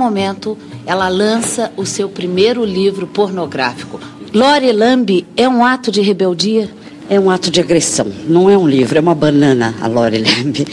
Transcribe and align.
Momento, 0.00 0.56
ela 0.86 1.10
lança 1.10 1.70
o 1.76 1.84
seu 1.84 2.08
primeiro 2.08 2.64
livro 2.64 3.06
pornográfico. 3.06 4.00
Lore 4.32 4.72
Lambe 4.72 5.26
é 5.36 5.46
um 5.46 5.62
ato 5.62 5.90
de 5.92 6.00
rebeldia? 6.00 6.70
É 7.06 7.20
um 7.20 7.28
ato 7.28 7.50
de 7.50 7.60
agressão. 7.60 8.10
Não 8.26 8.48
é 8.48 8.56
um 8.56 8.66
livro, 8.66 8.96
é 8.96 9.00
uma 9.02 9.14
banana, 9.14 9.74
a 9.78 9.86
Lore 9.86 10.16
Lambe, 10.16 10.66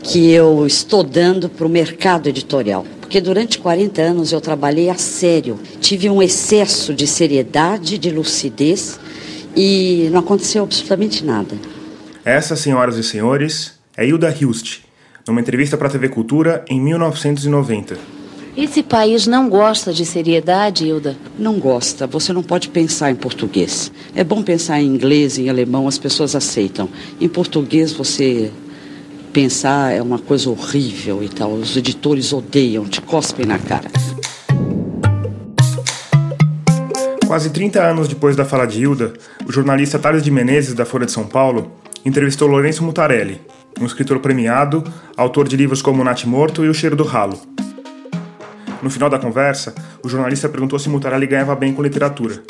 que 0.00 0.30
eu 0.30 0.64
estou 0.64 1.02
dando 1.02 1.48
para 1.48 1.66
o 1.66 1.68
mercado 1.68 2.28
editorial. 2.28 2.86
Porque 3.00 3.20
durante 3.20 3.58
40 3.58 4.00
anos 4.00 4.30
eu 4.30 4.40
trabalhei 4.40 4.88
a 4.88 4.94
sério. 4.94 5.58
Tive 5.80 6.08
um 6.08 6.22
excesso 6.22 6.94
de 6.94 7.04
seriedade, 7.04 7.98
de 7.98 8.10
lucidez 8.10 9.00
e 9.56 10.08
não 10.12 10.20
aconteceu 10.20 10.62
absolutamente 10.62 11.24
nada. 11.24 11.56
Essa, 12.24 12.54
senhoras 12.54 12.96
e 12.96 13.02
senhores, 13.02 13.72
é 13.96 14.06
Hilda 14.06 14.32
Hilst, 14.40 14.82
numa 15.26 15.40
entrevista 15.40 15.76
para 15.76 15.88
a 15.88 15.90
TV 15.90 16.08
Cultura 16.08 16.64
em 16.68 16.80
1990. 16.80 18.17
Esse 18.60 18.82
país 18.82 19.24
não 19.24 19.48
gosta 19.48 19.92
de 19.92 20.04
seriedade, 20.04 20.84
Hilda? 20.84 21.16
Não 21.38 21.60
gosta. 21.60 22.08
Você 22.08 22.32
não 22.32 22.42
pode 22.42 22.68
pensar 22.70 23.08
em 23.08 23.14
português. 23.14 23.92
É 24.16 24.24
bom 24.24 24.42
pensar 24.42 24.80
em 24.80 24.86
inglês, 24.86 25.38
em 25.38 25.48
alemão, 25.48 25.86
as 25.86 25.96
pessoas 25.96 26.34
aceitam. 26.34 26.88
Em 27.20 27.28
português, 27.28 27.92
você 27.92 28.50
pensar 29.32 29.92
é 29.92 30.02
uma 30.02 30.18
coisa 30.18 30.50
horrível 30.50 31.22
e 31.22 31.28
tal. 31.28 31.52
Os 31.52 31.76
editores 31.76 32.32
odeiam, 32.32 32.84
te 32.84 33.00
cospem 33.00 33.46
na 33.46 33.60
cara. 33.60 33.88
Quase 37.28 37.50
30 37.50 37.80
anos 37.80 38.08
depois 38.08 38.34
da 38.34 38.44
fala 38.44 38.66
de 38.66 38.82
Hilda, 38.82 39.12
o 39.46 39.52
jornalista 39.52 40.00
Thales 40.00 40.24
de 40.24 40.32
Menezes, 40.32 40.74
da 40.74 40.84
Folha 40.84 41.06
de 41.06 41.12
São 41.12 41.28
Paulo, 41.28 41.70
entrevistou 42.04 42.48
Lourenço 42.48 42.82
Mutarelli, 42.82 43.40
um 43.80 43.86
escritor 43.86 44.18
premiado, 44.18 44.82
autor 45.16 45.46
de 45.46 45.56
livros 45.56 45.80
como 45.80 46.02
Nat 46.02 46.24
Morto 46.24 46.64
e 46.64 46.68
O 46.68 46.74
Cheiro 46.74 46.96
do 46.96 47.04
Ralo. 47.04 47.40
No 48.80 48.90
final 48.90 49.10
da 49.10 49.18
conversa, 49.18 49.74
o 50.04 50.08
jornalista 50.08 50.48
perguntou 50.48 50.78
se 50.78 50.88
Mutarelli 50.88 51.26
ganhava 51.26 51.56
bem 51.56 51.72
com 51.72 51.82
literatura. 51.82 52.42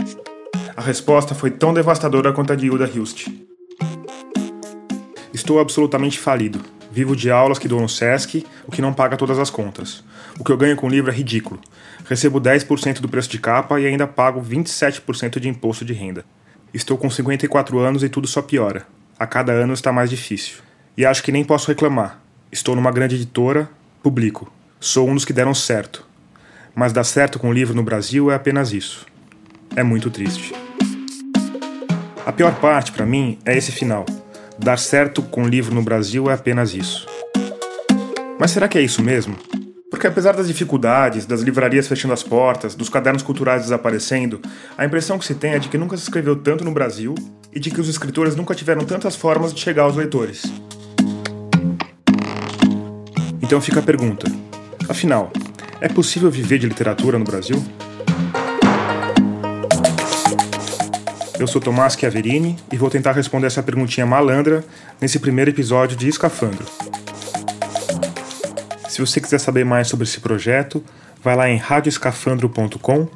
A 0.77 0.83
resposta 0.83 1.35
foi 1.35 1.51
tão 1.51 1.73
devastadora 1.73 2.33
quanto 2.33 2.53
a 2.53 2.57
de 2.57 2.67
Hilda 2.67 2.87
Hilst. 2.87 3.29
Estou 5.33 5.59
absolutamente 5.59 6.19
falido. 6.19 6.61
Vivo 6.91 7.17
de 7.17 7.31
aulas 7.31 7.59
que 7.59 7.69
dou 7.69 7.81
no 7.81 7.89
SESC, 7.89 8.45
o 8.67 8.73
que 8.73 8.83
não 8.83 8.93
paga 8.93 9.17
todas 9.17 9.39
as 9.39 9.49
contas. 9.49 10.05
O 10.39 10.45
que 10.45 10.53
eu 10.53 10.57
ganho 10.57 10.77
com 10.77 10.87
o 10.87 10.91
livro 10.91 11.11
é 11.11 11.15
ridículo. 11.15 11.61
Recebo 12.05 12.41
10% 12.41 13.01
do 13.01 13.09
preço 13.09 13.31
de 13.31 13.39
capa 13.39 13.81
e 13.81 13.87
ainda 13.87 14.07
pago 14.07 14.43
27% 14.43 15.41
de 15.41 15.49
imposto 15.49 15.85
de 15.85 15.93
renda. 15.93 16.25
Estou 16.73 16.99
com 16.99 17.09
54 17.09 17.79
anos 17.79 18.03
e 18.03 18.09
tudo 18.09 18.27
só 18.27 18.43
piora. 18.43 18.87
A 19.19 19.27
cada 19.27 19.53
ano 19.53 19.73
está 19.73 19.93
mais 19.93 20.11
difícil. 20.11 20.59
E 20.97 21.07
acho 21.07 21.23
que 21.23 21.33
nem 21.33 21.45
posso 21.45 21.69
reclamar. 21.69 22.21
Estou 22.53 22.77
numa 22.77 22.93
grande 22.93 23.15
editora, 23.15 23.71
publico. 24.03 24.53
Sou 24.79 25.09
um 25.09 25.15
dos 25.15 25.25
que 25.25 25.33
deram 25.33 25.55
certo. 25.55 26.08
Mas 26.79 26.93
dar 26.93 27.03
certo 27.03 27.41
com 27.41 27.49
o 27.49 27.53
livro 27.53 27.75
no 27.75 27.83
Brasil 27.83 28.31
é 28.31 28.37
apenas 28.37 28.73
isso. 28.73 29.05
É 29.75 29.83
muito 29.83 30.11
triste. 30.11 30.55
A 32.25 32.31
pior 32.31 32.55
parte 32.61 32.93
para 32.93 33.05
mim 33.05 33.37
é 33.45 33.59
esse 33.59 33.73
final. 33.73 34.07
Dar 34.57 34.79
certo 34.79 35.21
com 35.21 35.43
o 35.43 35.49
livro 35.49 35.75
no 35.75 35.83
Brasil 35.83 36.31
é 36.31 36.35
apenas 36.35 36.75
isso. 36.75 37.05
Mas 38.39 38.53
será 38.53 38.69
que 38.69 38.79
é 38.79 38.81
isso 38.81 39.03
mesmo? 39.03 39.35
Porque 39.91 40.07
apesar 40.07 40.37
das 40.37 40.47
dificuldades, 40.47 41.27
das 41.27 41.41
livrarias 41.41 41.89
fechando 41.89 42.15
as 42.15 42.23
portas, 42.23 42.77
dos 42.77 42.89
cadernos 42.89 43.25
culturais 43.25 43.63
desaparecendo, 43.63 44.41
a 44.77 44.85
impressão 44.85 45.19
que 45.19 45.27
se 45.27 45.35
tem 45.35 45.55
é 45.55 45.59
de 45.59 45.69
que 45.69 45.77
nunca 45.77 45.97
se 45.97 46.05
escreveu 46.05 46.37
tanto 46.37 46.65
no 46.65 46.71
Brasil 46.71 47.13
e 47.53 47.59
de 47.59 47.73
que 47.73 47.81
os 47.81 47.89
escritores 47.89 48.37
nunca 48.37 48.55
tiveram 48.55 48.85
tantas 48.85 49.17
formas 49.17 49.53
de 49.53 49.59
chegar 49.59 49.83
aos 49.83 49.97
leitores. 49.97 50.45
Então 53.43 53.61
fica 53.61 53.81
a 53.81 53.83
pergunta: 53.83 54.31
afinal, 54.89 55.33
é 55.81 55.89
possível 55.89 56.31
viver 56.31 56.59
de 56.59 56.67
literatura 56.67 57.19
no 57.19 57.25
Brasil? 57.25 57.63
Eu 61.39 61.47
sou 61.47 61.61
Tomás 61.61 61.95
Chiaverini 61.95 62.57
e 62.73 62.77
vou 62.77 62.91
tentar 62.91 63.13
responder 63.13 63.47
essa 63.47 63.63
perguntinha 63.63 64.05
malandra 64.05 64.65
nesse 65.01 65.21
primeiro 65.21 65.51
episódio 65.51 65.97
de 65.97 66.09
Escafandro. 66.09 66.67
Se 68.89 69.01
você 69.01 69.21
quiser 69.21 69.39
saber 69.39 69.65
mais 69.65 69.87
sobre 69.87 70.05
esse 70.05 70.19
projeto, 70.19 70.83
vai 71.23 71.37
lá 71.37 71.49
em 71.49 71.57
radioescafandro.com 71.57 73.09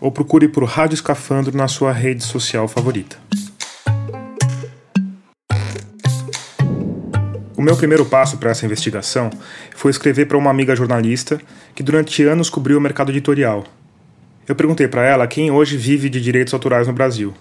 ou 0.00 0.10
procure 0.10 0.48
por 0.48 0.64
Rádio 0.64 0.94
Escafandro 0.94 1.54
na 1.54 1.68
sua 1.68 1.92
rede 1.92 2.24
social 2.24 2.66
favorita. 2.66 3.18
Meu 7.66 7.76
primeiro 7.76 8.06
passo 8.06 8.38
para 8.38 8.52
essa 8.52 8.64
investigação 8.64 9.28
foi 9.74 9.90
escrever 9.90 10.26
para 10.26 10.38
uma 10.38 10.48
amiga 10.48 10.76
jornalista 10.76 11.40
que 11.74 11.82
durante 11.82 12.22
anos 12.22 12.48
cobriu 12.48 12.78
o 12.78 12.80
mercado 12.80 13.10
editorial. 13.10 13.64
Eu 14.46 14.54
perguntei 14.54 14.86
para 14.86 15.04
ela 15.04 15.26
quem 15.26 15.50
hoje 15.50 15.76
vive 15.76 16.08
de 16.08 16.20
direitos 16.20 16.54
autorais 16.54 16.86
no 16.86 16.92
Brasil. 16.92 17.34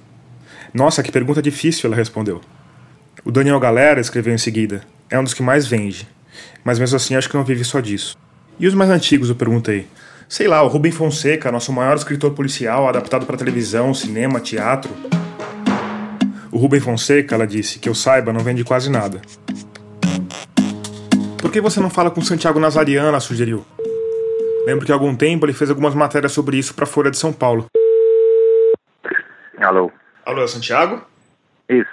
Nossa, 0.74 1.04
que 1.04 1.12
pergunta 1.12 1.44
difícil, 1.44 1.86
ela 1.86 1.96
respondeu. 1.96 2.42
O 3.24 3.32
Daniel 3.32 3.60
Galera 3.60 4.02
escreveu 4.02 4.34
em 4.34 4.40
seguida. 4.40 4.82
É 5.12 5.20
um 5.20 5.24
dos 5.24 5.36
que 5.36 5.44
mais 5.44 5.68
vende. 5.68 6.08
Mas 6.64 6.80
mesmo 6.80 6.96
assim 6.96 7.16
acho 7.16 7.30
que 7.30 7.38
não 7.38 7.44
vive 7.44 7.64
só 7.64 7.80
disso. 7.80 8.18
E 8.60 8.66
os 8.66 8.74
mais 8.74 8.90
antigos, 8.90 9.30
eu 9.30 9.36
perguntei. 9.36 9.86
Sei 10.28 10.48
lá, 10.48 10.64
o 10.64 10.68
Rubem 10.68 10.92
Fonseca, 10.92 11.52
nosso 11.52 11.72
maior 11.72 11.96
escritor 11.96 12.32
policial, 12.32 12.90
adaptado 12.90 13.28
para 13.28 13.38
televisão, 13.38 13.94
cinema, 13.94 14.40
teatro. 14.40 14.92
O 16.52 16.58
Rubem 16.58 16.80
Fonseca, 16.80 17.36
ela 17.36 17.46
disse, 17.46 17.78
que 17.78 17.88
eu 17.88 17.94
saiba, 17.94 18.34
não 18.34 18.40
vende 18.40 18.64
quase 18.64 18.90
nada. 18.90 19.22
Por 21.46 21.52
que 21.52 21.62
você 21.62 21.80
não 21.80 21.92
fala 21.92 22.10
com 22.10 22.22
Santiago 22.22 22.60
Nazarian? 22.60 23.04
Ela 23.04 23.20
sugeriu. 23.20 23.64
Lembro 24.66 24.84
que 24.84 24.92
há 24.92 24.96
algum 24.96 25.16
tempo 25.16 25.46
ele 25.46 25.54
fez 25.54 25.70
algumas 25.70 25.94
matérias 25.94 26.32
sobre 26.32 26.58
isso 26.58 26.74
para 26.74 26.86
a 26.86 26.88
Folha 26.88 27.12
de 27.12 27.20
São 27.20 27.32
Paulo. 27.32 27.68
Alô? 29.60 29.92
Alô, 30.26 30.42
é 30.42 30.46
o 30.46 30.48
Santiago? 30.48 31.06
Isso. 31.70 31.88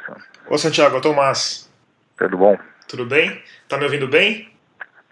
Ô, 0.49 0.57
Santiago, 0.57 0.97
é 0.97 0.99
o 0.99 1.03
Tomás. 1.03 1.71
Tudo 2.17 2.39
bom? 2.39 2.59
Tudo 2.89 3.05
bem? 3.05 3.43
Tá 3.69 3.77
me 3.77 3.85
ouvindo 3.85 4.09
bem? 4.09 4.51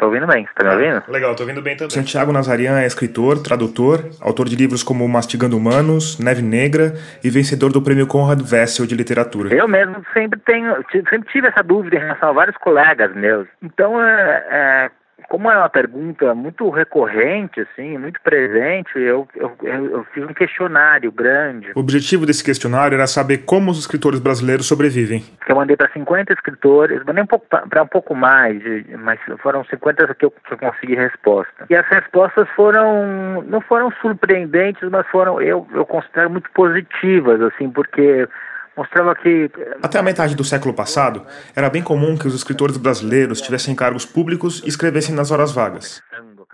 Tô 0.00 0.06
ouvindo 0.06 0.27
bem. 0.27 0.47
Você 0.47 0.55
tá 0.55 0.65
me 0.65 0.71
ouvindo? 0.71 1.03
Legal, 1.12 1.34
tô 1.34 1.43
ouvindo 1.43 1.61
bem 1.61 1.77
também. 1.77 1.91
Santiago 1.91 2.33
Nazarian 2.33 2.81
é 2.81 2.87
escritor, 2.87 3.43
tradutor, 3.43 4.03
autor 4.19 4.49
de 4.49 4.56
livros 4.56 4.83
como 4.83 5.06
Mastigando 5.06 5.59
Humanos, 5.59 6.19
Neve 6.19 6.41
Negra 6.41 6.94
e 7.22 7.28
vencedor 7.28 7.71
do 7.71 7.83
prêmio 7.83 8.06
Conrad 8.06 8.41
Vessel 8.41 8.87
de 8.87 8.94
literatura. 8.94 9.55
Eu 9.55 9.69
mesmo 9.69 10.03
sempre 10.15 10.41
tenho, 10.41 10.75
sempre 10.91 11.28
tive 11.31 11.49
essa 11.49 11.62
dúvida 11.62 11.97
em 11.97 11.99
relação 11.99 12.31
a 12.31 12.33
vários 12.33 12.56
colegas 12.56 13.15
meus. 13.15 13.47
Então, 13.62 14.03
é, 14.03 14.47
é 14.50 14.91
como 15.31 15.49
é 15.49 15.57
uma 15.57 15.69
pergunta 15.69 16.35
muito 16.35 16.69
recorrente, 16.71 17.61
assim, 17.61 17.97
muito 17.97 18.21
presente, 18.21 18.91
eu, 18.99 19.29
eu, 19.37 19.57
eu, 19.63 20.05
fiz 20.13 20.25
um 20.25 20.35
questionário 20.35 21.13
grande. 21.13 21.71
O 21.77 21.79
objetivo 21.79 22.27
desse 22.27 22.43
questionário 22.43 22.97
era 22.97 23.07
saber 23.07 23.39
como 23.39 23.71
os 23.71 23.79
escritores 23.79 24.19
brasileiros 24.19 24.67
sobrevivem. 24.67 25.23
Eu 25.49 25.55
mandei 25.55 25.77
para 25.77 25.89
50 25.93 26.33
escritores, 26.33 27.05
mandei 27.07 27.23
um 27.23 27.29
pouco 27.29 27.47
para 27.47 27.81
um 27.81 27.87
pouco 27.87 28.13
mais, 28.13 28.61
mas 28.99 29.21
foram 29.41 29.65
50 29.65 30.17
que 30.17 30.25
eu, 30.25 30.33
que 30.33 30.53
eu 30.53 30.59
consegui 30.59 30.97
resposta. 30.97 31.65
E 31.71 31.77
as 31.77 31.87
respostas 31.87 32.49
foram 32.57 33.41
não 33.43 33.61
foram 33.61 33.93
surpreendentes, 34.03 34.91
mas 34.91 35.07
foram 35.07 35.41
eu, 35.41 35.65
eu 35.73 35.87
considero 35.87 36.29
muito 36.29 36.51
positivas, 36.51 37.41
assim, 37.41 37.71
porque 37.71 38.29
mostrava 38.81 39.15
que. 39.15 39.51
Até 39.83 39.99
a 39.99 40.03
metade 40.03 40.35
do 40.35 40.43
século 40.43 40.73
passado, 40.73 41.23
era 41.55 41.69
bem 41.69 41.83
comum 41.83 42.17
que 42.17 42.27
os 42.27 42.35
escritores 42.35 42.79
brasileiros 42.79 43.41
tivessem 43.41 43.75
cargos 43.75 44.07
públicos 44.07 44.63
e 44.65 44.69
escrevessem 44.69 45.15
nas 45.15 45.31
horas 45.31 45.53
vagas. 45.53 46.03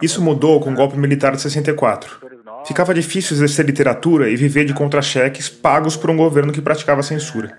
Isso 0.03 0.21
mudou 0.21 0.61
com 0.61 0.73
o 0.73 0.75
golpe 0.75 0.99
militar 0.99 1.33
de 1.33 1.41
64. 1.41 2.27
Ficava 2.67 2.93
difícil 2.93 3.37
exercer 3.37 3.65
literatura 3.65 4.29
e 4.29 4.37
viver 4.37 4.65
de 4.65 4.75
contra-cheques 4.75 5.49
pagos 5.49 5.97
por 5.97 6.11
um 6.11 6.17
governo 6.17 6.53
que 6.53 6.61
praticava 6.61 7.03
censura. 7.03 7.57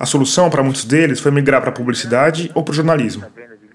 A 0.00 0.06
solução 0.06 0.48
para 0.48 0.62
muitos 0.62 0.84
deles 0.84 1.20
foi 1.20 1.30
migrar 1.30 1.60
para 1.60 1.70
a 1.70 1.72
publicidade 1.72 2.50
ou 2.54 2.64
para 2.64 2.72
o 2.72 2.74
jornalismo. 2.74 3.24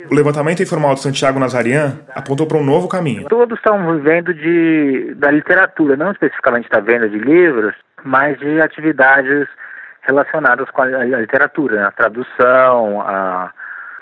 O 0.09 0.15
levantamento 0.15 0.63
informal 0.63 0.95
de 0.95 1.01
Santiago 1.01 1.39
Nazarian 1.39 1.99
apontou 2.13 2.47
para 2.47 2.57
um 2.57 2.63
novo 2.63 2.87
caminho. 2.87 3.27
Todos 3.29 3.57
estão 3.57 3.95
vivendo 3.95 4.33
de, 4.33 5.13
da 5.15 5.31
literatura, 5.31 5.95
não 5.95 6.11
especificamente 6.11 6.69
da 6.69 6.79
venda 6.79 7.07
de 7.07 7.17
livros, 7.17 7.73
mas 8.03 8.37
de 8.39 8.59
atividades 8.59 9.47
relacionadas 10.03 10.69
com 10.71 10.81
a, 10.81 10.85
a 10.85 11.03
literatura, 11.03 11.75
né? 11.77 11.87
a 11.87 11.91
tradução, 11.91 13.01
a, 13.01 13.51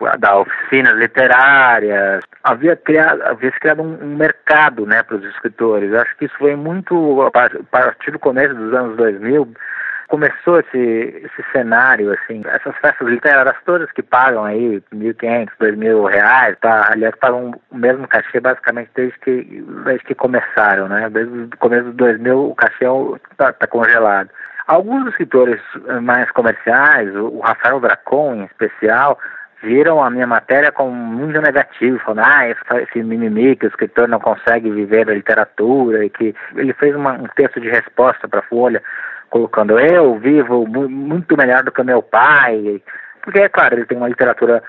a 0.01 0.17
da 0.17 0.37
oficinas 0.37 0.93
literárias. 0.95 2.23
Havia 2.43 2.75
criado, 2.75 3.21
havia 3.23 3.51
criado 3.51 3.81
um, 3.81 3.97
um 4.01 4.15
mercado 4.15 4.85
né, 4.85 5.03
para 5.03 5.17
os 5.17 5.23
escritores. 5.25 5.93
Acho 5.93 6.15
que 6.17 6.25
isso 6.25 6.37
foi 6.37 6.55
muito, 6.55 7.21
a 7.21 7.31
partir 7.31 8.11
do 8.11 8.19
começo 8.19 8.53
dos 8.55 8.73
anos 8.73 8.97
2000, 8.97 9.53
começou 10.11 10.59
esse, 10.59 10.77
esse 10.77 11.51
cenário, 11.53 12.11
assim, 12.11 12.41
essas 12.45 12.75
festas 12.79 13.07
literárias 13.07 13.55
todas 13.65 13.89
que 13.93 14.03
pagam 14.03 14.43
aí 14.43 14.83
1.500, 14.93 15.51
2.000 15.57 16.09
reais, 16.11 16.57
tá? 16.59 16.89
aliás, 16.91 17.15
pagam 17.15 17.53
o 17.71 17.77
mesmo 17.77 18.05
cachê 18.09 18.41
basicamente 18.41 18.91
desde 18.93 19.17
que, 19.19 19.63
desde 19.85 20.03
que 20.03 20.13
começaram, 20.13 20.89
né? 20.89 21.09
Desde 21.09 21.33
o 21.43 21.57
começo 21.57 21.85
de 21.85 21.95
2000 21.95 22.49
o 22.49 22.55
cachê 22.55 22.85
está 23.31 23.53
tá 23.53 23.67
congelado. 23.67 24.29
Alguns 24.71 25.05
escritores 25.09 25.59
mais 26.01 26.31
comerciais, 26.31 27.13
o 27.13 27.41
Rafael 27.41 27.81
Dracon 27.81 28.35
em 28.35 28.45
especial, 28.45 29.19
viram 29.61 30.01
a 30.01 30.09
minha 30.09 30.25
matéria 30.25 30.71
como 30.71 30.93
muito 30.93 31.41
negativo, 31.41 31.99
falando, 31.99 32.25
ah, 32.25 32.47
esse 32.47 33.03
mimimi 33.03 33.57
que 33.57 33.65
o 33.65 33.67
escritor 33.67 34.07
não 34.07 34.17
consegue 34.17 34.71
viver 34.71 35.05
da 35.05 35.13
literatura, 35.13 36.05
e 36.05 36.09
que 36.09 36.33
ele 36.55 36.71
fez 36.71 36.95
uma, 36.95 37.11
um 37.11 37.27
texto 37.35 37.59
de 37.59 37.69
resposta 37.69 38.29
para 38.29 38.39
a 38.39 38.43
Folha, 38.43 38.81
colocando 39.29 39.77
eu 39.77 40.17
vivo 40.19 40.65
muito 40.65 41.35
melhor 41.35 41.63
do 41.63 41.71
que 41.73 41.83
meu 41.83 42.01
pai, 42.01 42.81
porque, 43.23 43.41
é 43.41 43.49
claro, 43.49 43.75
ele 43.75 43.85
tem 43.85 43.97
uma 43.97 44.07
literatura 44.07 44.63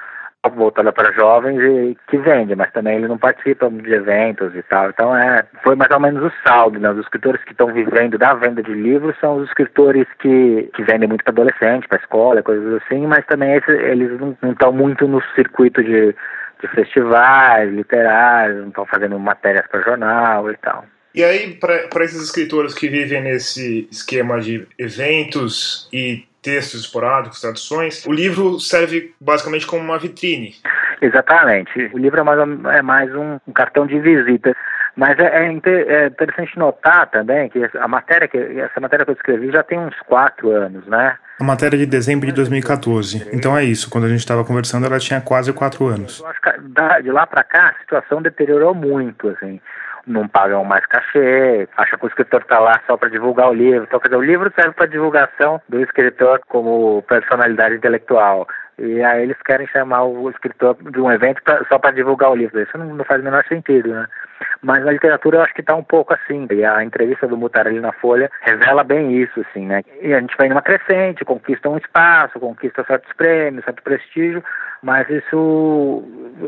voltada 0.50 0.93
para 0.93 1.12
jovens 1.12 1.61
e 1.61 1.97
que 2.09 2.19
vende, 2.19 2.56
mas 2.56 2.73
também 2.73 2.97
ele 2.97 3.06
não 3.06 3.17
participa 3.17 3.71
de 3.71 3.93
eventos 3.93 4.55
e 4.55 4.62
tal. 4.65 4.91
Então 4.91 5.17
é, 5.17 5.44
foi 5.62 5.77
mais 5.77 5.91
ou 5.93 6.00
menos 6.00 6.25
o 6.25 6.33
saldo, 6.47 6.81
né? 6.81 6.91
Os 6.91 6.99
escritores 6.99 7.43
que 7.44 7.53
estão 7.53 7.73
vivendo 7.73 8.19
da 8.19 8.35
venda 8.35 8.62
de 8.62 8.73
livros 8.73 9.17
são 9.21 9.37
os 9.37 9.49
escritores 9.49 10.06
que, 10.19 10.69
que 10.75 10.83
vendem 10.83 11.09
muito 11.09 11.23
para 11.25 11.33
adolescente, 11.33 11.87
para 11.87 11.99
escola, 11.99 12.43
coisas 12.43 12.83
assim, 12.83 13.06
mas 13.06 13.25
também 13.27 13.55
esses, 13.55 13.81
eles 13.81 14.19
não 14.19 14.37
estão 14.50 14.73
muito 14.73 15.06
no 15.06 15.23
circuito 15.35 15.83
de, 15.83 16.15
de 16.61 16.69
festivais 16.75 17.73
literários, 17.73 18.61
não 18.61 18.69
estão 18.69 18.87
fazendo 18.87 19.19
matérias 19.19 19.67
para 19.69 19.83
jornal 19.83 20.50
e 20.50 20.56
tal. 20.56 20.85
E 21.14 21.23
aí, 21.23 21.55
para 21.55 22.05
esses 22.05 22.23
escritores 22.23 22.75
que 22.75 22.88
vivem 22.88 23.23
nesse 23.23 23.87
esquema 23.91 24.41
de 24.41 24.67
eventos 24.79 25.88
e 25.93 26.25
textos 26.41 26.81
esporádicos, 26.81 27.41
traduções, 27.41 28.05
o 28.05 28.12
livro 28.12 28.59
serve 28.59 29.14
basicamente 29.20 29.67
como 29.67 29.82
uma 29.82 29.99
vitrine. 29.99 30.55
Exatamente. 31.00 31.91
O 31.93 31.99
livro 31.99 32.20
é 32.20 32.23
mais, 32.23 32.38
é 32.76 32.82
mais 32.82 33.14
um, 33.14 33.38
um 33.47 33.53
cartão 33.53 33.87
de 33.87 33.99
visita. 34.00 34.55
Mas 34.97 35.19
é, 35.19 35.25
é, 35.25 35.47
é, 35.47 36.06
interessante 36.06 36.59
notar 36.59 37.11
também 37.11 37.49
que 37.49 37.58
a 37.79 37.88
matéria 37.88 38.29
que 38.29 38.37
essa 38.37 38.79
matéria 38.79 39.06
que 39.06 39.11
eu 39.11 39.15
escrevi 39.15 39.50
já 39.50 39.62
tem 39.62 39.79
uns 39.79 39.99
quatro 40.06 40.50
anos, 40.50 40.87
né? 40.87 41.17
A 41.41 41.44
matéria 41.44 41.76
é 41.76 41.79
de 41.79 41.87
dezembro 41.87 42.26
de 42.26 42.32
2014. 42.32 43.31
Então 43.32 43.56
é 43.56 43.65
isso. 43.65 43.88
Quando 43.88 44.05
a 44.05 44.08
gente 44.08 44.19
estava 44.19 44.44
conversando, 44.44 44.85
ela 44.85 44.99
tinha 44.99 45.20
quase 45.20 45.50
quatro 45.53 45.87
anos. 45.87 46.20
Eu 46.20 46.26
acho 46.26 46.41
que 46.43 47.03
de 47.03 47.11
lá 47.11 47.26
para 47.26 47.43
cá 47.43 47.69
a 47.70 47.81
situação 47.81 48.20
deteriorou 48.20 48.75
muito, 48.75 49.31
assim 49.31 49.61
não 50.06 50.26
pagam 50.28 50.64
mais 50.64 50.84
cachê, 50.87 51.69
acham 51.76 51.99
que 51.99 52.04
o 52.04 52.08
escritor 52.08 52.43
está 52.43 52.58
lá 52.58 52.81
só 52.87 52.96
para 52.96 53.10
divulgar 53.10 53.49
o 53.50 53.54
livro. 53.54 53.84
Então, 53.84 54.00
quer 54.00 54.08
dizer, 54.08 54.19
o 54.19 54.25
livro 54.25 54.52
serve 54.54 54.72
para 54.72 54.87
divulgação 54.87 55.60
do 55.69 55.81
escritor 55.81 56.40
como 56.49 57.02
personalidade 57.08 57.76
intelectual. 57.76 58.46
E 58.78 59.02
aí 59.02 59.22
eles 59.22 59.37
querem 59.44 59.66
chamar 59.69 60.04
o 60.04 60.31
escritor 60.31 60.76
de 60.90 61.00
um 61.00 61.12
evento 61.12 61.43
pra, 61.43 61.64
só 61.69 61.78
para 61.78 61.93
divulgar 61.93 62.31
o 62.31 62.34
livro. 62.34 62.60
Isso 62.60 62.76
não, 62.76 62.87
não, 62.87 63.04
faz 63.04 63.20
o 63.20 63.25
menor 63.25 63.44
sentido, 63.46 63.90
né? 63.90 64.06
Mas 64.62 64.84
na 64.84 64.93
literatura 64.93 65.37
eu 65.37 65.43
acho 65.43 65.54
que 65.54 65.60
está 65.60 65.75
um 65.75 65.84
pouco 65.84 66.14
assim. 66.14 66.46
E 66.50 66.64
a 66.64 66.82
entrevista 66.82 67.28
do 67.28 67.37
Mutarelli 67.37 67.81
na 67.81 67.93
Folha 67.93 68.31
revela 68.40 68.82
bem 68.82 69.22
isso, 69.22 69.40
assim, 69.40 69.66
né? 69.66 69.82
E 70.00 70.14
a 70.14 70.20
gente 70.20 70.37
vai 70.37 70.48
numa 70.48 70.62
crescente, 70.62 71.25
conquista 71.25 71.69
um 71.69 71.76
espaço, 71.76 72.40
conquista 72.40 72.82
certos 72.84 73.12
prêmios, 73.12 73.64
certo 73.64 73.82
prestígio, 73.82 74.43
mas 74.82 75.08
isso 75.08 76.02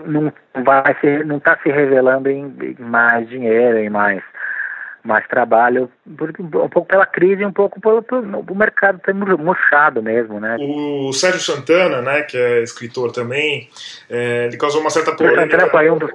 não 0.07 0.33
vai 0.65 0.97
se, 1.01 1.25
não 1.25 1.37
está 1.37 1.57
se 1.63 1.71
revelando 1.71 2.29
em 2.29 2.77
mais 2.79 3.29
dinheiro, 3.29 3.79
em 3.79 3.89
mais 3.89 4.23
mais 5.05 5.27
trabalho, 5.29 5.91
um 6.07 6.69
pouco 6.71 6.87
pela 6.87 7.05
crise, 7.05 7.45
um 7.45 7.53
pouco 7.53 7.79
pelo, 7.79 8.03
pelo 8.03 8.41
o 8.41 8.55
mercado 8.55 8.99
ter 9.01 9.13
murchado 9.13 10.03
mesmo, 10.03 10.41
né? 10.41 10.57
O 10.59 11.13
Sérgio 11.13 11.41
Santana, 11.41 12.01
né, 12.01 12.23
que 12.23 12.39
é 12.39 12.63
escritor 12.63 13.13
também, 13.13 13.69
é, 14.09 14.47
ele 14.47 14.57
causou 14.57 14.81
uma 14.81 14.89
certa 14.89 15.15
polêmica. 15.15 15.67
O, 15.67 15.71
foi 15.71 15.91
um 15.91 15.99
dos, 15.99 16.11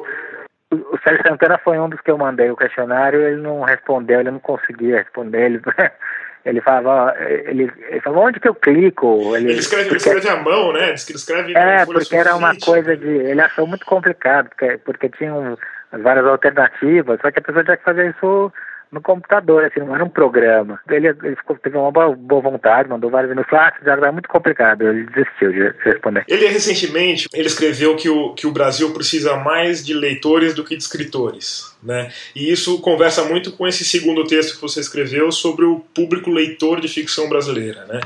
o 0.72 0.98
Sérgio 1.04 1.24
Santana 1.28 1.60
foi 1.64 1.78
um 1.78 1.88
dos 1.88 2.02
que 2.02 2.10
eu 2.10 2.18
mandei 2.18 2.50
o 2.50 2.58
questionário, 2.58 3.22
ele 3.22 3.40
não 3.40 3.62
respondeu, 3.62 4.22
ele 4.22 4.32
não 4.32 4.40
conseguia 4.40 4.98
responder, 4.98 5.46
ele 5.46 5.62
ele 6.46 6.62
falava, 6.62 7.14
ele, 7.20 7.72
ele 7.90 8.02
falava 8.02 8.28
onde 8.28 8.40
que 8.40 8.48
eu 8.48 8.56
clico? 8.56 9.36
Ele, 9.36 9.52
ele 9.52 9.60
escreve, 9.60 9.90
porque, 9.90 10.10
ele 10.10 10.18
escreve 10.18 10.30
à 10.30 10.42
mão, 10.42 10.72
né? 10.72 10.94
Diz 10.94 11.04
que 11.04 11.12
ele 11.12 11.20
escreve 11.20 11.58
É, 11.58 11.86
porque 11.86 12.16
era 12.16 12.36
uma 12.36 12.56
coisa 12.58 12.96
de. 12.96 13.08
Ele 13.08 13.42
achou 13.42 13.68
muito 13.68 13.86
complicado, 13.86 14.50
porque, 14.50 14.78
porque 14.78 15.10
tinha 15.10 15.34
um, 15.34 15.58
várias 15.92 16.26
alternativas, 16.26 17.20
só 17.22 17.32
que 17.32 17.40
a 17.40 17.42
pessoa 17.42 17.64
tinha 17.64 17.78
que 17.78 17.84
fazer 17.84 18.10
isso 18.10 18.52
no 18.92 19.02
computador, 19.02 19.64
assim, 19.64 19.80
não 19.80 19.94
era 19.94 20.04
um 20.04 20.10
programa. 20.10 20.80
Ele, 20.90 21.08
ele 21.08 21.36
ficou, 21.36 21.56
teve 21.58 21.78
uma 21.78 21.92
boa, 21.92 22.16
boa 22.16 22.42
vontade, 22.42 22.90
mandou 22.90 23.10
várias 23.10 23.34
vezes, 23.34 23.46
ah, 23.52 23.74
já 23.84 23.94
era 23.94 24.12
muito 24.12 24.28
complicado, 24.28 24.88
ele 24.88 25.06
desistiu 25.06 25.52
de 25.52 25.74
responder. 25.84 26.26
Ele 26.28 26.48
recentemente, 26.48 27.28
ele 27.34 27.48
escreveu 27.48 27.96
que 27.96 28.10
o, 28.10 28.34
que 28.34 28.48
o 28.48 28.52
Brasil 28.52 28.92
precisa 28.92 29.36
mais 29.38 29.86
de 29.86 29.94
leitores 29.94 30.56
do 30.56 30.64
que 30.64 30.76
de 30.76 30.82
escritores, 30.82 31.76
né? 31.84 32.10
E 32.36 32.52
isso 32.52 32.82
conversa 32.82 33.24
muito 33.26 33.52
com 33.52 33.68
esse 33.68 33.86
segundo 33.86 34.24
texto 34.26 34.56
que 34.56 34.62
você 34.62 34.80
escreveu 34.80 35.32
sobre 35.32 35.66
o 35.66 35.80
público 35.80 36.32
leitor 36.32 36.82
de 36.82 36.88
ficção 36.88 37.30
brasileira, 37.30 37.86
né? 37.86 38.00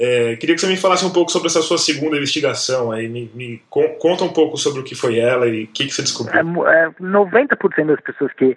É, 0.00 0.36
queria 0.36 0.54
que 0.54 0.60
você 0.60 0.68
me 0.68 0.76
falasse 0.76 1.04
um 1.04 1.12
pouco 1.12 1.32
sobre 1.32 1.48
essa 1.48 1.62
sua 1.62 1.78
segunda 1.78 2.16
investigação 2.16 2.92
aí, 2.92 3.08
me, 3.08 3.30
me 3.34 3.62
conta 3.68 4.22
um 4.22 4.32
pouco 4.32 4.56
sobre 4.56 4.80
o 4.80 4.84
que 4.84 4.94
foi 4.94 5.18
ela 5.18 5.48
e 5.48 5.64
o 5.64 5.66
que, 5.66 5.86
que 5.86 5.92
você 5.92 6.02
descobriu. 6.02 6.66
É, 6.66 6.84
é, 6.84 6.90
90% 7.00 7.86
das 7.86 8.00
pessoas 8.00 8.32
que 8.34 8.56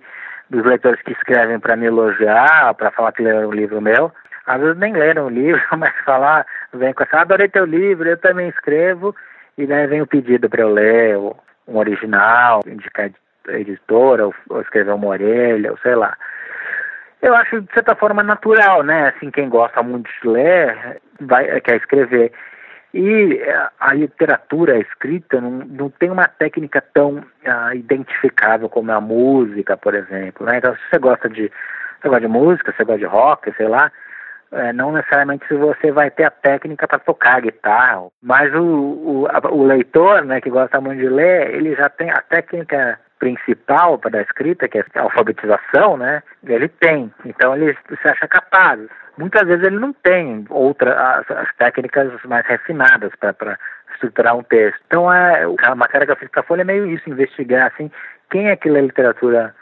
dos 0.49 0.63
leitores 0.63 1.01
que 1.01 1.11
escrevem 1.11 1.59
para 1.59 1.75
me 1.75 1.85
elogiar, 1.85 2.73
para 2.75 2.91
falar 2.91 3.11
que 3.11 3.23
leram 3.23 3.49
um 3.49 3.53
livro 3.53 3.81
meu. 3.81 4.11
Às 4.45 4.61
vezes 4.61 4.77
nem 4.77 4.93
leram 4.93 5.25
o 5.25 5.29
livro, 5.29 5.61
mas 5.77 5.93
falar, 6.05 6.45
vem 6.73 6.93
com 6.93 7.03
essa, 7.03 7.21
adorei 7.21 7.47
teu 7.47 7.65
livro, 7.65 8.07
eu 8.07 8.17
também 8.17 8.49
escrevo, 8.49 9.15
e 9.57 9.65
daí 9.65 9.87
vem 9.87 10.01
o 10.01 10.07
pedido 10.07 10.49
para 10.49 10.61
eu 10.61 10.69
ler 10.69 11.17
um 11.17 11.77
original, 11.77 12.61
indicar 12.67 13.09
editora, 13.49 14.27
ou, 14.27 14.35
ou 14.49 14.61
escrever 14.61 14.93
uma 14.93 15.07
orelha, 15.07 15.71
ou 15.71 15.77
sei 15.79 15.95
lá. 15.95 16.15
Eu 17.21 17.33
acho, 17.35 17.61
de 17.61 17.73
certa 17.73 17.95
forma, 17.95 18.21
natural, 18.21 18.83
né? 18.83 19.07
Assim, 19.15 19.31
quem 19.31 19.49
gosta 19.49 19.81
muito 19.81 20.09
de 20.21 20.27
ler, 20.27 21.01
vai, 21.19 21.59
quer 21.61 21.77
escrever. 21.77 22.31
E 22.95 23.33
eh, 23.33 23.69
a 23.77 23.93
literatura 23.93 24.79
escrita 24.79 25.41
não, 25.41 25.51
não 25.51 25.89
tem 25.89 26.09
uma 26.09 26.29
técnica 26.29 26.81
tão 26.93 27.17
uh, 27.17 27.75
identificável 27.75 28.69
como 28.69 28.89
a 28.89 29.01
música, 29.01 29.75
por 29.75 29.93
exemplo. 29.93 30.45
Né? 30.45 30.59
Então, 30.59 30.73
se 30.73 30.79
você 30.89 30.97
gosta 30.99 31.29
de, 31.29 31.51
você 32.01 32.07
gosta 32.07 32.21
de 32.21 32.27
música, 32.29 32.71
você 32.71 32.85
gosta 32.85 32.99
de 32.99 33.05
rock, 33.05 33.53
sei 33.57 33.67
lá, 33.67 33.91
é, 34.53 34.71
não 34.71 34.93
necessariamente 34.93 35.45
se 35.45 35.55
você 35.55 35.91
vai 35.91 36.09
ter 36.09 36.23
a 36.23 36.31
técnica 36.31 36.87
para 36.87 36.99
tocar 36.99 37.41
guitarra, 37.41 38.07
mas 38.23 38.55
o, 38.55 38.63
o, 38.63 39.27
a, 39.29 39.51
o, 39.51 39.65
leitor, 39.65 40.23
né, 40.23 40.39
que 40.39 40.49
gosta 40.49 40.79
muito 40.79 41.01
de 41.01 41.09
ler, 41.09 41.53
ele 41.53 41.75
já 41.75 41.89
tem 41.89 42.09
a 42.09 42.21
técnica 42.21 42.97
principal 43.19 43.97
para 43.97 44.19
a 44.19 44.21
escrita, 44.21 44.67
que 44.67 44.77
é 44.77 44.85
a 44.95 45.01
alfabetização, 45.01 45.97
né? 45.97 46.21
Ele 46.45 46.67
tem, 46.67 47.11
então 47.25 47.55
ele 47.55 47.77
se 48.01 48.07
acha 48.07 48.27
capaz 48.27 48.79
muitas 49.17 49.47
vezes 49.47 49.65
ele 49.65 49.79
não 49.79 49.93
tem 49.93 50.45
outras 50.49 50.95
as, 50.97 51.31
as 51.31 51.55
técnicas 51.55 52.11
mais 52.25 52.45
refinadas 52.45 53.11
para 53.15 53.57
estruturar 53.93 54.35
um 54.35 54.43
texto. 54.43 54.79
Então 54.87 55.11
é, 55.11 55.45
a 55.63 55.75
matéria 55.75 56.05
que 56.05 56.11
eu 56.11 56.17
fiz 56.17 56.29
para 56.29 56.41
a 56.41 56.43
Folha 56.43 56.61
é 56.61 56.65
meio 56.65 56.85
isso, 56.85 57.09
investigar 57.09 57.71
assim, 57.73 57.89
quem 58.29 58.49
é 58.49 58.55
que 58.55 58.69
lê 58.69 58.81
literatura 58.81 59.55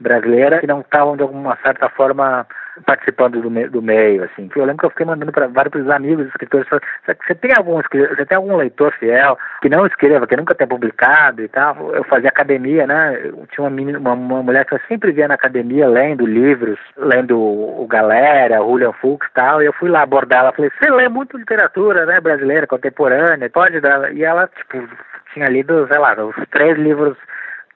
brasileira 0.00 0.58
que 0.58 0.66
não 0.66 0.80
estavam 0.80 1.16
de 1.16 1.22
alguma 1.22 1.56
certa 1.62 1.88
forma 1.90 2.46
participando 2.86 3.40
do, 3.40 3.50
me, 3.50 3.68
do 3.68 3.82
meio, 3.82 4.24
assim. 4.24 4.48
Eu 4.54 4.64
lembro 4.64 4.78
que 4.78 4.86
eu 4.86 4.90
fiquei 4.90 5.06
mandando 5.06 5.32
para 5.32 5.46
vários 5.48 5.88
amigos 5.90 6.26
escritores, 6.28 6.66
você 6.70 7.34
tem 7.34 7.52
algum 7.56 7.76
você 7.76 8.26
tem 8.26 8.36
algum 8.36 8.56
leitor 8.56 8.92
fiel 8.94 9.38
que 9.60 9.68
não 9.68 9.86
escreva, 9.86 10.26
que 10.26 10.36
nunca 10.36 10.54
tenha 10.54 10.68
publicado 10.68 11.42
e 11.42 11.48
tal? 11.48 11.94
Eu 11.94 12.04
fazia 12.04 12.28
academia, 12.28 12.86
né? 12.86 13.20
Eu 13.24 13.46
tinha 13.52 13.64
uma, 13.64 13.70
menina, 13.70 13.98
uma, 13.98 14.12
uma 14.12 14.42
mulher 14.42 14.64
que 14.64 14.74
eu 14.74 14.80
sempre 14.88 15.12
via 15.12 15.28
na 15.28 15.34
academia 15.34 15.88
lendo 15.88 16.26
livros, 16.26 16.78
lendo 16.96 17.38
o 17.38 17.86
Galera, 17.86 18.62
o 18.62 18.72
William 18.72 18.92
Fuchs 18.92 19.28
e 19.28 19.34
tal, 19.34 19.62
e 19.62 19.66
eu 19.66 19.72
fui 19.74 19.90
lá 19.90 20.02
abordar 20.02 20.40
ela, 20.40 20.52
falei, 20.52 20.70
você 20.78 20.90
lê 20.90 21.08
muito 21.08 21.36
literatura, 21.36 22.06
né, 22.06 22.20
brasileira, 22.20 22.66
contemporânea, 22.66 23.50
pode 23.50 23.80
dar? 23.80 24.14
E 24.14 24.24
ela, 24.24 24.48
tipo, 24.56 24.88
tinha 25.34 25.48
lido, 25.48 25.86
sei 25.88 25.98
lá, 25.98 26.14
os 26.24 26.34
três 26.50 26.78
livros 26.78 27.16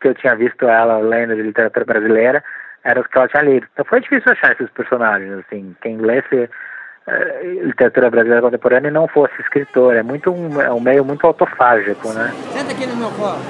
que 0.05 0.09
eu 0.09 0.15
tinha 0.15 0.37
visto 0.37 0.69
ela 0.69 0.99
lendo 0.99 1.35
de 1.35 1.41
literatura 1.41 1.87
brasileira 1.87 2.45
eram 2.85 3.01
os 3.01 3.07
que 3.07 3.17
ela 3.17 3.29
tinha 3.29 3.43
lido. 3.43 3.67
Então 3.73 3.87
foi 3.87 4.01
difícil 4.01 4.31
achar 4.31 4.53
esses 4.53 4.69
personagens, 4.73 5.33
assim, 5.39 5.75
quem 5.81 5.97
lesse 5.97 6.37
uh, 6.37 7.65
literatura 7.65 8.11
brasileira 8.11 8.43
contemporânea 8.43 8.89
e 8.89 8.93
não 8.93 9.09
fosse 9.09 9.33
escritor. 9.41 9.97
É 9.97 10.03
muito 10.03 10.31
um, 10.31 10.61
é 10.61 10.71
um 10.71 10.81
meio 10.81 11.03
muito 11.07 11.27
autofágico, 11.27 12.13
né? 12.13 12.31
Senta 12.53 12.73
aqui 12.73 12.87
no 12.87 12.97
meu 12.97 13.11
colo. 13.13 13.41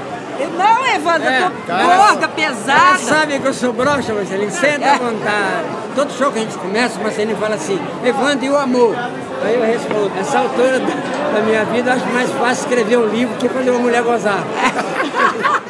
Não, 0.57 0.87
Evandro, 0.95 1.29
é, 1.29 1.43
eu 1.43 1.51
tô 1.51 1.73
gorda, 1.73 2.29
pesada. 2.29 2.99
Você 2.99 3.05
sabe 3.05 3.39
que 3.41 3.47
eu 3.47 3.53
sou 3.53 3.73
broxa, 3.73 4.13
Marcelinho, 4.13 4.51
senta 4.51 4.93
à 4.93 4.99
vontade. 4.99 5.69
Todo 5.97 6.13
show 6.13 6.33
que 6.33 6.39
a 6.39 6.43
gente 6.43 6.59
começa, 6.59 7.01
o 7.01 7.03
Marcelinho 7.03 7.37
fala 7.37 7.57
assim, 7.57 7.81
Evandro, 8.05 8.45
e 8.45 8.51
o 8.51 8.57
amor? 8.57 8.95
Aí 9.45 9.55
eu 9.55 9.63
respondo, 9.63 10.15
nessa 10.15 10.39
altura 10.39 10.79
da 10.79 11.41
minha 11.45 11.65
vida, 11.67 11.93
acho 11.93 12.07
mais 12.07 12.31
fácil 12.33 12.65
escrever 12.65 12.99
um 12.99 13.07
livro 13.07 13.37
que 13.37 13.49
fazer 13.49 13.71
uma 13.71 13.81
mulher 13.81 14.03
gozar. 14.03 14.39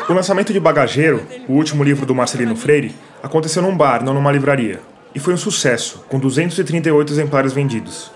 O 0.06 0.12
lançamento 0.12 0.52
de 0.52 0.60
Bagageiro, 0.60 1.22
o 1.48 1.54
último 1.54 1.82
livro 1.82 2.04
do 2.04 2.14
Marcelino 2.14 2.54
Freire, 2.54 2.94
aconteceu 3.22 3.62
num 3.62 3.74
bar, 3.74 4.04
não 4.04 4.12
numa 4.12 4.30
livraria. 4.30 4.80
E 5.14 5.18
foi 5.18 5.32
um 5.32 5.38
sucesso, 5.38 6.04
com 6.08 6.18
238 6.18 7.10
exemplares 7.10 7.54
vendidos. 7.54 8.10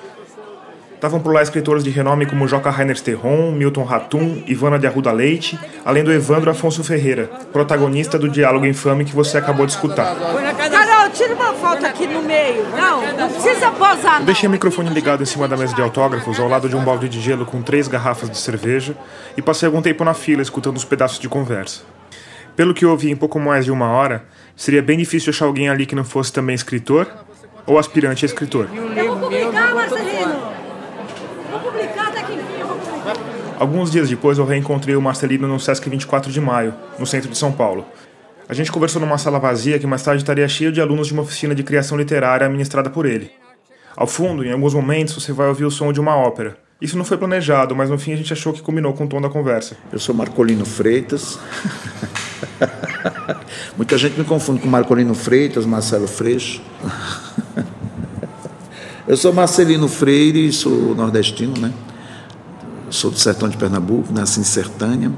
Estavam 0.94 1.20
por 1.20 1.32
lá 1.32 1.40
escritores 1.40 1.82
de 1.82 1.90
renome 1.90 2.26
como 2.26 2.46
Joca 2.46 2.70
Rainer 2.70 3.00
Terron, 3.00 3.52
Milton 3.52 3.84
Ratum, 3.84 4.42
Ivana 4.46 4.78
de 4.78 4.86
Arruda 4.86 5.12
Leite, 5.12 5.58
além 5.84 6.04
do 6.04 6.12
Evandro 6.12 6.50
Afonso 6.50 6.84
Ferreira, 6.84 7.30
protagonista 7.52 8.18
do 8.18 8.28
diálogo 8.28 8.66
infame 8.66 9.04
que 9.04 9.14
você 9.14 9.38
acabou 9.38 9.64
de 9.64 9.72
escutar. 9.72 10.14
Tira 11.18 11.34
uma 11.34 11.52
foto 11.54 11.84
aqui 11.84 12.06
no 12.06 12.22
meio. 12.22 12.64
Não, 12.76 13.12
não 13.16 13.28
precisa 13.28 13.72
posar. 13.72 14.20
Eu 14.20 14.26
deixei 14.26 14.48
o 14.48 14.52
microfone 14.52 14.88
ligado 14.90 15.20
em 15.20 15.26
cima 15.26 15.48
da 15.48 15.56
mesa 15.56 15.74
de 15.74 15.82
autógrafos, 15.82 16.38
ao 16.38 16.46
lado 16.46 16.68
de 16.68 16.76
um 16.76 16.84
balde 16.84 17.08
de 17.08 17.20
gelo 17.20 17.44
com 17.44 17.60
três 17.60 17.88
garrafas 17.88 18.30
de 18.30 18.38
cerveja, 18.38 18.96
e 19.36 19.42
passei 19.42 19.66
algum 19.66 19.82
tempo 19.82 20.04
na 20.04 20.14
fila 20.14 20.42
escutando 20.42 20.76
os 20.76 20.84
pedaços 20.84 21.18
de 21.18 21.28
conversa. 21.28 21.82
Pelo 22.54 22.72
que 22.72 22.84
eu 22.84 22.90
ouvi 22.90 23.10
em 23.10 23.16
pouco 23.16 23.40
mais 23.40 23.64
de 23.64 23.72
uma 23.72 23.88
hora, 23.88 24.26
seria 24.54 24.80
bem 24.80 24.96
difícil 24.96 25.30
achar 25.30 25.46
alguém 25.46 25.68
ali 25.68 25.86
que 25.86 25.94
não 25.96 26.04
fosse 26.04 26.32
também 26.32 26.54
escritor 26.54 27.08
ou 27.66 27.80
aspirante 27.80 28.24
a 28.24 28.26
escritor. 28.26 28.68
Eu 28.96 29.08
vou 29.08 29.28
publicar, 29.28 29.74
Marcelino! 29.74 30.38
Vou 31.50 31.60
publicar 31.60 32.12
daqui 32.12 32.32
publicar. 32.32 33.16
Alguns 33.58 33.90
dias 33.90 34.08
depois 34.08 34.38
eu 34.38 34.44
reencontrei 34.44 34.94
o 34.94 35.02
Marcelino 35.02 35.48
no 35.48 35.58
Sesc 35.58 35.90
24 35.90 36.30
de 36.30 36.40
Maio, 36.40 36.72
no 36.96 37.04
centro 37.04 37.28
de 37.28 37.36
São 37.36 37.50
Paulo. 37.50 37.84
A 38.48 38.54
gente 38.54 38.72
conversou 38.72 38.98
numa 38.98 39.18
sala 39.18 39.38
vazia 39.38 39.78
que 39.78 39.86
mais 39.86 40.02
tarde 40.02 40.22
estaria 40.22 40.48
cheia 40.48 40.72
de 40.72 40.80
alunos 40.80 41.08
de 41.08 41.12
uma 41.12 41.20
oficina 41.20 41.54
de 41.54 41.62
criação 41.62 41.98
literária 41.98 42.46
administrada 42.46 42.88
por 42.88 43.04
ele. 43.04 43.30
Ao 43.94 44.06
fundo, 44.06 44.42
em 44.42 44.50
alguns 44.50 44.72
momentos, 44.72 45.12
você 45.12 45.34
vai 45.34 45.48
ouvir 45.48 45.66
o 45.66 45.70
som 45.70 45.92
de 45.92 46.00
uma 46.00 46.16
ópera. 46.16 46.56
Isso 46.80 46.96
não 46.96 47.04
foi 47.04 47.18
planejado, 47.18 47.76
mas 47.76 47.90
no 47.90 47.98
fim 47.98 48.14
a 48.14 48.16
gente 48.16 48.32
achou 48.32 48.54
que 48.54 48.62
combinou 48.62 48.94
com 48.94 49.04
o 49.04 49.06
tom 49.06 49.20
da 49.20 49.28
conversa. 49.28 49.76
Eu 49.92 49.98
sou 49.98 50.14
Marcolino 50.14 50.64
Freitas. 50.64 51.38
Muita 53.76 53.98
gente 53.98 54.18
me 54.18 54.24
confunde 54.24 54.60
com 54.60 54.68
Marcolino 54.68 55.14
Freitas, 55.14 55.66
Marcelo 55.66 56.08
Freixo. 56.08 56.62
Eu 59.06 59.16
sou 59.18 59.30
Marcelino 59.30 59.88
Freire, 59.88 60.50
sou 60.54 60.94
nordestino, 60.94 61.52
né? 61.60 61.70
Sou 62.88 63.10
do 63.10 63.18
sertão 63.18 63.48
de 63.48 63.58
Pernambuco, 63.58 64.10
nasci 64.10 64.40
em 64.40 64.44
Sertânia. 64.44 65.12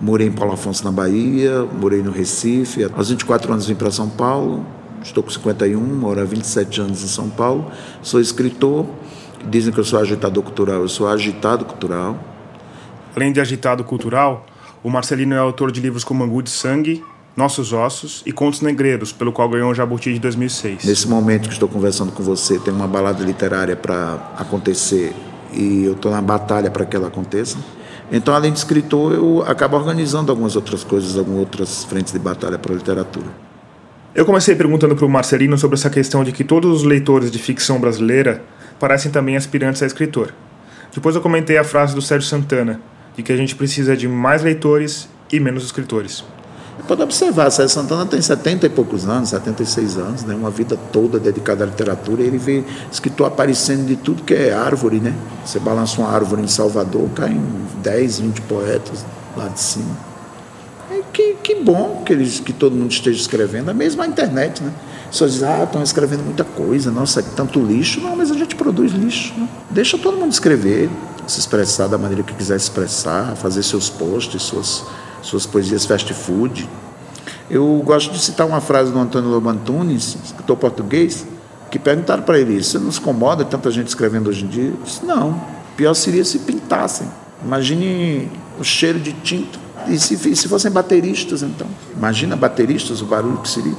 Morei 0.00 0.28
em 0.28 0.32
Paulo 0.32 0.54
Afonso, 0.54 0.82
na 0.82 0.90
Bahia, 0.90 1.62
morei 1.78 2.02
no 2.02 2.10
Recife. 2.10 2.84
Aos 2.96 3.10
24 3.10 3.52
anos 3.52 3.66
vim 3.66 3.74
para 3.74 3.90
São 3.90 4.08
Paulo, 4.08 4.64
estou 5.02 5.22
com 5.22 5.28
51, 5.28 5.78
moro 5.78 6.18
há 6.20 6.24
27 6.24 6.80
anos 6.80 7.04
em 7.04 7.06
São 7.06 7.28
Paulo. 7.28 7.70
Sou 8.00 8.18
escritor, 8.18 8.86
dizem 9.50 9.70
que 9.70 9.78
eu 9.78 9.84
sou 9.84 9.98
agitador 9.98 10.42
cultural, 10.42 10.80
eu 10.80 10.88
sou 10.88 11.06
agitado 11.06 11.66
cultural. 11.66 12.18
Além 13.14 13.30
de 13.30 13.42
agitado 13.42 13.84
cultural, 13.84 14.46
o 14.82 14.88
Marcelino 14.88 15.34
é 15.34 15.38
autor 15.38 15.70
de 15.70 15.82
livros 15.82 16.02
como 16.02 16.24
Angu 16.24 16.42
de 16.42 16.50
Sangue, 16.50 17.04
Nossos 17.36 17.74
Ossos 17.74 18.22
e 18.24 18.32
Contos 18.32 18.62
Negreiros, 18.62 19.12
pelo 19.12 19.32
qual 19.32 19.50
ganhou 19.50 19.70
o 19.70 19.74
Jabuti 19.74 20.14
de 20.14 20.18
2006. 20.18 20.82
Nesse 20.82 21.06
momento 21.08 21.46
que 21.46 21.52
estou 21.52 21.68
conversando 21.68 22.10
com 22.10 22.22
você, 22.22 22.58
tem 22.58 22.72
uma 22.72 22.88
balada 22.88 23.22
literária 23.22 23.76
para 23.76 24.32
acontecer 24.38 25.14
e 25.52 25.84
eu 25.84 25.92
estou 25.92 26.10
na 26.10 26.22
batalha 26.22 26.70
para 26.70 26.86
que 26.86 26.96
ela 26.96 27.08
aconteça. 27.08 27.58
Então, 28.12 28.34
além 28.34 28.52
de 28.52 28.58
escritor, 28.58 29.12
eu 29.12 29.44
acabo 29.46 29.76
organizando 29.76 30.32
algumas 30.32 30.56
outras 30.56 30.82
coisas, 30.82 31.16
algumas 31.16 31.40
outras 31.40 31.84
frentes 31.84 32.12
de 32.12 32.18
batalha 32.18 32.58
para 32.58 32.72
a 32.72 32.76
literatura. 32.76 33.26
Eu 34.12 34.26
comecei 34.26 34.56
perguntando 34.56 34.96
para 34.96 35.06
o 35.06 35.08
Marcelino 35.08 35.56
sobre 35.56 35.76
essa 35.76 35.88
questão 35.88 36.24
de 36.24 36.32
que 36.32 36.42
todos 36.42 36.80
os 36.80 36.82
leitores 36.82 37.30
de 37.30 37.38
ficção 37.38 37.80
brasileira 37.80 38.42
parecem 38.80 39.12
também 39.12 39.36
aspirantes 39.36 39.82
a 39.82 39.86
escritor. 39.86 40.34
Depois 40.92 41.14
eu 41.14 41.20
comentei 41.20 41.56
a 41.56 41.62
frase 41.62 41.94
do 41.94 42.02
Sérgio 42.02 42.28
Santana, 42.28 42.80
de 43.16 43.22
que 43.22 43.32
a 43.32 43.36
gente 43.36 43.54
precisa 43.54 43.96
de 43.96 44.08
mais 44.08 44.42
leitores 44.42 45.08
e 45.32 45.38
menos 45.38 45.64
escritores. 45.64 46.24
Pode 46.90 47.02
observar, 47.02 47.48
Sérgio 47.52 47.72
Santana 47.72 48.04
tem 48.04 48.20
70 48.20 48.66
e 48.66 48.68
poucos 48.68 49.08
anos, 49.08 49.28
76 49.28 49.96
anos, 49.96 50.24
né? 50.24 50.34
uma 50.34 50.50
vida 50.50 50.76
toda 50.90 51.20
dedicada 51.20 51.62
à 51.62 51.66
literatura. 51.68 52.20
Ele 52.20 52.36
vê 52.36 52.64
escritor 52.90 53.28
aparecendo 53.28 53.86
de 53.86 53.94
tudo 53.94 54.24
que 54.24 54.34
é 54.34 54.52
árvore, 54.52 54.98
né? 54.98 55.14
Você 55.44 55.60
balança 55.60 56.00
uma 56.00 56.10
árvore 56.10 56.42
em 56.42 56.48
Salvador, 56.48 57.08
caem 57.10 57.40
10, 57.80 58.18
20 58.18 58.40
poetas 58.40 59.04
lá 59.36 59.46
de 59.46 59.60
cima. 59.60 59.96
É 60.90 61.00
que, 61.12 61.34
que 61.34 61.62
bom 61.62 62.02
que, 62.04 62.12
eles, 62.12 62.40
que 62.40 62.52
todo 62.52 62.74
mundo 62.74 62.90
esteja 62.90 63.20
escrevendo, 63.20 63.70
é 63.70 63.74
mesmo 63.74 64.02
a 64.02 64.06
internet, 64.08 64.60
né? 64.60 64.72
As 65.04 65.10
pessoas 65.10 65.34
dizem, 65.34 65.48
ah, 65.48 65.62
estão 65.62 65.84
escrevendo 65.84 66.24
muita 66.24 66.42
coisa, 66.42 66.90
nossa, 66.90 67.22
tanto 67.22 67.60
lixo. 67.60 68.00
Não, 68.00 68.16
mas 68.16 68.32
a 68.32 68.34
gente 68.34 68.56
produz 68.56 68.90
lixo. 68.90 69.32
Né? 69.38 69.48
Deixa 69.70 69.96
todo 69.96 70.16
mundo 70.16 70.32
escrever, 70.32 70.90
se 71.28 71.38
expressar 71.38 71.86
da 71.86 71.96
maneira 71.96 72.24
que 72.24 72.34
quiser 72.34 72.56
expressar, 72.56 73.36
fazer 73.36 73.62
seus 73.62 73.88
posts, 73.88 74.42
suas 74.42 74.82
suas 75.22 75.46
poesias 75.46 75.84
fast 75.84 76.12
food. 76.14 76.68
Eu 77.50 77.82
gosto 77.84 78.12
de 78.12 78.20
citar 78.20 78.46
uma 78.46 78.60
frase 78.60 78.92
do 78.92 78.98
Antônio 78.98 79.28
Lobo 79.28 79.48
Antunes, 79.48 80.16
escritor 80.24 80.56
português, 80.56 81.26
que 81.70 81.78
perguntaram 81.78 82.22
para 82.22 82.38
ele: 82.38 82.54
não 82.54 82.92
se 82.92 83.00
incomoda 83.00 83.44
tanta 83.44 83.70
gente 83.70 83.88
escrevendo 83.88 84.28
hoje 84.28 84.44
em 84.44 84.48
dia? 84.48 84.64
Ele 84.64 84.78
disse: 84.84 85.04
Não, 85.04 85.40
pior 85.76 85.94
seria 85.94 86.24
se 86.24 86.40
pintassem. 86.40 87.08
Imagine 87.44 88.30
o 88.58 88.64
cheiro 88.64 88.98
de 88.98 89.12
tinta. 89.12 89.58
E 89.88 89.98
se, 89.98 90.36
se 90.36 90.48
fossem 90.48 90.70
bateristas, 90.70 91.42
então? 91.42 91.66
Imagina 91.96 92.36
bateristas, 92.36 93.00
o 93.00 93.06
barulho 93.06 93.38
que 93.38 93.48
seria. 93.48 93.74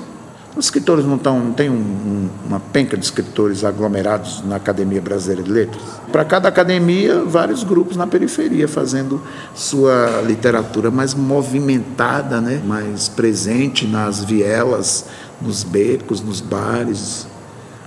Os 0.56 0.66
escritores 0.66 1.06
não, 1.06 1.18
tão, 1.18 1.40
não 1.40 1.54
têm 1.54 1.70
um, 1.70 1.74
um, 1.74 2.30
uma 2.46 2.60
penca 2.60 2.98
de 2.98 3.06
escritores 3.06 3.64
aglomerados 3.64 4.44
na 4.46 4.58
Academia 4.58 5.02
Brasileira 5.02 5.44
de 5.44 5.50
Letras? 5.50 5.82
Para 6.12 6.26
cada 6.26 6.50
academia, 6.50 7.24
vários 7.24 7.64
grupos 7.64 7.96
na 7.96 8.06
periferia 8.06 8.68
fazendo 8.68 9.22
sua 9.56 10.22
literatura 10.26 10.92
mais 10.92 11.14
movimentada, 11.14 12.42
né? 12.42 12.62
mais 12.66 13.08
presente 13.08 13.88
nas 13.88 14.26
vielas, 14.26 15.06
nos 15.42 15.64
becos, 15.64 16.22
nos 16.22 16.42
bares, 16.42 17.28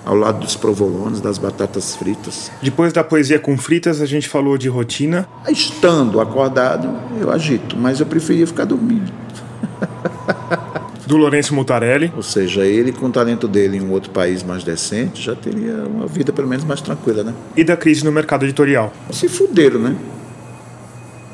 ao 0.02 0.14
lado 0.14 0.40
dos 0.40 0.56
provolones, 0.56 1.21
das 1.21 1.37
batatas 1.37 1.94
fritas. 1.94 2.50
Depois 2.62 2.94
da 2.94 3.04
poesia 3.04 3.38
com 3.38 3.59
fritas, 3.59 4.00
a 4.00 4.06
gente 4.06 4.28
falou 4.28 4.56
de 4.56 4.68
rotina. 4.68 5.28
Estando 5.49 6.18
acordado, 6.18 6.88
eu 7.21 7.30
agito, 7.30 7.76
mas 7.76 8.00
eu 8.00 8.06
preferia 8.06 8.47
ficar 8.47 8.64
dormindo. 8.64 9.12
do 11.06 11.16
Lourenço 11.16 11.54
Mutarelli. 11.54 12.12
Ou 12.16 12.23
seja, 12.23 12.64
ele 12.64 12.92
com 12.92 13.06
o 13.06 13.11
talento 13.11 13.46
dele 13.46 13.78
em 13.78 13.80
um 13.80 13.90
outro 13.90 14.11
país 14.11 14.42
mais 14.42 14.64
decente 14.64 15.23
já 15.23 15.34
teria 15.34 15.84
uma 15.87 16.06
vida 16.06 16.32
pelo 16.32 16.49
menos 16.49 16.64
mais 16.64 16.80
tranquila, 16.80 17.23
né? 17.23 17.34
E 17.56 17.64
da 17.64 17.76
crise 17.76 18.04
no 18.04 18.12
mercado 18.12 18.44
editorial. 18.44 18.92
Se 19.11 19.28
fuderam, 19.28 19.80
né? 19.80 19.96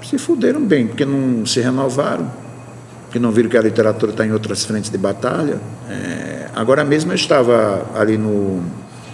Se 0.02 0.18
fuderam 0.18 0.60
bem, 0.64 0.86
porque 0.86 1.04
não 1.04 1.46
se 1.46 1.60
renovaram, 1.60 2.30
porque 3.04 3.18
não 3.18 3.30
viram 3.30 3.48
que 3.48 3.56
a 3.56 3.62
literatura 3.62 4.12
está 4.12 4.26
em 4.26 4.32
outras 4.32 4.64
frentes 4.64 4.90
de 4.90 4.98
batalha. 4.98 5.60
É... 5.88 6.48
Agora 6.54 6.84
mesmo 6.84 7.12
eu 7.12 7.16
estava 7.16 7.86
ali 7.94 8.18
no 8.18 8.62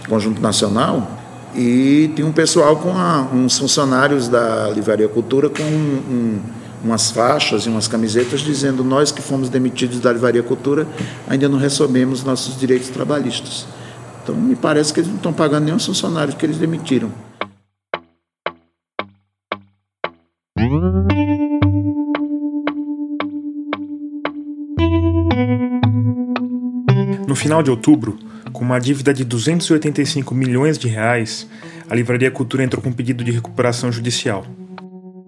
Conjunto 0.09 0.41
Nacional 0.41 1.17
e 1.55 2.11
tinha 2.15 2.25
um 2.25 2.31
pessoal 2.31 2.77
com 2.77 2.91
a, 2.91 3.27
uns 3.33 3.57
funcionários 3.57 4.27
da 4.27 4.69
Livraria 4.69 5.07
Cultura 5.07 5.49
com 5.49 5.63
um, 5.63 6.01
um 6.09 6.39
umas 6.87 7.11
faixas 7.11 7.65
e 7.65 7.69
umas 7.69 7.87
camisetas 7.87 8.39
dizendo 8.39 8.83
nós 8.83 9.11
que 9.11 9.21
fomos 9.21 9.49
demitidos 9.49 9.99
da 9.99 10.11
Livraria 10.11 10.41
Cultura 10.41 10.87
ainda 11.27 11.49
não 11.49 11.59
recebemos 11.59 12.23
nossos 12.23 12.57
direitos 12.57 12.89
trabalhistas. 12.89 13.67
Então 14.23 14.35
me 14.35 14.55
parece 14.55 14.93
que 14.93 15.01
eles 15.01 15.09
não 15.09 15.17
estão 15.17 15.33
pagando 15.33 15.65
nenhum 15.65 15.79
funcionário 15.79 16.35
que 16.35 16.45
eles 16.45 16.57
demitiram. 16.57 17.11
No 27.27 27.35
final 27.35 27.61
de 27.61 27.69
outubro, 27.69 28.17
com 28.51 28.63
uma 28.63 28.79
dívida 28.79 29.13
de 29.13 29.23
285 29.23 30.33
milhões 30.33 30.77
de 30.77 30.87
reais, 30.87 31.47
a 31.89 31.95
Livraria 31.95 32.31
Cultura 32.31 32.63
entrou 32.63 32.81
com 32.81 32.89
um 32.89 32.93
pedido 32.93 33.23
de 33.23 33.31
recuperação 33.31 33.91
judicial. 33.91 34.45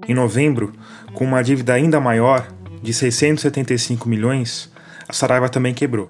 Em 0.10 0.14
novembro, 0.16 0.74
com 1.14 1.24
uma 1.24 1.44
dívida 1.44 1.76
ainda 1.76 2.00
maior, 2.00 2.48
de 2.82 2.92
675 2.92 4.10
milhões, 4.10 4.68
a 5.08 5.14
Saraiva 5.14 5.48
também 5.48 5.72
quebrou. 5.72 6.10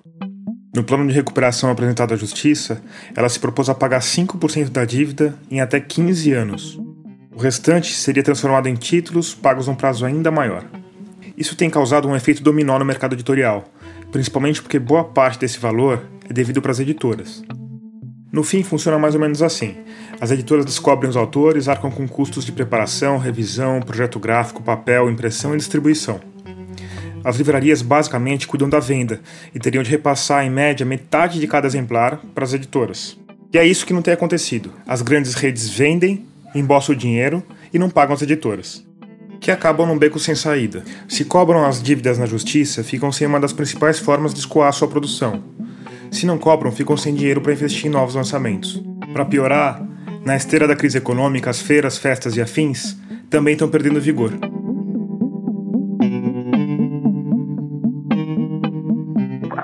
No 0.73 0.85
plano 0.85 1.05
de 1.05 1.13
recuperação 1.13 1.69
apresentado 1.69 2.13
à 2.13 2.15
Justiça, 2.15 2.81
ela 3.13 3.27
se 3.27 3.37
propôs 3.37 3.67
a 3.67 3.75
pagar 3.75 3.99
5% 3.99 4.69
da 4.69 4.85
dívida 4.85 5.37
em 5.51 5.59
até 5.59 5.81
15 5.81 6.31
anos. 6.31 6.79
O 7.35 7.41
restante 7.41 7.93
seria 7.93 8.23
transformado 8.23 8.69
em 8.69 8.75
títulos 8.75 9.35
pagos 9.35 9.67
a 9.67 9.71
um 9.73 9.75
prazo 9.75 10.05
ainda 10.05 10.31
maior. 10.31 10.63
Isso 11.35 11.57
tem 11.57 11.69
causado 11.69 12.07
um 12.07 12.15
efeito 12.15 12.41
dominó 12.41 12.79
no 12.79 12.85
mercado 12.85 13.15
editorial, 13.15 13.65
principalmente 14.13 14.61
porque 14.61 14.79
boa 14.79 15.03
parte 15.03 15.39
desse 15.39 15.59
valor 15.59 16.05
é 16.29 16.31
devido 16.31 16.61
para 16.61 16.71
as 16.71 16.79
editoras. 16.79 17.43
No 18.31 18.43
fim, 18.43 18.63
funciona 18.63 18.97
mais 18.97 19.15
ou 19.15 19.19
menos 19.19 19.41
assim. 19.41 19.75
As 20.21 20.31
editoras 20.31 20.65
descobrem 20.65 21.09
os 21.09 21.15
autores, 21.15 21.67
arcam 21.67 21.89
com 21.89 22.07
custos 22.07 22.45
de 22.45 22.51
preparação, 22.51 23.17
revisão, 23.17 23.81
projeto 23.81 24.19
gráfico, 24.19 24.61
papel, 24.61 25.09
impressão 25.09 25.53
e 25.53 25.57
distribuição. 25.57 26.19
As 27.23 27.37
livrarias 27.37 27.81
basicamente 27.81 28.47
cuidam 28.47 28.69
da 28.69 28.79
venda 28.79 29.21
e 29.53 29.59
teriam 29.59 29.83
de 29.83 29.89
repassar, 29.89 30.45
em 30.45 30.49
média, 30.49 30.85
metade 30.85 31.39
de 31.39 31.47
cada 31.47 31.67
exemplar 31.67 32.19
para 32.33 32.43
as 32.43 32.53
editoras. 32.53 33.17
E 33.53 33.57
é 33.57 33.65
isso 33.65 33.85
que 33.85 33.93
não 33.93 34.01
tem 34.01 34.13
acontecido. 34.13 34.71
As 34.87 35.01
grandes 35.01 35.33
redes 35.33 35.69
vendem, 35.69 36.25
embolsam 36.53 36.93
o 36.93 36.97
dinheiro 36.97 37.43
e 37.73 37.79
não 37.79 37.89
pagam 37.89 38.13
as 38.13 38.21
editoras. 38.21 38.85
Que 39.39 39.51
acabam 39.51 39.87
num 39.87 39.97
beco 39.97 40.19
sem 40.19 40.35
saída. 40.35 40.83
Se 41.07 41.25
cobram 41.25 41.65
as 41.65 41.81
dívidas 41.81 42.17
na 42.17 42.25
justiça, 42.25 42.83
ficam 42.83 43.11
sem 43.11 43.25
uma 43.25 43.39
das 43.39 43.53
principais 43.53 43.99
formas 43.99 44.33
de 44.33 44.39
escoar 44.39 44.71
sua 44.73 44.87
produção, 44.87 45.43
se 46.11 46.25
não 46.25 46.37
cobram, 46.37 46.71
ficam 46.71 46.97
sem 46.97 47.13
dinheiro 47.13 47.41
para 47.41 47.53
investir 47.53 47.85
em 47.85 47.89
novos 47.89 48.15
lançamentos. 48.15 48.81
Para 49.13 49.25
piorar, 49.25 49.81
na 50.25 50.35
esteira 50.35 50.67
da 50.67 50.75
crise 50.75 50.97
econômica, 50.97 51.49
as 51.49 51.61
feiras, 51.61 51.97
festas 51.97 52.35
e 52.35 52.41
afins 52.41 52.97
também 53.29 53.53
estão 53.53 53.69
perdendo 53.69 54.01
vigor. 54.01 54.31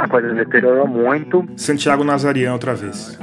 a 0.06 0.08
coisa 0.08 0.34
deteriorou 0.34 0.88
muito. 0.88 1.46
Santiago 1.56 2.04
Nazarian 2.04 2.54
outra 2.54 2.76
vez. 2.76 3.18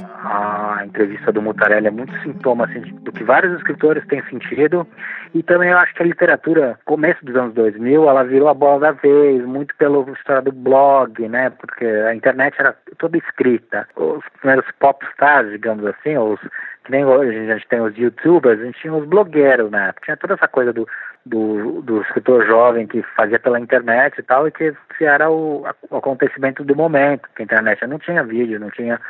Entrevista 0.93 1.33
do 1.33 1.41
Mutarelli 1.41 1.87
é 1.87 1.91
muito 1.91 2.13
sintoma 2.23 2.67
assim, 2.67 2.81
do 2.81 3.11
que 3.11 3.25
vários 3.25 3.57
escritores 3.57 4.07
têm 4.09 4.23
sentido. 4.25 4.87
E 5.35 5.43
também 5.43 5.71
eu 5.71 5.79
acho 5.79 5.95
que 5.95 6.03
a 6.03 6.07
literatura, 6.07 6.79
começo 6.85 7.25
dos 7.25 7.35
anos 7.35 7.55
2000, 7.55 8.07
ela 8.07 8.23
virou 8.25 8.49
a 8.49 8.55
bola 8.55 8.79
da 8.81 8.91
vez, 8.93 9.43
muito 9.43 9.75
pela 9.77 9.99
história 10.13 10.43
do 10.43 10.53
blog, 10.53 11.27
né? 11.29 11.49
Porque 11.49 11.87
a 11.87 12.15
internet 12.15 12.55
era 12.59 12.77
toda 12.99 13.17
escrita. 13.17 13.89
Os 13.97 14.23
primeiros 14.39 14.67
popstars, 14.79 15.51
digamos 15.51 15.87
assim, 15.87 16.19
os 16.19 16.39
que 16.85 16.91
nem 16.91 17.07
hoje 17.07 17.39
a 17.39 17.55
gente 17.55 17.69
tem 17.69 17.81
os 17.81 17.97
youtubers, 17.97 18.61
a 18.61 18.65
gente 18.65 18.81
tinha 18.81 18.93
os 18.93 19.07
blogueiros, 19.07 19.71
né? 19.71 19.95
Tinha 20.05 20.17
toda 20.17 20.35
essa 20.35 20.49
coisa 20.49 20.75
do, 20.75 20.87
do, 21.25 21.81
do 21.81 22.03
escritor 22.03 22.45
jovem 22.45 22.87
que 22.87 23.03
fazia 23.17 23.39
pela 23.39 23.59
internet 23.59 24.19
e 24.19 24.23
tal, 24.23 24.47
e 24.47 24.51
que 24.51 24.75
era 25.01 25.31
o, 25.31 25.65
o 25.91 25.97
acontecimento 25.97 26.63
do 26.63 26.77
momento, 26.77 27.29
que 27.35 27.43
a 27.43 27.45
internet 27.45 27.87
não 27.87 27.99
tinha 27.99 28.23
vídeo, 28.23 28.61
não 28.61 28.71
tinha 28.71 29.01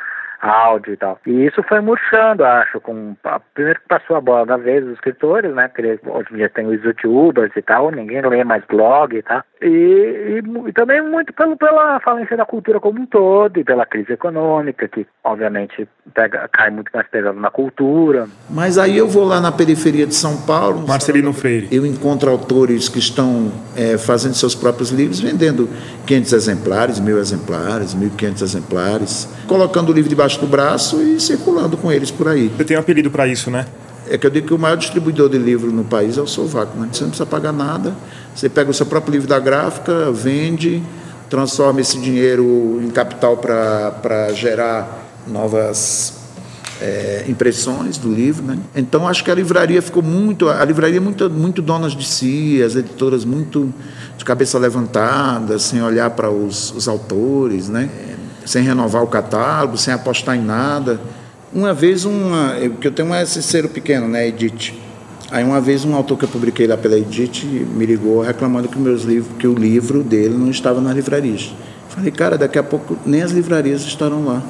áudio 0.43 0.93
e 0.93 0.97
tal. 0.97 1.19
E 1.25 1.45
isso 1.45 1.63
foi 1.63 1.79
murchando, 1.79 2.43
acho, 2.43 2.79
com 2.81 3.15
a, 3.23 3.39
primeiro 3.39 3.79
que 3.79 3.87
passou 3.87 4.15
a 4.15 4.21
bola 4.21 4.45
da 4.45 4.57
vez 4.57 4.85
os 4.85 4.93
escritores, 4.93 5.53
né? 5.53 5.67
Porque 5.67 5.99
hoje 6.05 6.27
em 6.31 6.35
dia 6.37 6.49
tem 6.49 6.67
os 6.67 6.83
youtubers 6.83 7.51
e 7.55 7.61
tal, 7.61 7.91
ninguém 7.91 8.21
lê 8.21 8.43
mais 8.43 8.63
blog 8.65 9.15
e 9.15 9.21
tal. 9.21 9.43
E, 9.63 10.41
e, 10.41 10.67
e, 10.67 10.73
também 10.73 11.01
muito 11.01 11.31
pelo, 11.31 11.55
pela 11.55 11.97
falência 12.01 12.35
da 12.35 12.45
cultura 12.45 12.81
como 12.81 12.99
um 12.99 13.05
todo 13.05 13.57
e 13.57 13.63
pela 13.63 13.85
crise 13.85 14.11
econômica, 14.11 14.89
que 14.89 15.07
obviamente 15.23 15.87
pega, 16.13 16.49
cai 16.51 16.69
muito 16.69 16.89
mais 16.93 17.07
pesado 17.07 17.39
na 17.39 17.49
cultura. 17.49 18.27
Mas 18.49 18.77
aí 18.77 18.97
eu 18.97 19.07
vou 19.07 19.23
lá 19.23 19.39
na 19.39 19.53
periferia 19.53 20.05
de 20.05 20.15
São 20.15 20.41
Paulo. 20.41 20.85
Marcelino 20.85 21.31
Freire. 21.31 21.69
Eu 21.71 21.85
encontro 21.85 22.29
autores 22.29 22.89
que 22.89 22.99
estão 22.99 23.53
é, 23.73 23.97
fazendo 23.97 24.33
seus 24.33 24.53
próprios 24.53 24.91
livros, 24.91 25.21
vendendo 25.21 25.69
500 26.07 26.33
exemplares, 26.33 26.99
mil 26.99 27.17
exemplares, 27.17 27.95
1.500 27.95 28.41
exemplares, 28.41 29.33
colocando 29.47 29.91
o 29.91 29.93
livro 29.93 30.09
debaixo 30.09 30.41
do 30.41 30.47
braço 30.47 31.01
e 31.01 31.21
circulando 31.21 31.77
com 31.77 31.89
eles 31.89 32.11
por 32.11 32.27
aí. 32.27 32.49
Você 32.49 32.65
tem 32.65 32.75
um 32.75 32.81
apelido 32.81 33.09
para 33.09 33.25
isso, 33.27 33.49
né? 33.49 33.65
É 34.09 34.17
que 34.17 34.27
eu 34.27 34.29
digo 34.29 34.47
que 34.47 34.53
o 34.53 34.59
maior 34.59 34.75
distribuidor 34.75 35.29
de 35.29 35.37
livro 35.37 35.71
no 35.71 35.85
país 35.85 36.17
é 36.17 36.21
o 36.21 36.27
Sovaco, 36.27 36.77
né? 36.77 36.89
Você 36.91 37.03
não 37.03 37.09
precisa 37.09 37.25
pagar 37.25 37.53
nada, 37.53 37.93
você 38.35 38.49
pega 38.49 38.71
o 38.71 38.73
seu 38.73 38.85
próprio 38.85 39.11
livro 39.11 39.27
da 39.27 39.39
gráfica, 39.39 40.11
vende, 40.11 40.81
transforma 41.29 41.81
esse 41.81 41.99
dinheiro 41.99 42.79
em 42.83 42.89
capital 42.89 43.37
para 43.37 44.31
gerar 44.33 45.03
novas 45.27 46.23
é, 46.81 47.23
impressões 47.27 47.97
do 47.97 48.11
livro, 48.11 48.43
né? 48.43 48.59
Então 48.75 49.07
acho 49.07 49.23
que 49.23 49.31
a 49.31 49.35
livraria 49.35 49.81
ficou 49.81 50.03
muito, 50.03 50.49
a 50.49 50.63
livraria 50.65 50.99
muito, 50.99 51.29
muito 51.29 51.61
donas 51.61 51.95
de 51.95 52.05
si, 52.05 52.61
as 52.61 52.75
editoras 52.75 53.23
muito 53.23 53.73
de 54.17 54.25
cabeça 54.25 54.59
levantada, 54.59 55.57
sem 55.57 55.81
olhar 55.81 56.09
para 56.09 56.29
os, 56.29 56.71
os 56.71 56.87
autores, 56.87 57.69
né? 57.69 57.89
Sem 58.45 58.63
renovar 58.63 59.01
o 59.03 59.07
catálogo, 59.07 59.77
sem 59.77 59.93
apostar 59.93 60.35
em 60.35 60.43
nada. 60.43 60.99
Uma 61.53 61.73
vez, 61.73 62.03
uma, 62.03 62.55
que 62.81 62.87
eu 62.87 62.91
tenho 62.91 63.13
um 63.13 63.25
cero 63.25 63.69
pequeno, 63.69 64.07
né, 64.07 64.27
Edith. 64.27 64.73
Aí 65.33 65.43
uma 65.43 65.59
vez 65.59 65.83
um 65.83 65.95
autor 65.95 66.15
que 66.15 66.25
eu 66.25 66.29
publiquei 66.29 66.67
lá 66.67 66.77
pela 66.77 66.95
Edith 66.95 67.43
me 67.43 67.87
ligou 67.87 68.21
reclamando 68.21 68.67
que, 68.67 68.77
meus 68.77 69.01
livros, 69.01 69.35
que 69.39 69.47
o 69.47 69.55
livro 69.55 70.03
dele 70.03 70.37
não 70.37 70.51
estava 70.51 70.79
nas 70.79 70.93
livrarias. 70.93 71.55
Falei, 71.89 72.11
cara, 72.11 72.37
daqui 72.37 72.59
a 72.59 72.61
pouco 72.61 72.95
nem 73.03 73.23
as 73.23 73.31
livrarias 73.31 73.81
estarão 73.81 74.23
lá. 74.27 74.43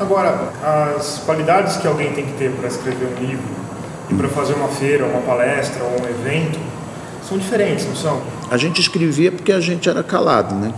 Agora, 0.00 0.50
as 0.96 1.18
qualidades 1.18 1.76
que 1.76 1.86
alguém 1.86 2.10
tem 2.14 2.24
que 2.24 2.32
ter 2.38 2.50
para 2.52 2.68
escrever 2.68 3.06
um 3.06 3.20
livro 3.20 3.44
e 4.10 4.14
para 4.14 4.26
fazer 4.28 4.54
uma 4.54 4.68
feira, 4.68 5.04
uma 5.04 5.20
palestra 5.20 5.84
ou 5.84 5.90
um 5.90 6.08
evento 6.08 6.58
são 7.28 7.36
diferentes, 7.36 7.86
não 7.86 7.94
são? 7.94 8.22
A 8.50 8.56
gente 8.56 8.80
escrevia 8.80 9.30
porque 9.30 9.52
a 9.52 9.60
gente 9.60 9.90
era 9.90 10.02
calado, 10.02 10.54
né? 10.54 10.72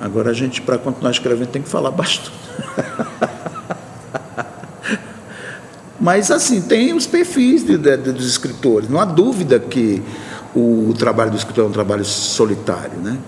Agora 0.00 0.30
a 0.30 0.32
gente, 0.32 0.62
para 0.62 0.78
continuar 0.78 1.10
escrevendo, 1.10 1.48
tem 1.48 1.60
que 1.60 1.68
falar 1.68 1.90
bastante. 1.90 2.30
Mas, 6.00 6.30
assim, 6.30 6.62
tem 6.62 6.94
os 6.94 7.06
perfis 7.06 7.64
de, 7.64 7.76
de, 7.76 7.96
dos 7.96 8.26
escritores. 8.26 8.88
Não 8.88 8.98
há 8.98 9.04
dúvida 9.04 9.58
que 9.58 10.02
o 10.54 10.94
trabalho 10.98 11.30
do 11.30 11.36
escritor 11.36 11.64
é 11.64 11.68
um 11.68 11.72
trabalho 11.72 12.04
solitário, 12.04 12.98
né? 12.98 13.18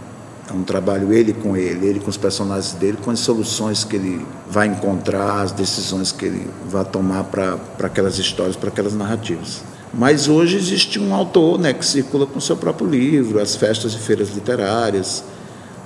É 0.50 0.52
um 0.52 0.62
trabalho 0.62 1.12
ele 1.12 1.32
com 1.32 1.56
ele, 1.56 1.86
ele 1.86 2.00
com 2.00 2.10
os 2.10 2.16
personagens 2.16 2.72
dele, 2.72 2.98
com 3.02 3.10
as 3.10 3.20
soluções 3.20 3.84
que 3.84 3.96
ele 3.96 4.26
vai 4.50 4.66
encontrar, 4.66 5.42
as 5.42 5.52
decisões 5.52 6.10
que 6.10 6.24
ele 6.24 6.50
vai 6.68 6.84
tomar 6.84 7.24
para 7.24 7.58
aquelas 7.82 8.18
histórias, 8.18 8.56
para 8.56 8.68
aquelas 8.68 8.94
narrativas. 8.94 9.62
Mas 9.94 10.26
hoje 10.26 10.56
existe 10.56 10.98
um 10.98 11.14
autor 11.14 11.60
né, 11.60 11.72
que 11.72 11.84
circula 11.84 12.26
com 12.26 12.38
o 12.38 12.42
seu 12.42 12.56
próprio 12.56 12.88
livro, 12.88 13.40
as 13.40 13.54
festas 13.54 13.92
e 13.92 13.98
feiras 13.98 14.30
literárias, 14.30 15.22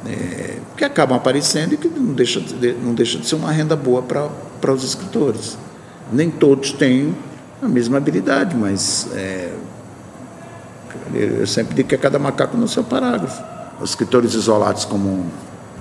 é, 0.06 0.58
que 0.76 0.84
acabam 0.84 1.16
aparecendo 1.16 1.74
e 1.74 1.76
que 1.76 1.88
não 1.88 2.14
deixa 2.14 2.40
de, 2.40 2.72
não 2.74 2.94
deixa 2.94 3.18
de 3.18 3.26
ser 3.26 3.34
uma 3.34 3.50
renda 3.50 3.74
boa 3.74 4.02
para 4.02 4.72
os 4.72 4.84
escritores. 4.84 5.58
Nem 6.12 6.30
todos 6.30 6.72
têm 6.72 7.14
a 7.62 7.68
mesma 7.68 7.96
habilidade, 7.98 8.54
mas 8.54 9.08
é, 9.14 9.52
eu 11.12 11.46
sempre 11.46 11.74
digo 11.74 11.88
que 11.88 11.94
é 11.94 11.98
cada 11.98 12.18
macaco 12.18 12.56
no 12.56 12.68
seu 12.68 12.84
parágrafo. 12.84 13.42
Os 13.80 13.90
escritores 13.90 14.34
isolados 14.34 14.84
como 14.84 15.26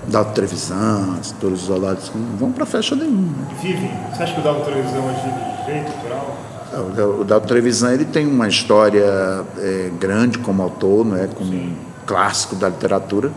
Dalto 0.08 0.32
Trevisan, 0.32 1.18
escritores 1.20 1.62
isolados 1.62 2.12
não 2.14 2.36
vão 2.36 2.52
para 2.52 2.66
festa 2.66 2.94
nenhuma. 2.94 3.34
Vive? 3.60 3.90
Você 4.12 4.22
acha 4.22 4.34
que 4.34 4.40
o 4.40 4.42
Dalto 4.42 4.64
Trevisan 4.64 5.00
vive 5.00 5.34
de 5.34 5.64
direito 5.64 5.92
autoral? 5.96 6.36
É, 6.72 7.02
o 7.02 7.24
Dalto 7.24 7.46
Trevisan 7.48 7.92
ele 7.92 8.04
tem 8.04 8.26
uma 8.26 8.48
história 8.48 9.44
é, 9.58 9.90
grande 9.98 10.38
como 10.38 10.62
autor, 10.62 11.04
né, 11.04 11.28
como 11.34 11.52
um 11.52 11.74
clássico 12.06 12.54
da 12.54 12.68
literatura, 12.68 13.30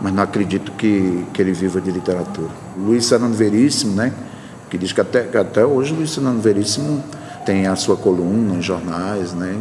mas 0.00 0.12
não 0.12 0.22
acredito 0.22 0.72
que, 0.72 1.24
que 1.32 1.42
ele 1.42 1.52
viva 1.52 1.80
de 1.80 1.90
literatura. 1.90 2.50
Luiz 2.76 3.08
Fernando 3.08 3.34
Veríssimo, 3.34 3.94
né, 3.94 4.12
que 4.70 4.78
diz 4.78 4.92
que 4.92 5.00
até, 5.00 5.22
que 5.22 5.36
até 5.36 5.64
hoje 5.64 5.92
o 5.92 5.96
Luiz 5.96 6.14
Fernando 6.14 6.40
Veríssimo 6.40 7.02
tem 7.44 7.66
a 7.66 7.76
sua 7.76 7.96
coluna 7.96 8.54
em 8.54 8.62
jornais, 8.62 9.32
né? 9.32 9.56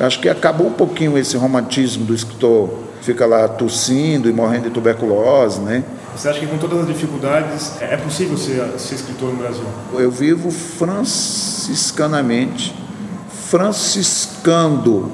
Acho 0.00 0.20
que 0.20 0.28
acabou 0.28 0.66
um 0.66 0.72
pouquinho 0.72 1.16
esse 1.16 1.36
romantismo 1.36 2.04
do 2.04 2.14
escritor 2.14 2.70
fica 3.02 3.26
lá 3.26 3.46
tossindo 3.48 4.28
e 4.28 4.32
morrendo 4.32 4.64
de 4.64 4.70
tuberculose, 4.70 5.60
né? 5.60 5.84
Você 6.14 6.28
acha 6.28 6.40
que 6.40 6.46
com 6.46 6.58
todas 6.58 6.80
as 6.80 6.86
dificuldades 6.86 7.72
é 7.80 7.96
possível 7.96 8.36
ser, 8.36 8.62
ser 8.78 8.94
escritor 8.94 9.30
no 9.30 9.36
Brasil? 9.36 9.64
Eu 9.94 10.10
vivo 10.10 10.50
franciscanamente, 10.50 12.74
franciscando, 13.48 15.10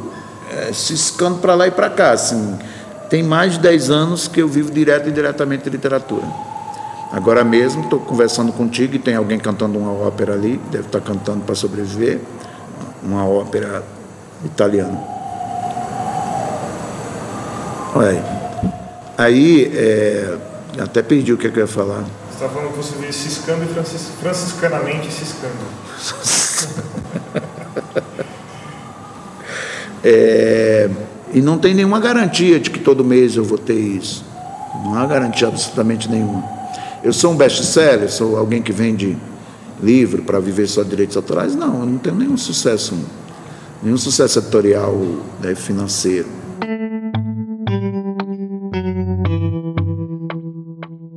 é, 0.53 0.73
ciscando 0.73 1.38
para 1.38 1.55
lá 1.55 1.69
e 1.69 1.71
para 1.71 1.88
cá, 1.88 2.11
assim. 2.12 2.59
Tem 3.09 3.23
mais 3.23 3.53
de 3.53 3.61
10 3.61 3.91
anos 3.91 4.27
que 4.29 4.43
eu 4.43 4.49
vivo 4.49 4.71
direto 4.71 5.07
e 5.07 5.11
indiretamente 5.11 5.64
de 5.64 5.71
literatura. 5.71 6.27
Agora 7.11 7.42
mesmo 7.42 7.85
estou 7.85 7.99
conversando 7.99 8.53
contigo 8.53 8.94
e 8.94 8.99
tem 8.99 9.14
alguém 9.14 9.38
cantando 9.38 9.79
uma 9.79 9.92
ópera 9.92 10.35
ali, 10.35 10.61
deve 10.71 10.87
estar 10.87 11.01
tá 11.01 11.07
cantando 11.07 11.42
para 11.42 11.55
sobreviver, 11.55 12.21
uma 13.03 13.27
ópera 13.27 13.83
italiana. 14.44 14.99
Olha 17.94 18.11
aí. 18.11 18.23
Aí, 19.16 19.73
é, 19.75 20.37
até 20.79 21.03
perdi 21.03 21.33
o 21.33 21.38
que, 21.38 21.47
é 21.47 21.51
que 21.51 21.59
eu 21.59 21.62
ia 21.62 21.66
falar. 21.66 22.03
Você 22.29 22.35
estava 22.35 22.53
falando 22.53 22.73
que 22.73 22.77
você 22.77 22.94
veio 22.97 23.12
ciscando 23.12 23.64
e 23.64 23.66
francis, 23.66 24.09
franciscanamente 24.21 25.11
ciscando. 25.11 25.55
é, 30.05 30.90
e 31.33 31.40
não 31.40 31.59
tem 31.59 31.75
nenhuma 31.75 31.99
garantia 31.99 32.61
de 32.61 32.71
que 32.71 32.79
todo 32.79 33.03
mês 33.03 33.35
eu 33.35 33.44
vou 33.44 33.59
ter 33.59 33.79
isso. 33.79 34.25
Não 34.85 34.94
há 34.94 35.07
garantia 35.07 35.49
absolutamente 35.49 36.09
nenhuma. 36.09 36.58
Eu 37.03 37.13
sou 37.13 37.33
um 37.33 37.37
best-seller, 37.37 38.11
sou 38.11 38.37
alguém 38.37 38.61
que 38.61 38.73
vende 38.73 39.17
livro 39.83 40.23
para 40.23 40.41
viver 40.41 40.67
só 40.67 40.83
de 40.83 40.91
direitos 40.91 41.17
autorais? 41.17 41.55
Não, 41.55 41.81
eu 41.81 41.87
não 41.87 41.99
tenho 41.99 42.17
nenhum 42.17 42.37
sucesso, 42.37 42.99
nenhum 43.83 43.97
sucesso 43.97 44.41
editorial 44.41 44.95
né, 45.41 45.55
financeiro. 45.55 46.27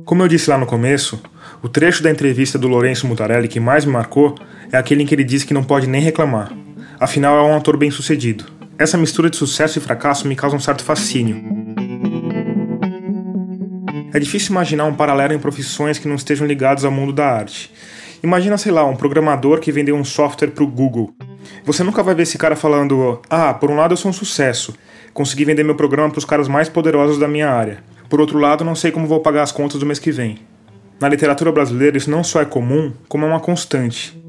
Como 0.04 0.22
eu 0.22 0.28
disse 0.28 0.50
lá 0.50 0.58
no 0.58 0.66
começo, 0.66 1.20
o 1.62 1.68
trecho 1.68 2.02
da 2.02 2.10
entrevista 2.10 2.58
do 2.58 2.68
Lourenço 2.68 3.06
Mutarelli 3.06 3.48
que 3.48 3.58
mais 3.58 3.84
me 3.84 3.92
marcou 3.92 4.36
é 4.70 4.76
aquele 4.76 5.02
em 5.02 5.06
que 5.06 5.14
ele 5.14 5.24
diz 5.24 5.42
que 5.42 5.54
não 5.54 5.64
pode 5.64 5.88
nem 5.88 6.00
reclamar. 6.00 6.52
Afinal, 7.00 7.38
é 7.38 7.42
um 7.42 7.54
autor 7.54 7.76
bem 7.76 7.90
sucedido. 7.90 8.44
Essa 8.78 8.96
mistura 8.96 9.28
de 9.28 9.36
sucesso 9.36 9.78
e 9.78 9.80
fracasso 9.80 10.28
me 10.28 10.36
causa 10.36 10.54
um 10.54 10.60
certo 10.60 10.84
fascínio. 10.84 11.71
É 14.14 14.18
difícil 14.18 14.50
imaginar 14.50 14.84
um 14.84 14.94
paralelo 14.94 15.32
em 15.32 15.38
profissões 15.38 15.98
que 15.98 16.06
não 16.06 16.16
estejam 16.16 16.46
ligadas 16.46 16.84
ao 16.84 16.92
mundo 16.92 17.14
da 17.14 17.26
arte. 17.26 17.72
Imagina, 18.22 18.58
sei 18.58 18.70
lá, 18.70 18.84
um 18.84 18.94
programador 18.94 19.58
que 19.58 19.72
vendeu 19.72 19.96
um 19.96 20.04
software 20.04 20.50
para 20.50 20.62
o 20.62 20.66
Google. 20.66 21.14
Você 21.64 21.82
nunca 21.82 22.02
vai 22.02 22.14
ver 22.14 22.24
esse 22.24 22.36
cara 22.36 22.54
falando: 22.54 23.20
Ah, 23.30 23.54
por 23.54 23.70
um 23.70 23.76
lado 23.76 23.94
eu 23.94 23.96
sou 23.96 24.10
um 24.10 24.14
sucesso, 24.14 24.74
consegui 25.14 25.46
vender 25.46 25.64
meu 25.64 25.74
programa 25.74 26.10
para 26.10 26.18
os 26.18 26.24
caras 26.26 26.46
mais 26.46 26.68
poderosos 26.68 27.18
da 27.18 27.26
minha 27.26 27.50
área. 27.50 27.82
Por 28.10 28.20
outro 28.20 28.38
lado, 28.38 28.64
não 28.64 28.74
sei 28.74 28.90
como 28.90 29.06
vou 29.06 29.20
pagar 29.20 29.42
as 29.42 29.50
contas 29.50 29.80
do 29.80 29.86
mês 29.86 29.98
que 29.98 30.12
vem. 30.12 30.38
Na 31.00 31.08
literatura 31.08 31.50
brasileira, 31.50 31.96
isso 31.96 32.10
não 32.10 32.22
só 32.22 32.42
é 32.42 32.44
comum, 32.44 32.92
como 33.08 33.24
é 33.24 33.28
uma 33.28 33.40
constante. 33.40 34.21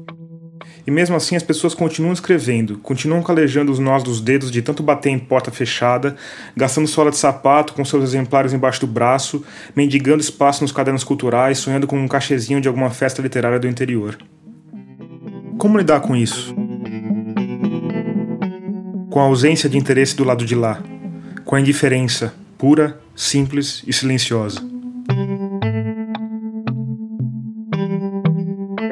E 0.86 0.90
mesmo 0.90 1.16
assim 1.16 1.34
as 1.34 1.42
pessoas 1.42 1.74
continuam 1.74 2.12
escrevendo, 2.12 2.78
continuam 2.78 3.22
calejando 3.22 3.72
os 3.72 3.78
nós 3.78 4.02
dos 4.02 4.20
dedos 4.20 4.50
de 4.50 4.60
tanto 4.60 4.82
bater 4.82 5.10
em 5.10 5.18
porta 5.18 5.50
fechada, 5.50 6.14
gastando 6.54 6.86
sola 6.86 7.10
de 7.10 7.16
sapato 7.16 7.72
com 7.72 7.84
seus 7.84 8.04
exemplares 8.04 8.52
embaixo 8.52 8.80
do 8.80 8.86
braço, 8.86 9.42
mendigando 9.74 10.20
espaço 10.20 10.62
nos 10.62 10.72
cadernos 10.72 11.02
culturais, 11.02 11.58
sonhando 11.58 11.86
com 11.86 11.98
um 11.98 12.06
cachezinho 12.06 12.60
de 12.60 12.68
alguma 12.68 12.90
festa 12.90 13.22
literária 13.22 13.58
do 13.58 13.66
interior. 13.66 14.18
Como 15.56 15.78
lidar 15.78 16.00
com 16.00 16.14
isso? 16.14 16.54
Com 19.08 19.20
a 19.20 19.24
ausência 19.24 19.68
de 19.68 19.78
interesse 19.78 20.14
do 20.14 20.24
lado 20.24 20.44
de 20.44 20.54
lá, 20.54 20.82
com 21.44 21.56
a 21.56 21.60
indiferença 21.60 22.34
pura, 22.58 23.00
simples 23.14 23.82
e 23.86 23.92
silenciosa. 23.92 24.73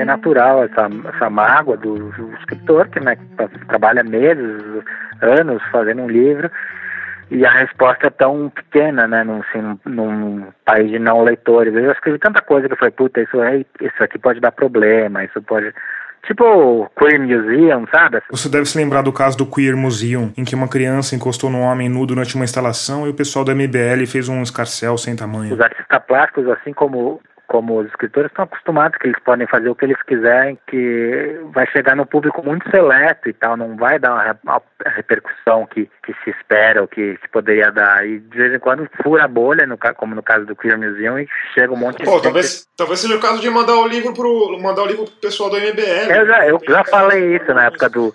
É 0.02 0.04
natural 0.04 0.64
essa, 0.64 0.88
essa 1.14 1.30
mágoa 1.30 1.76
do, 1.76 2.10
do 2.10 2.34
escritor, 2.38 2.88
que 2.88 3.00
né, 3.00 3.16
trabalha 3.68 4.02
meses, 4.02 4.62
anos 5.20 5.62
fazendo 5.70 6.02
um 6.02 6.08
livro, 6.08 6.50
e 7.30 7.46
a 7.46 7.50
resposta 7.50 8.08
é 8.08 8.10
tão 8.10 8.50
pequena, 8.50 9.06
né, 9.06 9.24
num, 9.24 9.40
assim, 9.40 9.78
num 9.86 10.46
país 10.64 10.90
de 10.90 10.98
não 10.98 11.22
leitores. 11.22 11.74
Eu 11.74 11.92
escrevi 11.92 12.18
tanta 12.18 12.42
coisa 12.42 12.66
que 12.66 12.74
eu 12.74 12.78
falei, 12.78 12.92
puta, 12.92 13.22
isso, 13.22 13.40
é, 13.40 13.64
isso 13.80 14.02
aqui 14.02 14.18
pode 14.18 14.40
dar 14.40 14.52
problema, 14.52 15.24
isso 15.24 15.40
pode... 15.42 15.72
Tipo 16.24 16.88
Queer 16.96 17.20
Museum, 17.20 17.84
sabe? 17.90 18.22
Você 18.30 18.48
deve 18.48 18.64
se 18.66 18.78
lembrar 18.78 19.02
do 19.02 19.12
caso 19.12 19.36
do 19.36 19.44
Queer 19.44 19.76
Museum, 19.76 20.32
em 20.36 20.44
que 20.44 20.54
uma 20.54 20.68
criança 20.68 21.16
encostou 21.16 21.50
num 21.50 21.62
homem 21.62 21.88
nu 21.88 22.06
durante 22.06 22.36
uma 22.36 22.44
instalação 22.44 23.08
e 23.08 23.10
o 23.10 23.14
pessoal 23.14 23.44
da 23.44 23.52
MBL 23.52 24.06
fez 24.06 24.28
um 24.28 24.40
escarcel 24.40 24.96
sem 24.96 25.16
tamanho. 25.16 25.52
Os 25.52 25.60
artistas 25.60 26.00
plásticos, 26.06 26.48
assim 26.48 26.72
como 26.72 27.20
como 27.46 27.80
os 27.80 27.86
escritores 27.88 28.30
estão 28.30 28.44
acostumados 28.44 28.98
que 28.98 29.08
eles 29.08 29.22
podem 29.22 29.46
fazer 29.46 29.68
o 29.68 29.74
que 29.74 29.84
eles 29.84 30.02
quiserem, 30.02 30.58
que 30.66 31.40
vai 31.52 31.66
chegar 31.66 31.94
no 31.94 32.06
público 32.06 32.42
muito 32.42 32.68
seleto 32.70 33.28
e 33.28 33.32
tal, 33.32 33.56
não 33.56 33.76
vai 33.76 33.98
dar 33.98 34.38
uma, 34.42 34.62
repercussão 34.86 35.66
que, 35.66 35.88
que 36.04 36.14
se 36.24 36.30
espera 36.30 36.80
ou 36.80 36.88
que, 36.88 37.16
que 37.18 37.28
poderia 37.28 37.70
dar. 37.70 38.06
E 38.06 38.20
de 38.20 38.36
vez 38.36 38.54
em 38.54 38.58
quando 38.58 38.88
fura 39.02 39.24
a 39.24 39.28
bolha, 39.28 39.66
no, 39.66 39.78
como 39.96 40.14
no 40.14 40.22
caso 40.22 40.46
do 40.46 40.56
Queer 40.56 40.78
Museum, 40.78 41.18
e 41.18 41.28
chega 41.54 41.72
um 41.72 41.76
monte 41.76 41.98
de 41.98 42.04
Pô, 42.04 42.12
gente. 42.12 42.22
Talvez, 42.22 42.66
talvez 42.76 43.00
seja 43.00 43.16
o 43.16 43.20
caso 43.20 43.40
de 43.40 43.50
mandar 43.50 43.74
o 43.74 43.86
livro 43.86 44.14
pro, 44.14 44.58
mandar 44.60 44.82
o 44.82 44.86
livro 44.86 45.04
pro 45.04 45.14
pessoal 45.16 45.50
do 45.50 45.56
MBL. 45.56 46.10
Eu 46.10 46.26
já, 46.26 46.46
eu 46.46 46.60
já 46.66 46.84
falei 46.84 47.36
isso 47.36 47.52
na 47.52 47.66
época 47.66 47.88
do. 47.88 48.14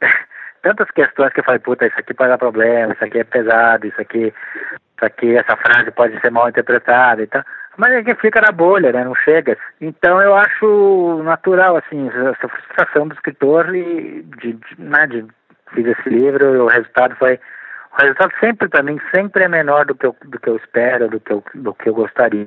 Tantas 0.62 0.90
questões 0.90 1.32
que 1.32 1.40
eu 1.40 1.44
falei, 1.44 1.60
puta, 1.60 1.86
isso 1.86 1.98
aqui 1.98 2.12
pode 2.12 2.30
dar 2.30 2.38
problema, 2.38 2.92
isso 2.92 3.04
aqui 3.04 3.18
é 3.18 3.24
pesado, 3.24 3.86
isso 3.86 4.00
aqui, 4.00 4.34
isso 4.34 5.04
aqui, 5.04 5.36
essa 5.36 5.56
frase 5.56 5.92
pode 5.92 6.20
ser 6.20 6.30
mal 6.30 6.48
interpretada 6.48 7.22
e 7.22 7.26
tal. 7.26 7.42
Mas 7.76 7.92
é 7.92 8.02
que 8.02 8.14
fica 8.14 8.40
na 8.40 8.52
bolha, 8.52 8.90
né? 8.90 9.04
Não 9.04 9.14
chega. 9.14 9.56
Então 9.80 10.20
eu 10.22 10.34
acho 10.34 11.22
natural, 11.22 11.76
assim, 11.76 12.08
essa 12.08 12.48
frustração 12.48 13.08
do 13.08 13.14
escritor 13.14 13.74
e 13.74 14.22
de, 14.22 14.54
de, 14.54 14.60
né, 14.78 15.06
de 15.06 15.26
fiz 15.74 15.86
esse 15.86 16.08
livro 16.08 16.64
o 16.64 16.68
resultado 16.68 17.16
foi 17.16 17.38
o 17.92 18.02
resultado 18.02 18.32
sempre 18.40 18.68
para 18.68 18.82
mim 18.82 18.98
sempre 19.14 19.44
é 19.44 19.48
menor 19.48 19.86
do 19.86 19.94
que 19.94 20.06
eu, 20.06 20.14
do 20.24 20.38
que 20.38 20.48
eu 20.48 20.56
espero, 20.56 21.08
do 21.08 21.18
que 21.18 21.32
eu, 21.32 21.42
do 21.54 21.74
que 21.74 21.88
eu 21.88 21.94
gostaria. 21.94 22.46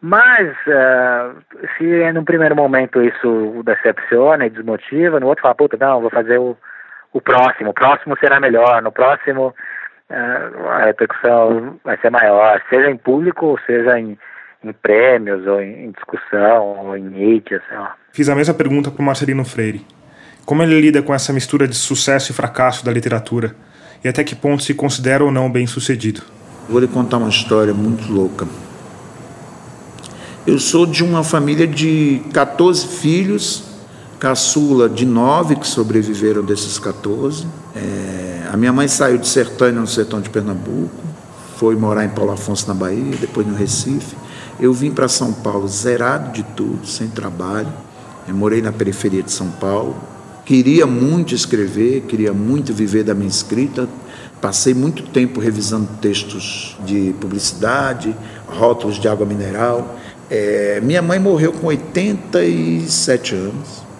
Mas 0.00 0.50
uh, 0.66 1.40
se 1.76 2.12
no 2.12 2.24
primeiro 2.24 2.56
momento 2.56 3.00
isso 3.00 3.62
decepciona 3.64 4.46
e 4.46 4.50
desmotiva, 4.50 5.20
no 5.20 5.28
outro 5.28 5.42
fala, 5.42 5.54
puta, 5.54 5.76
não, 5.78 6.00
vou 6.00 6.10
fazer 6.10 6.38
o, 6.38 6.56
o 7.12 7.20
próximo, 7.20 7.70
o 7.70 7.74
próximo 7.74 8.16
será 8.18 8.40
melhor, 8.40 8.82
no 8.82 8.90
próximo 8.90 9.54
a 10.08 10.84
repercussão 10.84 11.78
vai 11.84 11.98
ser 11.98 12.10
maior, 12.10 12.60
seja 12.68 12.90
em 12.90 12.96
público 12.96 13.46
ou 13.46 13.58
seja 13.66 13.98
em, 13.98 14.18
em 14.64 14.72
prêmios 14.72 15.46
ou 15.46 15.60
em, 15.60 15.86
em, 15.86 15.90
discussão 15.90 16.86
ou 16.86 16.96
em 16.96 17.02
mídia, 17.02 17.62
sei 17.68 17.78
lá. 17.78 17.94
Fiz 18.12 18.28
a 18.28 18.34
mesma 18.34 18.54
pergunta 18.54 18.90
para 18.90 19.02
o 19.02 19.04
Marcelino 19.04 19.44
Freire. 19.44 19.86
Como 20.44 20.62
ele 20.62 20.80
lida 20.80 21.02
com 21.02 21.14
essa 21.14 21.32
mistura 21.32 21.68
de 21.68 21.76
sucesso 21.76 22.32
e 22.32 22.34
fracasso 22.34 22.84
da 22.84 22.92
literatura? 22.92 23.54
E 24.04 24.08
até 24.08 24.24
que 24.24 24.34
ponto 24.34 24.62
se 24.62 24.74
considera 24.74 25.24
ou 25.24 25.30
não 25.30 25.50
bem 25.50 25.66
sucedido? 25.66 26.22
Vou 26.68 26.80
lhe 26.80 26.88
contar 26.88 27.18
uma 27.18 27.28
história 27.28 27.72
muito 27.72 28.12
louca. 28.12 28.46
Eu 30.44 30.58
sou 30.58 30.84
de 30.84 31.04
uma 31.04 31.22
família 31.22 31.68
de 31.68 32.20
14 32.34 33.00
filhos, 33.00 33.71
caçula 34.22 34.88
de 34.88 35.04
nove 35.04 35.56
que 35.56 35.66
sobreviveram 35.66 36.44
desses 36.44 36.78
14. 36.78 37.44
É, 37.74 38.46
a 38.52 38.56
minha 38.56 38.72
mãe 38.72 38.86
saiu 38.86 39.18
de 39.18 39.26
Sertânia, 39.26 39.80
no 39.80 39.86
sertão 39.88 40.20
de 40.20 40.30
Pernambuco, 40.30 40.94
foi 41.56 41.74
morar 41.74 42.04
em 42.04 42.08
Paulo 42.08 42.30
Afonso, 42.30 42.68
na 42.68 42.72
Bahia, 42.72 43.16
depois 43.20 43.44
no 43.44 43.56
Recife. 43.56 44.14
Eu 44.60 44.72
vim 44.72 44.92
para 44.92 45.08
São 45.08 45.32
Paulo 45.32 45.66
zerado 45.66 46.30
de 46.30 46.44
tudo, 46.44 46.86
sem 46.86 47.08
trabalho. 47.08 47.66
Eu 48.28 48.34
morei 48.36 48.62
na 48.62 48.70
periferia 48.70 49.24
de 49.24 49.32
São 49.32 49.48
Paulo. 49.48 49.96
Queria 50.44 50.86
muito 50.86 51.34
escrever, 51.34 52.02
queria 52.02 52.32
muito 52.32 52.72
viver 52.72 53.02
da 53.02 53.14
minha 53.14 53.28
escrita. 53.28 53.88
Passei 54.40 54.72
muito 54.72 55.02
tempo 55.02 55.40
revisando 55.40 55.88
textos 56.00 56.76
de 56.86 57.12
publicidade, 57.20 58.14
rótulos 58.46 59.00
de 59.00 59.08
água 59.08 59.26
mineral. 59.26 59.98
É, 60.30 60.80
minha 60.80 61.02
mãe 61.02 61.18
morreu 61.18 61.52
com 61.52 61.66
87 61.66 63.34
anos. 63.34 63.91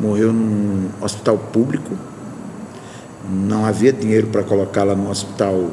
Morreu 0.00 0.32
num 0.32 0.88
hospital 1.00 1.36
público 1.38 1.94
não 3.28 3.64
havia 3.64 3.92
dinheiro 3.92 4.26
para 4.28 4.42
colocá-la 4.42 4.94
no 4.94 5.10
hospital 5.10 5.70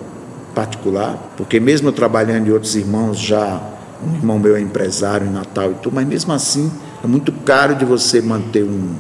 particular, 0.53 1.17
porque 1.37 1.59
mesmo 1.59 1.91
trabalhando 1.91 2.47
e 2.47 2.51
outros 2.51 2.75
irmãos 2.75 3.17
já, 3.17 3.61
um 4.05 4.15
irmão 4.15 4.39
meu 4.39 4.55
é 4.55 4.61
empresário 4.61 5.27
em 5.27 5.31
Natal 5.31 5.71
e 5.71 5.75
tudo, 5.75 5.95
mas 5.95 6.07
mesmo 6.07 6.31
assim 6.31 6.71
é 7.03 7.07
muito 7.07 7.31
caro 7.31 7.75
de 7.75 7.85
você 7.85 8.21
manter 8.21 8.63
um, 8.63 8.93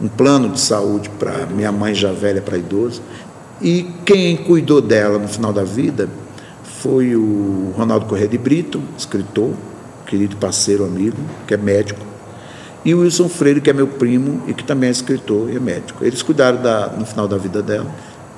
um 0.00 0.08
plano 0.08 0.48
de 0.50 0.60
saúde 0.60 1.08
para 1.10 1.46
minha 1.46 1.72
mãe 1.72 1.94
já 1.94 2.12
velha, 2.12 2.40
para 2.40 2.56
idoso. 2.56 3.02
E 3.60 3.82
quem 4.04 4.36
cuidou 4.36 4.80
dela 4.80 5.18
no 5.18 5.28
final 5.28 5.52
da 5.52 5.64
vida 5.64 6.08
foi 6.62 7.14
o 7.14 7.72
Ronaldo 7.76 8.06
Corrêa 8.06 8.26
de 8.26 8.38
Brito, 8.38 8.80
escritor, 8.96 9.52
querido 10.06 10.36
parceiro, 10.36 10.84
amigo, 10.84 11.18
que 11.46 11.52
é 11.52 11.56
médico, 11.56 12.00
e 12.84 12.94
o 12.94 13.00
Wilson 13.00 13.28
Freire, 13.28 13.60
que 13.60 13.68
é 13.68 13.72
meu 13.72 13.86
primo 13.86 14.42
e 14.46 14.54
que 14.54 14.64
também 14.64 14.88
é 14.88 14.92
escritor 14.92 15.50
e 15.50 15.56
é 15.56 15.60
médico. 15.60 16.04
Eles 16.04 16.22
cuidaram 16.22 16.62
da, 16.62 16.88
no 16.88 17.04
final 17.04 17.28
da 17.28 17.36
vida 17.36 17.62
dela. 17.62 17.90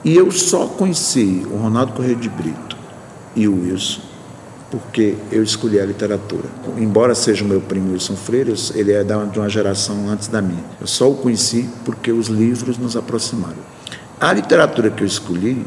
E 0.05 0.17
eu 0.17 0.31
só 0.33 0.67
conheci 0.67 1.47
o 1.51 1.57
Ronaldo 1.57 1.93
Correia 1.93 2.17
de 2.17 2.29
Brito 2.29 2.77
e 3.37 3.47
o 3.47 3.63
Wilson 3.63 4.13
porque 4.73 5.17
eu 5.31 5.43
escolhi 5.43 5.79
a 5.79 5.85
literatura. 5.85 6.45
Embora 6.79 7.15
seja 7.15 7.45
o 7.45 7.47
meu 7.47 7.61
primo 7.61 7.93
Wilson 7.93 8.17
Freire, 8.17 8.55
ele 8.75 8.91
é 8.91 9.05
de 9.05 9.39
uma 9.39 9.49
geração 9.49 10.09
antes 10.09 10.29
da 10.29 10.41
minha. 10.41 10.65
Eu 10.81 10.87
só 10.87 11.11
o 11.11 11.15
conheci 11.15 11.69
porque 11.85 12.11
os 12.11 12.29
livros 12.29 12.79
nos 12.79 12.97
aproximaram. 12.97 13.59
A 14.19 14.33
literatura 14.33 14.91
que 14.91 15.03
eu 15.03 15.07
escolhi 15.07 15.63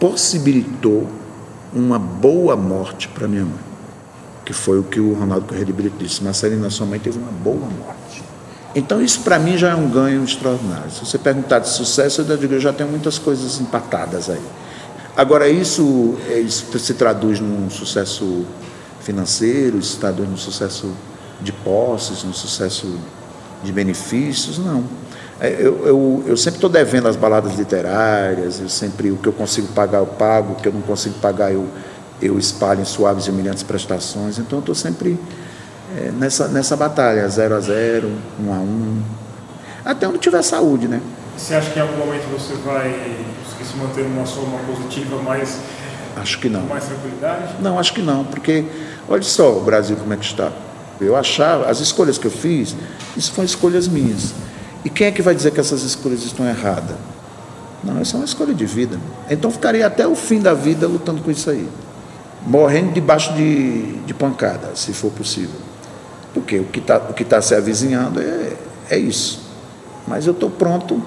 possibilitou 0.00 1.06
uma 1.74 1.98
boa 1.98 2.56
morte 2.56 3.08
para 3.08 3.28
minha 3.28 3.44
mãe 3.44 3.67
que 4.48 4.54
foi 4.54 4.78
o 4.78 4.82
que 4.82 4.98
o 4.98 5.12
Ronaldo 5.12 5.46
Correia 5.46 5.66
Brito 5.66 6.02
disse. 6.02 6.24
Marcelina, 6.24 6.70
sua 6.70 6.86
mãe 6.86 6.98
teve 6.98 7.18
uma 7.18 7.30
boa 7.30 7.68
morte. 7.68 8.22
Então, 8.74 9.02
isso 9.02 9.20
para 9.20 9.38
mim 9.38 9.58
já 9.58 9.72
é 9.72 9.74
um 9.74 9.90
ganho 9.90 10.24
extraordinário. 10.24 10.90
Se 10.90 11.04
você 11.04 11.18
perguntar 11.18 11.58
de 11.58 11.68
sucesso, 11.68 12.22
eu 12.22 12.34
digo, 12.34 12.54
eu 12.54 12.60
já 12.60 12.72
tenho 12.72 12.88
muitas 12.88 13.18
coisas 13.18 13.60
empatadas 13.60 14.30
aí. 14.30 14.40
Agora, 15.14 15.50
isso, 15.50 16.16
é, 16.30 16.38
isso 16.38 16.78
se 16.78 16.94
traduz 16.94 17.40
num 17.40 17.68
sucesso 17.68 18.46
financeiro, 19.02 19.76
isso 19.76 19.92
se 19.92 19.98
traduz 19.98 20.26
num 20.26 20.38
sucesso 20.38 20.94
de 21.42 21.52
posses, 21.52 22.24
num 22.24 22.32
sucesso 22.32 22.90
de 23.62 23.70
benefícios? 23.70 24.56
Não. 24.56 24.82
É, 25.38 25.54
eu, 25.60 25.86
eu, 25.86 26.24
eu 26.26 26.36
sempre 26.38 26.56
estou 26.56 26.70
devendo 26.70 27.06
as 27.06 27.16
baladas 27.16 27.54
literárias, 27.54 28.60
eu 28.60 28.68
sempre, 28.70 29.10
o 29.10 29.18
que 29.18 29.28
eu 29.28 29.32
consigo 29.34 29.68
pagar 29.74 29.98
eu 29.98 30.06
pago, 30.06 30.54
o 30.54 30.56
que 30.56 30.68
eu 30.68 30.72
não 30.72 30.80
consigo 30.80 31.16
pagar 31.18 31.52
eu 31.52 31.68
eu 32.20 32.38
espalho 32.38 32.80
em 32.80 32.84
suaves 32.84 33.26
e 33.26 33.30
humilhantes 33.30 33.62
prestações. 33.62 34.38
Então, 34.38 34.58
eu 34.58 34.60
estou 34.60 34.74
sempre 34.74 35.18
é, 35.96 36.10
nessa, 36.10 36.48
nessa 36.48 36.76
batalha, 36.76 37.26
zero 37.28 37.54
a 37.54 37.60
zero, 37.60 38.12
um 38.40 38.52
a 38.52 38.56
um, 38.56 39.02
até 39.84 40.06
onde 40.06 40.18
tiver 40.18 40.42
saúde, 40.42 40.86
né? 40.86 41.00
Você 41.36 41.54
acha 41.54 41.70
que 41.70 41.78
em 41.78 41.82
algum 41.82 41.96
momento 41.96 42.24
você 42.30 42.54
vai 42.56 42.90
se 43.64 43.76
manter 43.76 44.04
numa 44.04 44.26
soma 44.26 44.58
positiva 44.66 45.20
mais 45.22 45.58
Acho 46.16 46.40
que 46.40 46.48
não. 46.48 46.62
Com 46.62 46.68
mais 46.68 46.84
tranquilidade? 46.84 47.54
Não, 47.60 47.78
acho 47.78 47.92
que 47.92 48.02
não, 48.02 48.24
porque 48.24 48.64
olha 49.08 49.22
só 49.22 49.56
o 49.56 49.60
Brasil 49.60 49.96
como 49.96 50.12
é 50.12 50.16
que 50.16 50.24
está. 50.24 50.50
Eu 51.00 51.14
achava, 51.14 51.70
as 51.70 51.78
escolhas 51.78 52.18
que 52.18 52.26
eu 52.26 52.30
fiz, 52.30 52.74
isso 53.16 53.32
foram 53.32 53.46
escolhas 53.46 53.86
minhas. 53.86 54.34
E 54.84 54.90
quem 54.90 55.06
é 55.06 55.12
que 55.12 55.22
vai 55.22 55.34
dizer 55.34 55.52
que 55.52 55.60
essas 55.60 55.82
escolhas 55.82 56.24
estão 56.24 56.46
erradas? 56.46 56.96
Não, 57.84 58.02
isso 58.02 58.16
é 58.16 58.18
uma 58.18 58.24
escolha 58.24 58.52
de 58.52 58.66
vida. 58.66 58.98
Então 59.30 59.48
ficaria 59.50 59.86
até 59.86 60.08
o 60.08 60.16
fim 60.16 60.40
da 60.40 60.54
vida 60.54 60.88
lutando 60.88 61.22
com 61.22 61.30
isso 61.30 61.48
aí 61.48 61.68
morrendo 62.46 62.92
debaixo 62.92 63.32
de, 63.34 63.92
de 64.02 64.14
pancada, 64.14 64.70
se 64.74 64.92
for 64.92 65.10
possível. 65.10 65.60
Porque 66.32 66.58
o 66.58 66.64
que 66.64 66.80
está 66.80 66.98
tá 67.00 67.42
se 67.42 67.54
avizinhando 67.54 68.20
é, 68.20 68.52
é 68.90 68.98
isso. 68.98 69.40
Mas 70.06 70.26
eu 70.26 70.32
estou 70.32 70.50
pronto 70.50 71.02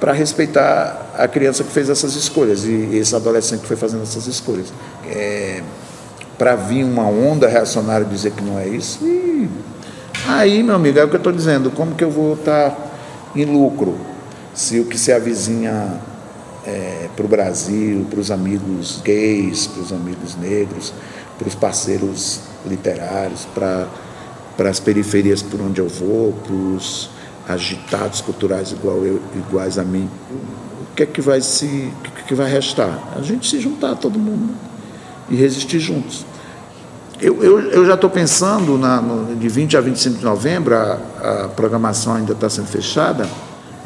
para 0.00 0.12
respeitar 0.12 1.12
a 1.16 1.26
criança 1.26 1.64
que 1.64 1.70
fez 1.70 1.90
essas 1.90 2.14
escolhas 2.14 2.64
e 2.64 2.96
esse 2.96 3.14
adolescente 3.14 3.60
que 3.60 3.66
foi 3.66 3.76
fazendo 3.76 4.02
essas 4.02 4.26
escolhas. 4.26 4.72
É, 5.06 5.62
para 6.36 6.54
vir 6.54 6.84
uma 6.84 7.04
onda 7.04 7.48
reacionária 7.48 8.06
dizer 8.06 8.30
que 8.30 8.42
não 8.42 8.58
é 8.58 8.68
isso, 8.68 9.04
e 9.04 9.48
Aí, 10.26 10.62
meu 10.62 10.74
amigo, 10.74 10.98
é 10.98 11.04
o 11.04 11.08
que 11.08 11.14
eu 11.14 11.18
estou 11.18 11.32
dizendo, 11.32 11.70
como 11.70 11.94
que 11.94 12.04
eu 12.04 12.10
vou 12.10 12.34
estar 12.34 12.70
tá 12.70 12.76
em 13.34 13.46
lucro 13.46 13.96
se 14.52 14.78
o 14.78 14.84
que 14.84 14.98
se 14.98 15.10
avizinha 15.10 16.00
é, 16.68 17.08
para 17.16 17.24
o 17.24 17.28
Brasil, 17.28 18.06
para 18.10 18.20
os 18.20 18.30
amigos 18.30 19.00
gays, 19.02 19.66
para 19.66 19.82
os 19.82 19.92
amigos 19.92 20.36
negros, 20.36 20.92
para 21.38 21.48
os 21.48 21.54
parceiros 21.54 22.40
literários, 22.66 23.46
para 23.54 23.88
as 24.68 24.78
periferias 24.78 25.40
por 25.40 25.60
onde 25.62 25.80
eu 25.80 25.88
vou, 25.88 26.32
para 26.32 26.52
os 26.52 27.08
agitados 27.48 28.20
culturais 28.20 28.70
igual 28.72 29.02
eu, 29.02 29.22
iguais 29.34 29.78
a 29.78 29.84
mim, 29.84 30.10
o 30.30 30.94
que 30.94 31.04
é 31.04 31.06
que 31.06 31.22
vai 31.22 31.40
se, 31.40 31.64
o 31.64 32.02
que, 32.02 32.20
é 32.20 32.24
que 32.28 32.34
vai 32.34 32.50
restar? 32.50 33.14
A 33.16 33.22
gente 33.22 33.48
se 33.48 33.58
juntar 33.58 33.96
todo 33.96 34.18
mundo 34.18 34.54
e 35.30 35.36
resistir 35.36 35.78
juntos. 35.78 36.26
Eu, 37.20 37.42
eu, 37.42 37.60
eu 37.70 37.86
já 37.86 37.94
estou 37.94 38.10
pensando 38.10 38.76
na, 38.76 39.00
no, 39.00 39.34
de 39.34 39.48
20 39.48 39.76
a 39.76 39.80
25 39.80 40.18
de 40.18 40.24
novembro, 40.24 40.74
a, 40.76 40.98
a 41.44 41.48
programação 41.48 42.14
ainda 42.14 42.32
está 42.32 42.50
sendo 42.50 42.66
fechada, 42.66 43.26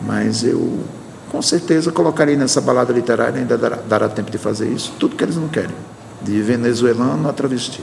mas 0.05 0.42
eu 0.42 0.81
com 1.33 1.40
certeza 1.40 1.90
colocarei 1.90 2.37
nessa 2.37 2.61
balada 2.61 2.92
literária, 2.92 3.40
ainda 3.40 3.57
dará, 3.57 3.77
dará 3.88 4.07
tempo 4.07 4.31
de 4.31 4.37
fazer 4.37 4.68
isso, 4.68 4.92
tudo 5.01 5.16
que 5.16 5.25
eles 5.25 5.37
não 5.37 5.49
querem, 5.49 5.75
de 6.21 6.42
venezuelano 6.42 7.27
a 7.27 7.33
travesti. 7.33 7.83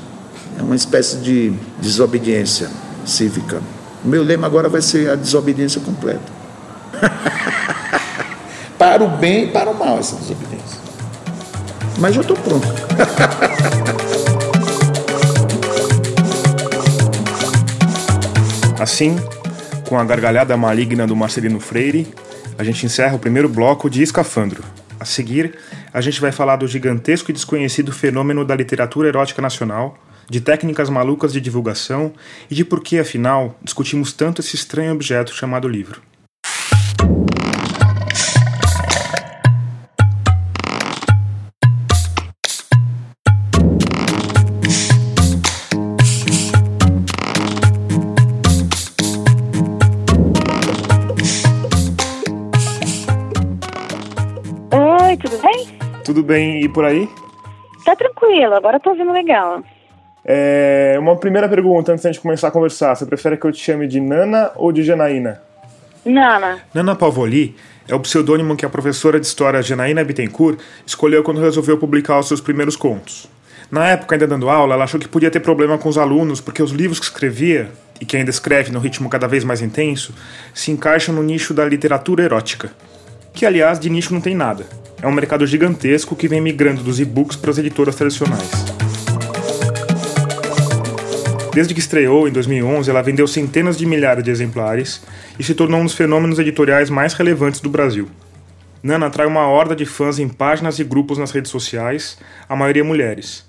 É 0.57 0.61
uma 0.61 0.75
espécie 0.75 1.17
de 1.17 1.51
desobediência 1.81 2.69
cívica. 3.03 3.59
O 4.05 4.07
meu 4.07 4.23
lema 4.23 4.45
agora 4.45 4.69
vai 4.69 4.83
ser 4.83 5.09
a 5.09 5.15
desobediência 5.15 5.81
completa. 5.81 6.21
para 8.77 9.03
o 9.03 9.09
bem 9.17 9.45
e 9.45 9.47
para 9.51 9.71
o 9.71 9.77
mal, 9.77 9.97
essa 9.97 10.15
desobediência. 10.15 10.77
Mas 11.97 12.15
eu 12.15 12.21
estou 12.21 12.37
pronto. 12.37 12.67
assim, 18.79 19.17
com 19.87 19.97
a 19.97 20.05
gargalhada 20.05 20.55
maligna 20.55 21.07
do 21.07 21.15
Marcelino 21.15 21.59
Freire, 21.59 22.07
a 22.59 22.63
gente 22.65 22.85
encerra 22.85 23.15
o 23.15 23.19
primeiro 23.19 23.47
bloco 23.47 23.89
de 23.89 24.03
Escafandro. 24.03 24.61
A 24.99 25.05
seguir, 25.05 25.57
a 25.93 26.01
gente 26.01 26.19
vai 26.19 26.29
falar 26.29 26.57
do 26.57 26.67
gigantesco 26.67 27.31
e 27.31 27.33
desconhecido 27.33 27.89
fenômeno 27.89 28.43
da 28.43 28.53
literatura 28.53 29.07
erótica 29.07 29.41
nacional, 29.41 29.97
de 30.29 30.41
técnicas 30.41 30.89
malucas 30.89 31.31
de 31.31 31.39
divulgação 31.39 32.11
e 32.51 32.55
de 32.55 32.65
por 32.65 32.83
que, 32.83 32.99
afinal, 32.99 33.57
discutimos 33.63 34.11
tanto 34.11 34.41
esse 34.41 34.57
estranho 34.57 34.91
objeto 34.91 35.33
chamado 35.33 35.69
livro. 35.69 36.01
Tudo 56.09 56.23
bem 56.23 56.63
e 56.63 56.67
por 56.67 56.85
aí? 56.85 57.07
Tá 57.85 57.95
tranquilo, 57.95 58.55
agora 58.55 58.79
tô 58.79 58.89
ouvindo 58.89 59.11
legal. 59.11 59.63
É, 60.25 60.95
uma 60.99 61.15
primeira 61.15 61.47
pergunta 61.47 61.91
antes 61.91 62.11
de 62.11 62.19
começar 62.19 62.47
a 62.47 62.51
conversar. 62.51 62.95
Você 62.95 63.05
prefere 63.05 63.37
que 63.37 63.45
eu 63.45 63.51
te 63.51 63.63
chame 63.63 63.87
de 63.87 64.01
Nana 64.01 64.49
ou 64.55 64.71
de 64.71 64.81
Janaína? 64.81 65.39
Nana. 66.03 66.61
Nana 66.73 66.95
Pavoli 66.95 67.55
é 67.87 67.93
o 67.93 67.99
pseudônimo 67.99 68.57
que 68.57 68.65
a 68.65 68.69
professora 68.69 69.19
de 69.19 69.27
história 69.27 69.61
Janaína 69.61 70.03
Bittencourt 70.03 70.59
escolheu 70.83 71.21
quando 71.21 71.41
resolveu 71.41 71.77
publicar 71.77 72.17
os 72.17 72.27
seus 72.27 72.41
primeiros 72.41 72.75
contos. 72.75 73.29
Na 73.69 73.89
época, 73.89 74.15
ainda 74.15 74.25
dando 74.25 74.49
aula, 74.49 74.73
ela 74.73 74.85
achou 74.85 74.99
que 74.99 75.07
podia 75.07 75.29
ter 75.29 75.41
problema 75.41 75.77
com 75.77 75.89
os 75.89 75.97
alunos 75.99 76.41
porque 76.41 76.63
os 76.63 76.71
livros 76.71 76.97
que 76.97 77.05
escrevia, 77.05 77.69
e 78.01 78.05
que 78.05 78.17
ainda 78.17 78.31
escreve 78.31 78.71
no 78.71 78.79
ritmo 78.79 79.09
cada 79.09 79.27
vez 79.27 79.43
mais 79.43 79.61
intenso, 79.61 80.11
se 80.55 80.71
encaixam 80.71 81.13
no 81.13 81.21
nicho 81.21 81.53
da 81.53 81.65
literatura 81.65 82.23
erótica. 82.23 82.71
Que, 83.33 83.45
aliás, 83.45 83.79
de 83.79 83.89
nicho 83.89 84.13
não 84.13 84.21
tem 84.21 84.35
nada 84.35 84.65
é 85.01 85.07
um 85.07 85.11
mercado 85.11 85.47
gigantesco 85.47 86.15
que 86.15 86.27
vem 86.27 86.41
migrando 86.41 86.83
dos 86.83 86.99
e-books 86.99 87.37
para 87.37 87.51
as 87.51 87.57
editoras 87.57 87.95
tradicionais. 87.95 88.49
Desde 91.53 91.73
que 91.73 91.79
estreou 91.79 92.27
em 92.27 92.31
2011, 92.31 92.89
ela 92.89 93.01
vendeu 93.01 93.27
centenas 93.27 93.77
de 93.77 93.85
milhares 93.85 94.23
de 94.23 94.29
exemplares 94.29 95.01
e 95.37 95.43
se 95.43 95.55
tornou 95.55 95.79
um 95.79 95.85
dos 95.85 95.95
fenômenos 95.95 96.37
editoriais 96.37 96.89
mais 96.89 97.13
relevantes 97.13 97.59
do 97.59 97.69
Brasil. 97.69 98.07
Nana 98.83 99.07
atrai 99.07 99.25
uma 99.25 99.47
horda 99.47 99.75
de 99.75 99.85
fãs 99.85 100.19
em 100.19 100.29
páginas 100.29 100.79
e 100.79 100.83
grupos 100.83 101.17
nas 101.17 101.31
redes 101.31 101.51
sociais, 101.51 102.17
a 102.47 102.55
maioria 102.55 102.83
mulheres. 102.83 103.45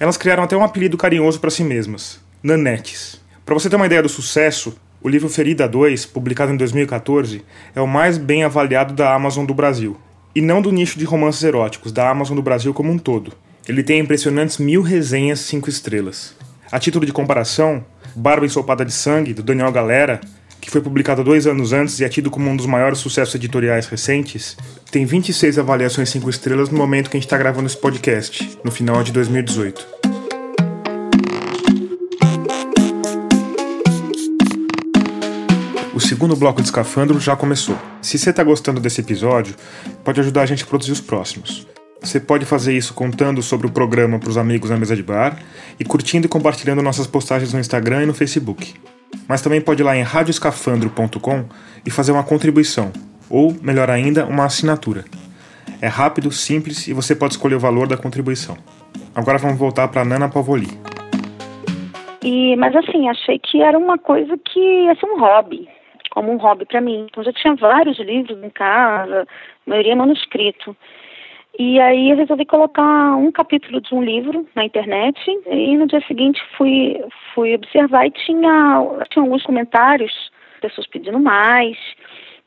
Elas 0.00 0.16
criaram 0.16 0.44
até 0.44 0.56
um 0.56 0.64
apelido 0.64 0.96
carinhoso 0.96 1.38
para 1.40 1.50
si 1.50 1.62
mesmas, 1.62 2.20
Nanetes. 2.42 3.20
Para 3.44 3.54
você 3.54 3.68
ter 3.68 3.76
uma 3.76 3.86
ideia 3.86 4.02
do 4.02 4.08
sucesso, 4.08 4.76
o 5.00 5.08
livro 5.08 5.28
Ferida 5.28 5.68
2, 5.68 6.06
publicado 6.06 6.52
em 6.52 6.56
2014, 6.56 7.44
é 7.74 7.80
o 7.80 7.86
mais 7.86 8.18
bem 8.18 8.42
avaliado 8.42 8.94
da 8.94 9.14
Amazon 9.14 9.44
do 9.44 9.54
Brasil, 9.54 9.96
e 10.34 10.40
não 10.40 10.60
do 10.60 10.72
nicho 10.72 10.98
de 10.98 11.04
romances 11.04 11.42
eróticos, 11.42 11.92
da 11.92 12.10
Amazon 12.10 12.36
do 12.36 12.42
Brasil 12.42 12.74
como 12.74 12.90
um 12.90 12.98
todo. 12.98 13.32
Ele 13.68 13.82
tem 13.82 14.00
impressionantes 14.00 14.58
mil 14.58 14.82
resenhas 14.82 15.40
5 15.40 15.68
estrelas. 15.68 16.34
A 16.70 16.78
título 16.78 17.06
de 17.06 17.12
comparação, 17.12 17.84
Barba 18.14 18.46
Ensopada 18.46 18.84
de 18.84 18.92
Sangue, 18.92 19.34
do 19.34 19.42
Daniel 19.42 19.70
Galera, 19.70 20.20
que 20.60 20.70
foi 20.70 20.80
publicado 20.80 21.22
dois 21.22 21.46
anos 21.46 21.72
antes 21.72 22.00
e 22.00 22.04
é 22.04 22.08
tido 22.08 22.30
como 22.30 22.50
um 22.50 22.56
dos 22.56 22.66
maiores 22.66 22.98
sucessos 22.98 23.34
editoriais 23.34 23.86
recentes, 23.86 24.56
tem 24.90 25.06
26 25.06 25.58
avaliações 25.58 26.10
5 26.10 26.28
estrelas 26.28 26.70
no 26.70 26.76
momento 26.76 27.08
que 27.08 27.16
a 27.16 27.20
gente 27.20 27.26
está 27.26 27.38
gravando 27.38 27.66
esse 27.66 27.76
podcast, 27.76 28.58
no 28.64 28.70
final 28.70 29.02
de 29.02 29.12
2018. 29.12 29.97
Segundo 36.18 36.34
bloco 36.34 36.60
de 36.60 36.66
escafandro 36.66 37.20
já 37.20 37.36
começou. 37.36 37.78
Se 38.02 38.18
você 38.18 38.30
está 38.30 38.42
gostando 38.42 38.80
desse 38.80 39.00
episódio, 39.00 39.54
pode 40.02 40.18
ajudar 40.18 40.42
a 40.42 40.46
gente 40.46 40.64
a 40.64 40.66
produzir 40.66 40.90
os 40.90 41.00
próximos. 41.00 41.64
Você 42.00 42.18
pode 42.18 42.44
fazer 42.44 42.76
isso 42.76 42.92
contando 42.92 43.40
sobre 43.40 43.68
o 43.68 43.70
programa 43.70 44.18
para 44.18 44.28
os 44.28 44.36
amigos 44.36 44.68
na 44.68 44.76
mesa 44.76 44.96
de 44.96 45.02
bar 45.04 45.38
e 45.78 45.84
curtindo 45.84 46.26
e 46.26 46.28
compartilhando 46.28 46.82
nossas 46.82 47.06
postagens 47.06 47.52
no 47.52 47.60
Instagram 47.60 48.02
e 48.02 48.06
no 48.06 48.14
Facebook. 48.14 48.74
Mas 49.28 49.42
também 49.42 49.60
pode 49.60 49.80
ir 49.80 49.84
lá 49.84 49.96
em 49.96 50.02
radioescafandro.com 50.02 51.44
e 51.86 51.90
fazer 51.92 52.10
uma 52.10 52.24
contribuição, 52.24 52.90
ou, 53.30 53.54
melhor 53.62 53.88
ainda, 53.88 54.26
uma 54.26 54.44
assinatura. 54.44 55.04
É 55.80 55.86
rápido, 55.86 56.32
simples 56.32 56.88
e 56.88 56.92
você 56.92 57.14
pode 57.14 57.34
escolher 57.34 57.54
o 57.54 57.60
valor 57.60 57.86
da 57.86 57.96
contribuição. 57.96 58.58
Agora 59.14 59.38
vamos 59.38 59.56
voltar 59.56 59.86
para 59.86 60.04
Nana 60.04 60.28
Pavoli. 60.28 60.66
E, 62.24 62.56
mas 62.56 62.74
assim, 62.74 63.08
achei 63.08 63.38
que 63.38 63.62
era 63.62 63.78
uma 63.78 63.96
coisa 63.96 64.36
que 64.36 64.58
ia 64.58 64.96
ser 64.96 65.06
um 65.06 65.20
hobby 65.20 65.77
como 66.18 66.32
um 66.32 66.36
hobby 66.36 66.64
para 66.64 66.80
mim. 66.80 67.06
Então 67.08 67.22
já 67.22 67.32
tinha 67.32 67.54
vários 67.54 67.96
livros 68.00 68.42
em 68.42 68.50
casa, 68.50 69.22
a 69.22 69.70
maioria 69.70 69.94
manuscrito. 69.94 70.76
E 71.56 71.80
aí 71.80 72.10
eu 72.10 72.16
resolvi 72.16 72.44
colocar 72.44 73.14
um 73.16 73.30
capítulo 73.30 73.80
de 73.80 73.94
um 73.94 74.02
livro 74.02 74.44
na 74.54 74.64
internet 74.64 75.16
e 75.46 75.76
no 75.76 75.86
dia 75.86 76.00
seguinte 76.08 76.40
fui, 76.56 77.00
fui 77.34 77.54
observar 77.54 78.06
e 78.06 78.10
tinha, 78.10 78.84
tinha 79.10 79.24
alguns 79.24 79.44
comentários, 79.44 80.12
pessoas 80.60 80.88
pedindo 80.88 81.20
mais. 81.20 81.78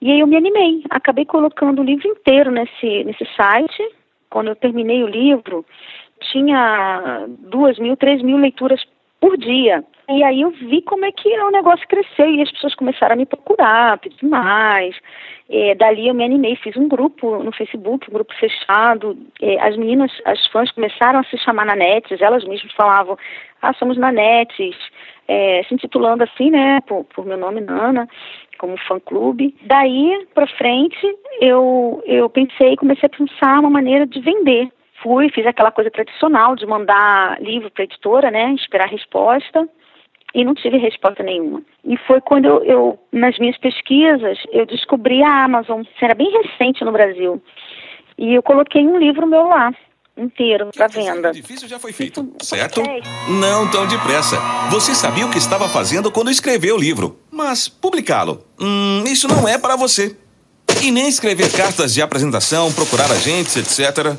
E 0.02 0.12
aí 0.12 0.20
eu 0.20 0.28
me 0.28 0.36
animei, 0.36 0.84
acabei 0.90 1.24
colocando 1.24 1.82
o 1.82 1.86
livro 1.86 2.08
inteiro 2.10 2.52
nesse, 2.52 3.06
nesse 3.06 3.26
site. 3.38 3.82
Quando 4.30 4.50
eu 4.50 4.56
terminei 4.56 5.02
o 5.02 5.08
livro, 5.08 5.66
tinha 6.32 7.26
duas 7.40 7.80
mil, 7.80 7.96
três 7.96 8.22
mil 8.22 8.38
leituras 8.38 8.84
por 9.20 9.38
dia. 9.38 9.82
E 10.12 10.24
aí 10.24 10.42
eu 10.42 10.52
vi 10.52 10.82
como 10.82 11.06
é 11.06 11.12
que 11.12 11.30
o 11.40 11.52
negócio 11.52 11.88
cresceu 11.88 12.30
e 12.30 12.42
as 12.42 12.52
pessoas 12.52 12.76
começaram 12.76 13.14
a 13.14 13.16
me 13.16 13.26
procurar, 13.26 13.98
pedir 13.98 14.26
mais. 14.26 14.94
É, 15.50 15.74
dali 15.74 16.10
eu 16.10 16.14
me 16.14 16.26
animei, 16.26 16.58
fiz 16.58 16.76
um 16.76 16.90
grupo 16.90 17.42
no 17.42 17.52
Facebook, 17.54 18.10
um 18.10 18.14
grupo 18.14 18.34
fechado. 18.36 19.18
É, 19.42 19.62
as 19.62 19.78
meninas, 19.78 20.12
as 20.26 20.46
fãs 20.48 20.70
começaram 20.72 21.20
a 21.20 21.24
se 21.24 21.38
chamar 21.38 21.66
Nanetes, 21.66 22.20
elas 22.20 22.44
mesmas 22.44 22.74
falavam, 22.74 23.18
ah, 23.62 23.74
somos 23.74 23.98
Nanetes, 23.98 24.76
é, 25.30 25.64
se 25.64 25.74
intitulando 25.74 26.26
assim, 26.26 26.52
né, 26.52 26.82
por, 26.82 27.06
por 27.06 27.26
meu 27.26 27.38
nome 27.38 27.62
Nana, 27.62 28.06
como 28.58 28.78
fã-clube. 28.78 29.56
Daí 29.62 30.28
para 30.34 30.46
frente 30.46 31.18
eu, 31.40 32.04
eu 32.06 32.30
pensei, 32.30 32.76
comecei 32.76 33.08
a 33.08 33.18
pensar 33.18 33.60
uma 33.62 33.70
maneira 33.70 34.06
de 34.06 34.20
vender 34.20 34.70
fui, 35.02 35.32
fiz 35.32 35.48
aquela 35.48 35.72
coisa 35.72 35.90
tradicional 35.90 36.56
de 36.56 36.64
mandar 36.64 37.42
livro 37.42 37.72
para 37.72 37.86
editora, 37.86 38.30
né, 38.30 38.54
esperar 38.54 38.88
resposta 38.88 39.68
e 40.34 40.44
não 40.46 40.54
tive 40.54 40.78
resposta 40.78 41.24
nenhuma. 41.24 41.62
E 41.86 41.98
foi 42.08 42.22
quando 42.22 42.46
eu, 42.46 42.64
eu, 42.64 43.00
nas 43.12 43.38
minhas 43.38 43.58
pesquisas, 43.58 44.38
eu 44.52 44.66
descobri 44.66 45.22
a 45.24 45.44
Amazon, 45.44 45.82
era 46.02 46.16
bem 46.16 46.32
recente 46.32 46.84
no 46.84 46.92
Brasil, 46.92 47.42
e 48.18 48.34
eu 48.34 48.44
coloquei 48.44 48.86
um 48.86 48.98
livro 48.98 49.28
meu 49.28 49.48
lá, 49.48 49.74
inteiro, 50.18 50.70
para 50.76 50.88
venda. 50.88 51.32
difícil 51.32 51.68
já 51.68 51.80
foi 51.80 51.92
feito, 51.92 52.34
certo? 52.42 52.82
Não 53.40 53.70
tão 53.70 53.88
depressa. 53.88 54.38
Você 54.70 54.94
sabia 54.94 55.26
o 55.26 55.32
que 55.32 55.38
estava 55.38 55.68
fazendo 55.68 56.12
quando 56.12 56.30
escreveu 56.30 56.76
o 56.76 56.80
livro, 56.80 57.20
mas 57.32 57.68
publicá-lo, 57.68 58.44
hum, 58.60 59.04
isso 59.08 59.28
não 59.28 59.48
é 59.48 59.58
para 59.58 59.76
você. 59.76 60.16
E 60.82 60.92
nem 60.92 61.08
escrever 61.08 61.52
cartas 61.52 61.94
de 61.94 62.02
apresentação, 62.02 62.72
procurar 62.72 63.12
agentes, 63.12 63.56
etc. 63.56 64.16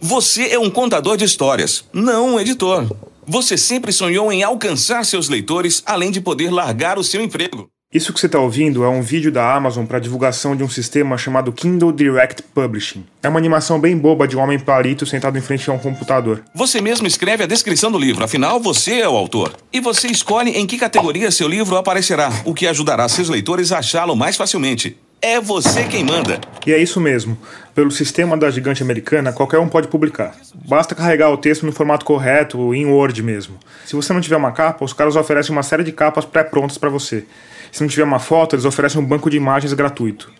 Você 0.00 0.50
é 0.50 0.58
um 0.58 0.70
contador 0.70 1.16
de 1.16 1.24
histórias, 1.24 1.88
não 1.92 2.34
um 2.34 2.40
editor. 2.40 2.86
Você 3.28 3.58
sempre 3.58 3.90
sonhou 3.90 4.32
em 4.32 4.44
alcançar 4.44 5.04
seus 5.04 5.28
leitores, 5.28 5.82
além 5.84 6.12
de 6.12 6.20
poder 6.20 6.48
largar 6.48 6.96
o 6.96 7.02
seu 7.02 7.20
emprego. 7.20 7.66
Isso 7.92 8.12
que 8.12 8.20
você 8.20 8.26
está 8.26 8.38
ouvindo 8.38 8.84
é 8.84 8.88
um 8.88 9.02
vídeo 9.02 9.32
da 9.32 9.52
Amazon 9.52 9.84
para 9.84 9.98
divulgação 9.98 10.54
de 10.54 10.62
um 10.62 10.68
sistema 10.68 11.18
chamado 11.18 11.52
Kindle 11.52 11.90
Direct 11.90 12.42
Publishing. 12.54 13.04
É 13.20 13.28
uma 13.28 13.38
animação 13.38 13.80
bem 13.80 13.98
boba 13.98 14.28
de 14.28 14.36
um 14.36 14.40
homem 14.40 14.60
palito 14.60 15.04
sentado 15.04 15.36
em 15.36 15.40
frente 15.40 15.68
a 15.68 15.72
um 15.72 15.78
computador. 15.78 16.44
Você 16.54 16.80
mesmo 16.80 17.06
escreve 17.06 17.42
a 17.42 17.48
descrição 17.48 17.90
do 17.90 17.98
livro, 17.98 18.24
afinal 18.24 18.60
você 18.60 19.00
é 19.00 19.08
o 19.08 19.16
autor. 19.16 19.56
E 19.72 19.80
você 19.80 20.06
escolhe 20.06 20.52
em 20.52 20.66
que 20.66 20.78
categoria 20.78 21.30
seu 21.32 21.48
livro 21.48 21.76
aparecerá, 21.76 22.30
o 22.44 22.54
que 22.54 22.66
ajudará 22.68 23.08
seus 23.08 23.28
leitores 23.28 23.72
a 23.72 23.78
achá-lo 23.78 24.14
mais 24.14 24.36
facilmente. 24.36 24.96
É 25.28 25.40
você 25.40 25.82
quem 25.82 26.04
manda. 26.04 26.40
E 26.64 26.72
é 26.72 26.78
isso 26.80 27.00
mesmo. 27.00 27.36
Pelo 27.74 27.90
sistema 27.90 28.36
da 28.36 28.48
gigante 28.48 28.80
americana, 28.80 29.32
qualquer 29.32 29.58
um 29.58 29.68
pode 29.68 29.88
publicar. 29.88 30.36
Basta 30.54 30.94
carregar 30.94 31.30
o 31.30 31.36
texto 31.36 31.66
no 31.66 31.72
formato 31.72 32.04
correto, 32.04 32.72
em 32.72 32.86
Word 32.86 33.24
mesmo. 33.24 33.58
Se 33.84 33.96
você 33.96 34.12
não 34.12 34.20
tiver 34.20 34.36
uma 34.36 34.52
capa, 34.52 34.84
os 34.84 34.92
caras 34.92 35.16
oferecem 35.16 35.50
uma 35.50 35.64
série 35.64 35.82
de 35.82 35.90
capas 35.90 36.24
pré-prontas 36.24 36.78
para 36.78 36.88
você. 36.88 37.24
Se 37.72 37.80
não 37.80 37.88
tiver 37.88 38.04
uma 38.04 38.20
foto, 38.20 38.54
eles 38.54 38.64
oferecem 38.64 39.00
um 39.00 39.04
banco 39.04 39.28
de 39.28 39.36
imagens 39.36 39.72
gratuito. 39.72 40.30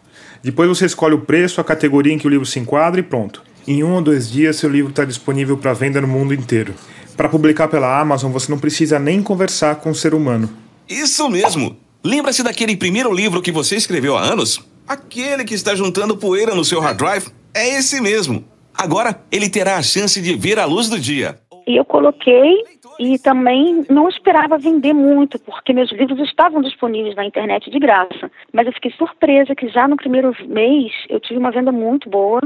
Depois 0.41 0.69
você 0.69 0.87
escolhe 0.87 1.17
o 1.17 1.23
preço, 1.23 1.61
a 1.61 1.65
categoria 1.65 2.13
em 2.13 2.19
que 2.19 2.29
o 2.29 2.31
livro 2.31 2.47
se 2.47 2.61
enquadra 2.61 3.01
e 3.01 3.03
pronto. 3.03 3.43
Em 3.67 3.83
um 3.83 3.93
ou 3.93 4.01
dois 4.01 4.31
dias, 4.31 4.55
seu 4.55 4.71
livro 4.71 4.91
está 4.91 5.05
disponível 5.05 5.59
para 5.59 5.73
venda 5.73 6.01
no 6.01 6.07
mundo 6.07 6.33
inteiro. 6.33 6.73
Para 7.17 7.29
publicar 7.29 7.67
pela 7.67 8.01
Amazon, 8.01 8.31
você 8.31 8.53
não 8.53 8.59
precisa 8.61 9.01
nem 9.01 9.21
conversar 9.21 9.75
com 9.75 9.89
o 9.89 9.93
um 9.93 9.97
ser 9.97 10.15
humano. 10.15 10.49
Isso 10.89 11.29
mesmo! 11.29 11.77
Lembra-se 12.05 12.45
daquele 12.45 12.77
primeiro 12.77 13.13
livro 13.13 13.43
que 13.43 13.51
você 13.51 13.75
escreveu 13.75 14.17
há 14.17 14.23
anos? 14.23 14.65
Aquele 14.89 15.45
que 15.45 15.55
está 15.55 15.75
juntando 15.75 16.17
poeira 16.17 16.55
no 16.55 16.65
seu 16.65 16.81
hard 16.81 16.97
drive? 16.97 17.27
É 17.53 17.79
esse 17.79 18.01
mesmo. 18.01 18.45
Agora 18.77 19.21
ele 19.33 19.49
terá 19.49 19.77
a 19.77 19.83
chance 19.83 20.21
de 20.23 20.35
ver 20.37 20.59
a 20.59 20.65
luz 20.65 20.89
do 20.89 20.99
dia. 20.99 21.37
E 21.67 21.77
eu 21.77 21.85
coloquei 21.85 22.63
e 23.01 23.19
também 23.19 23.85
não 23.91 24.09
esperava 24.09 24.57
vender 24.57 24.93
muito, 24.93 25.39
porque 25.41 25.73
meus 25.73 25.91
livros 25.91 26.21
estavam 26.21 26.63
disponíveis 26.63 27.17
na 27.17 27.25
internet 27.27 27.69
de 27.69 27.79
graça. 27.81 28.31
Mas 28.53 28.67
eu 28.67 28.73
fiquei 28.73 28.93
surpresa 28.93 29.55
que 29.57 29.69
já 29.69 29.89
no 29.89 29.97
primeiro 29.97 30.33
mês 30.47 30.93
eu 31.09 31.19
tive 31.19 31.41
uma 31.41 31.51
venda 31.51 31.73
muito 31.73 32.09
boa, 32.09 32.41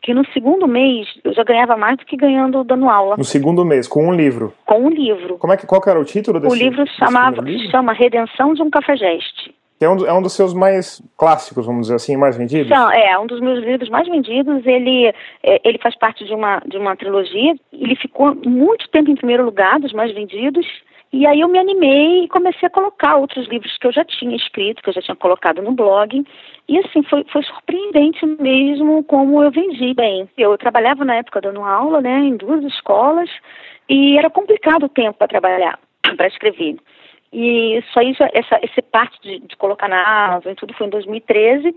que 0.00 0.14
no 0.14 0.24
segundo 0.32 0.66
mês 0.66 1.06
eu 1.22 1.34
já 1.34 1.44
ganhava 1.44 1.76
mais 1.76 1.98
do 1.98 2.06
que 2.06 2.16
ganhando 2.16 2.64
dando 2.64 2.88
aula. 2.88 3.16
No 3.18 3.24
segundo 3.24 3.64
mês, 3.64 3.86
com 3.86 4.08
um 4.08 4.14
livro? 4.14 4.54
Com 4.64 4.84
um 4.84 4.88
livro. 4.88 5.36
Como 5.36 5.52
é 5.52 5.56
que, 5.58 5.66
qual 5.66 5.80
que 5.80 5.90
era 5.90 6.00
o 6.00 6.04
título 6.04 6.40
desse 6.40 6.54
O 6.54 6.58
livro 6.58 6.84
chamava, 6.98 7.42
livro? 7.42 7.70
chama 7.70 7.92
Redenção 7.92 8.54
de 8.54 8.62
um 8.62 8.70
Cafajeste. 8.70 9.54
É 9.84 9.88
um, 9.88 10.06
é 10.06 10.12
um 10.12 10.22
dos 10.22 10.34
seus 10.34 10.54
mais 10.54 11.02
clássicos, 11.16 11.66
vamos 11.66 11.82
dizer 11.82 11.96
assim, 11.96 12.16
mais 12.16 12.36
vendidos? 12.36 12.70
Não, 12.70 12.90
é, 12.90 13.18
um 13.18 13.26
dos 13.26 13.40
meus 13.40 13.64
livros 13.64 13.88
mais 13.88 14.08
vendidos. 14.08 14.64
Ele, 14.66 15.12
é, 15.42 15.60
ele 15.64 15.78
faz 15.78 15.96
parte 15.96 16.24
de 16.24 16.34
uma, 16.34 16.60
de 16.66 16.76
uma 16.76 16.96
trilogia. 16.96 17.54
Ele 17.72 17.96
ficou 17.96 18.34
muito 18.34 18.88
tempo 18.88 19.10
em 19.10 19.16
primeiro 19.16 19.44
lugar 19.44 19.78
dos 19.80 19.92
mais 19.92 20.12
vendidos. 20.12 20.66
E 21.12 21.26
aí 21.26 21.40
eu 21.40 21.48
me 21.48 21.58
animei 21.58 22.24
e 22.24 22.28
comecei 22.28 22.66
a 22.66 22.70
colocar 22.70 23.16
outros 23.16 23.46
livros 23.46 23.76
que 23.76 23.86
eu 23.86 23.92
já 23.92 24.02
tinha 24.02 24.34
escrito, 24.34 24.82
que 24.82 24.88
eu 24.88 24.94
já 24.94 25.02
tinha 25.02 25.14
colocado 25.14 25.60
no 25.60 25.72
blog. 25.72 26.24
E 26.66 26.78
assim, 26.78 27.02
foi, 27.02 27.22
foi 27.30 27.42
surpreendente 27.42 28.24
mesmo 28.40 29.04
como 29.04 29.42
eu 29.42 29.50
vendi 29.50 29.92
bem. 29.92 30.26
Eu 30.38 30.56
trabalhava 30.56 31.04
na 31.04 31.16
época 31.16 31.42
dando 31.42 31.62
aula, 31.62 32.00
né, 32.00 32.18
em 32.20 32.36
duas 32.36 32.64
escolas, 32.64 33.28
e 33.90 34.16
era 34.16 34.30
complicado 34.30 34.84
o 34.84 34.88
tempo 34.88 35.18
para 35.18 35.28
trabalhar, 35.28 35.78
para 36.16 36.28
escrever. 36.28 36.76
E 37.32 37.78
isso 37.78 37.98
aí, 37.98 38.12
já, 38.12 38.28
essa, 38.32 38.58
essa 38.62 38.82
parte 38.90 39.18
de, 39.22 39.40
de 39.40 39.56
colocar 39.56 39.88
na 39.88 40.26
Amazon, 40.26 40.54
tudo 40.54 40.74
foi 40.74 40.86
em 40.86 40.90
2013. 40.90 41.74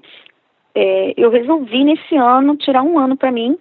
É, 0.75 1.13
eu 1.15 1.31
resolvi 1.31 1.83
nesse 1.85 2.15
ano 2.15 2.57
tirar 2.57 2.83
um 2.83 2.99
ano 2.99 3.15
para 3.15 3.31
mim 3.31 3.57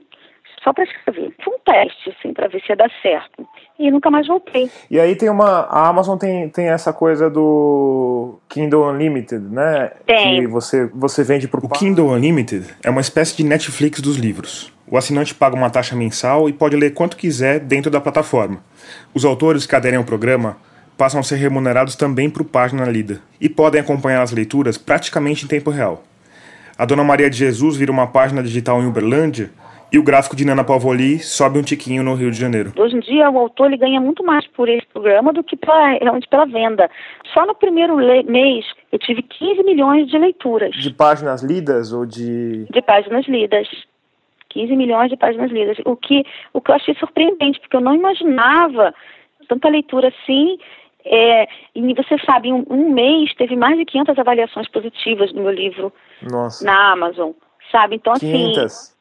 só 0.64 0.72
para 0.72 0.84
escrever. 0.84 1.32
Foi 1.44 1.54
um 1.54 1.58
teste, 1.64 2.10
assim, 2.10 2.32
para 2.32 2.48
ver 2.48 2.60
se 2.62 2.72
ia 2.72 2.76
dar 2.76 2.90
certo. 3.02 3.46
E 3.78 3.90
nunca 3.90 4.10
mais 4.10 4.26
voltei. 4.26 4.70
E 4.90 4.98
aí 4.98 5.14
tem 5.14 5.28
uma. 5.28 5.66
A 5.66 5.88
Amazon 5.88 6.16
tem, 6.16 6.48
tem 6.48 6.68
essa 6.68 6.92
coisa 6.92 7.28
do 7.28 8.38
Kindle 8.48 8.88
Unlimited, 8.88 9.44
né? 9.44 9.92
Tem. 10.06 10.40
Que 10.40 10.46
você, 10.46 10.86
você 10.94 11.22
vende 11.22 11.46
pro. 11.46 11.64
O 11.64 11.68
Kindle 11.68 12.08
Unlimited 12.08 12.66
é 12.82 12.90
uma 12.90 13.02
espécie 13.02 13.36
de 13.36 13.44
Netflix 13.44 14.00
dos 14.00 14.16
livros. 14.16 14.72
O 14.90 14.96
assinante 14.96 15.34
paga 15.34 15.54
uma 15.54 15.70
taxa 15.70 15.94
mensal 15.94 16.48
e 16.48 16.52
pode 16.52 16.76
ler 16.76 16.94
quanto 16.94 17.16
quiser 17.16 17.60
dentro 17.60 17.90
da 17.90 18.00
plataforma. 18.00 18.62
Os 19.14 19.24
autores 19.24 19.66
que 19.66 19.76
aderem 19.76 19.98
ao 19.98 20.04
programa 20.04 20.56
passam 20.96 21.20
a 21.20 21.22
ser 21.22 21.36
remunerados 21.36 21.96
também 21.96 22.30
por 22.30 22.44
página 22.44 22.84
lida 22.86 23.20
e 23.40 23.48
podem 23.48 23.80
acompanhar 23.80 24.22
as 24.22 24.32
leituras 24.32 24.78
praticamente 24.78 25.44
em 25.44 25.48
tempo 25.48 25.70
real. 25.70 26.04
A 26.76 26.84
Dona 26.84 27.04
Maria 27.04 27.30
de 27.30 27.36
Jesus 27.36 27.76
vira 27.76 27.92
uma 27.92 28.06
página 28.06 28.42
digital 28.42 28.82
em 28.82 28.86
Uberlândia 28.86 29.50
e 29.92 29.98
o 29.98 30.02
gráfico 30.02 30.34
de 30.34 30.44
Nana 30.44 30.64
Pavoli 30.64 31.20
sobe 31.20 31.56
um 31.56 31.62
tiquinho 31.62 32.02
no 32.02 32.14
Rio 32.14 32.28
de 32.28 32.36
Janeiro. 32.36 32.72
Hoje 32.76 32.96
em 32.96 33.00
dia, 33.00 33.30
o 33.30 33.38
autor 33.38 33.66
ele 33.68 33.76
ganha 33.76 34.00
muito 34.00 34.24
mais 34.24 34.44
por 34.48 34.68
esse 34.68 34.84
programa 34.88 35.32
do 35.32 35.44
que 35.44 35.56
pela, 35.56 35.92
realmente 35.92 36.28
pela 36.28 36.46
venda. 36.46 36.90
Só 37.32 37.46
no 37.46 37.54
primeiro 37.54 37.96
mês, 37.96 38.66
eu 38.90 38.98
tive 38.98 39.22
15 39.22 39.62
milhões 39.62 40.08
de 40.08 40.18
leituras. 40.18 40.74
De 40.74 40.90
páginas 40.90 41.44
lidas 41.44 41.92
ou 41.92 42.04
de... 42.04 42.66
De 42.70 42.82
páginas 42.82 43.24
lidas. 43.28 43.68
15 44.48 44.74
milhões 44.74 45.10
de 45.10 45.16
páginas 45.16 45.52
lidas. 45.52 45.76
O 45.84 45.94
que, 45.94 46.24
o 46.52 46.60
que 46.60 46.72
eu 46.72 46.74
achei 46.74 46.94
surpreendente, 46.96 47.60
porque 47.60 47.76
eu 47.76 47.80
não 47.80 47.94
imaginava 47.94 48.92
tanta 49.48 49.68
leitura 49.68 50.08
assim 50.08 50.58
é, 51.04 51.46
e 51.74 51.94
você 51.94 52.16
sabe, 52.24 52.48
em 52.48 52.52
um, 52.52 52.64
um, 52.70 52.92
mês 52.92 53.34
teve 53.34 53.56
mais 53.56 53.76
de 53.76 53.84
500 53.84 54.18
avaliações 54.18 54.68
positivas 54.68 55.32
no 55.32 55.42
meu 55.42 55.52
livro 55.52 55.92
Nossa. 56.22 56.64
na 56.64 56.92
Amazon, 56.92 57.32
sabe? 57.70 57.96
Então, 57.96 58.14
500. 58.14 58.58
assim. 58.58 58.94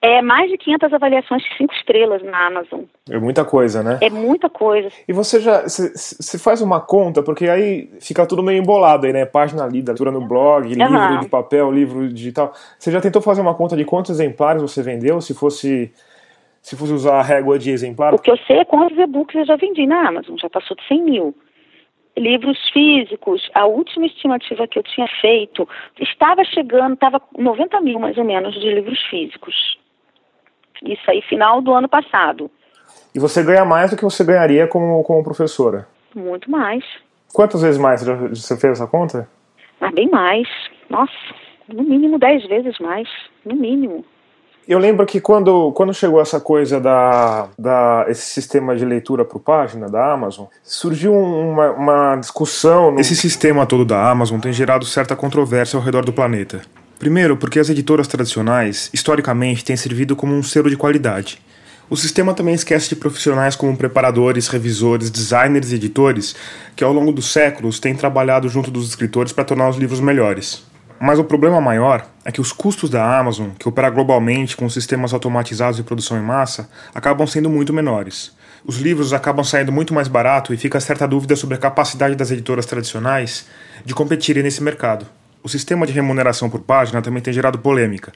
É 0.00 0.22
mais 0.22 0.48
de 0.48 0.56
500 0.56 0.92
avaliações 0.92 1.42
de 1.42 1.56
5 1.56 1.74
estrelas 1.74 2.22
na 2.22 2.46
Amazon. 2.46 2.82
É 3.10 3.18
muita 3.18 3.44
coisa, 3.44 3.82
né? 3.82 3.98
É 4.00 4.08
muita 4.08 4.48
coisa. 4.48 4.88
E 5.08 5.12
você 5.12 5.40
já. 5.40 5.62
Você 5.62 6.38
faz 6.38 6.62
uma 6.62 6.80
conta, 6.80 7.20
porque 7.20 7.48
aí 7.48 7.90
fica 8.00 8.24
tudo 8.24 8.40
meio 8.40 8.62
embolado 8.62 9.06
aí, 9.06 9.12
né? 9.12 9.26
Página 9.26 9.66
lida, 9.66 9.90
leitura 9.90 10.12
no 10.12 10.20
blog, 10.20 10.68
uhum. 10.68 10.72
livro 10.72 11.20
de 11.20 11.28
papel, 11.28 11.72
livro 11.72 12.08
digital. 12.12 12.52
Você 12.78 12.92
já 12.92 13.00
tentou 13.00 13.20
fazer 13.20 13.40
uma 13.40 13.54
conta 13.54 13.76
de 13.76 13.84
quantos 13.84 14.12
exemplares 14.12 14.62
você 14.62 14.82
vendeu? 14.82 15.20
Se 15.20 15.34
fosse 15.34 15.92
se 16.68 16.76
fosse 16.76 16.92
usar 16.92 17.18
a 17.18 17.22
régua 17.22 17.58
de 17.58 17.70
exemplar? 17.70 18.14
O 18.14 18.18
que 18.18 18.30
eu 18.30 18.36
sei 18.46 18.58
é 18.58 18.64
quantos 18.64 18.98
e-books 18.98 19.34
eu 19.34 19.46
já 19.46 19.56
vendi 19.56 19.86
na 19.86 20.06
Amazon, 20.06 20.36
já 20.38 20.50
passou 20.50 20.76
de 20.76 20.86
100 20.86 21.02
mil. 21.02 21.34
Livros 22.16 22.58
físicos, 22.70 23.48
a 23.54 23.64
última 23.64 24.04
estimativa 24.04 24.68
que 24.68 24.78
eu 24.78 24.82
tinha 24.82 25.06
feito, 25.20 25.66
estava 25.98 26.44
chegando, 26.44 26.94
estava 26.94 27.22
90 27.38 27.80
mil 27.80 27.98
mais 27.98 28.18
ou 28.18 28.24
menos 28.24 28.54
de 28.54 28.74
livros 28.74 29.00
físicos. 29.08 29.78
Isso 30.84 31.10
aí, 31.10 31.22
final 31.22 31.62
do 31.62 31.72
ano 31.72 31.88
passado. 31.88 32.50
E 33.14 33.18
você 33.18 33.42
ganha 33.42 33.64
mais 33.64 33.90
do 33.90 33.96
que 33.96 34.04
você 34.04 34.22
ganharia 34.22 34.66
como, 34.66 35.02
como 35.04 35.24
professora? 35.24 35.88
Muito 36.14 36.50
mais. 36.50 36.84
Quantas 37.32 37.62
vezes 37.62 37.80
mais 37.80 38.02
você 38.02 38.58
fez 38.58 38.74
essa 38.74 38.86
conta? 38.86 39.28
Ah, 39.80 39.90
bem 39.90 40.08
mais. 40.10 40.46
Nossa, 40.90 41.12
no 41.66 41.82
mínimo 41.82 42.18
10 42.18 42.46
vezes 42.46 42.78
mais. 42.78 43.08
No 43.44 43.54
mínimo. 43.54 44.04
Eu 44.68 44.78
lembro 44.78 45.06
que 45.06 45.18
quando, 45.18 45.72
quando 45.72 45.94
chegou 45.94 46.20
essa 46.20 46.38
coisa 46.38 46.78
da, 46.78 47.48
da 47.58 48.04
esse 48.06 48.20
sistema 48.20 48.76
de 48.76 48.84
leitura 48.84 49.24
por 49.24 49.40
página 49.40 49.88
da 49.88 50.12
Amazon, 50.12 50.44
surgiu 50.62 51.14
uma, 51.14 51.70
uma 51.70 52.16
discussão. 52.16 52.92
No... 52.92 53.00
Esse 53.00 53.16
sistema 53.16 53.64
todo 53.64 53.82
da 53.82 54.10
Amazon 54.10 54.38
tem 54.38 54.52
gerado 54.52 54.84
certa 54.84 55.16
controvérsia 55.16 55.78
ao 55.78 55.82
redor 55.82 56.04
do 56.04 56.12
planeta. 56.12 56.60
Primeiro, 56.98 57.34
porque 57.34 57.58
as 57.58 57.70
editoras 57.70 58.06
tradicionais, 58.06 58.90
historicamente, 58.92 59.64
têm 59.64 59.74
servido 59.74 60.14
como 60.14 60.34
um 60.34 60.42
selo 60.42 60.68
de 60.68 60.76
qualidade. 60.76 61.40
O 61.88 61.96
sistema 61.96 62.34
também 62.34 62.52
esquece 62.52 62.90
de 62.90 62.96
profissionais 62.96 63.56
como 63.56 63.74
preparadores, 63.74 64.48
revisores, 64.48 65.08
designers 65.08 65.72
e 65.72 65.76
editores, 65.76 66.36
que 66.76 66.84
ao 66.84 66.92
longo 66.92 67.10
dos 67.10 67.32
séculos 67.32 67.80
têm 67.80 67.94
trabalhado 67.94 68.46
junto 68.50 68.70
dos 68.70 68.86
escritores 68.86 69.32
para 69.32 69.44
tornar 69.44 69.70
os 69.70 69.78
livros 69.78 69.98
melhores. 69.98 70.62
Mas 71.00 71.18
o 71.18 71.24
problema 71.24 71.60
maior 71.60 72.04
é 72.24 72.32
que 72.32 72.40
os 72.40 72.50
custos 72.52 72.90
da 72.90 73.18
Amazon, 73.18 73.50
que 73.56 73.68
opera 73.68 73.88
globalmente 73.88 74.56
com 74.56 74.68
sistemas 74.68 75.14
automatizados 75.14 75.76
de 75.76 75.84
produção 75.84 76.18
em 76.18 76.22
massa, 76.22 76.68
acabam 76.92 77.26
sendo 77.26 77.48
muito 77.48 77.72
menores. 77.72 78.36
Os 78.64 78.78
livros 78.78 79.12
acabam 79.12 79.44
saindo 79.44 79.70
muito 79.70 79.94
mais 79.94 80.08
barato 80.08 80.52
e 80.52 80.56
fica 80.56 80.80
certa 80.80 81.06
dúvida 81.06 81.36
sobre 81.36 81.54
a 81.54 81.58
capacidade 81.58 82.16
das 82.16 82.32
editoras 82.32 82.66
tradicionais 82.66 83.46
de 83.84 83.94
competirem 83.94 84.42
nesse 84.42 84.60
mercado. 84.60 85.06
O 85.40 85.48
sistema 85.48 85.86
de 85.86 85.92
remuneração 85.92 86.50
por 86.50 86.60
página 86.60 87.00
também 87.00 87.22
tem 87.22 87.32
gerado 87.32 87.60
polêmica. 87.60 88.12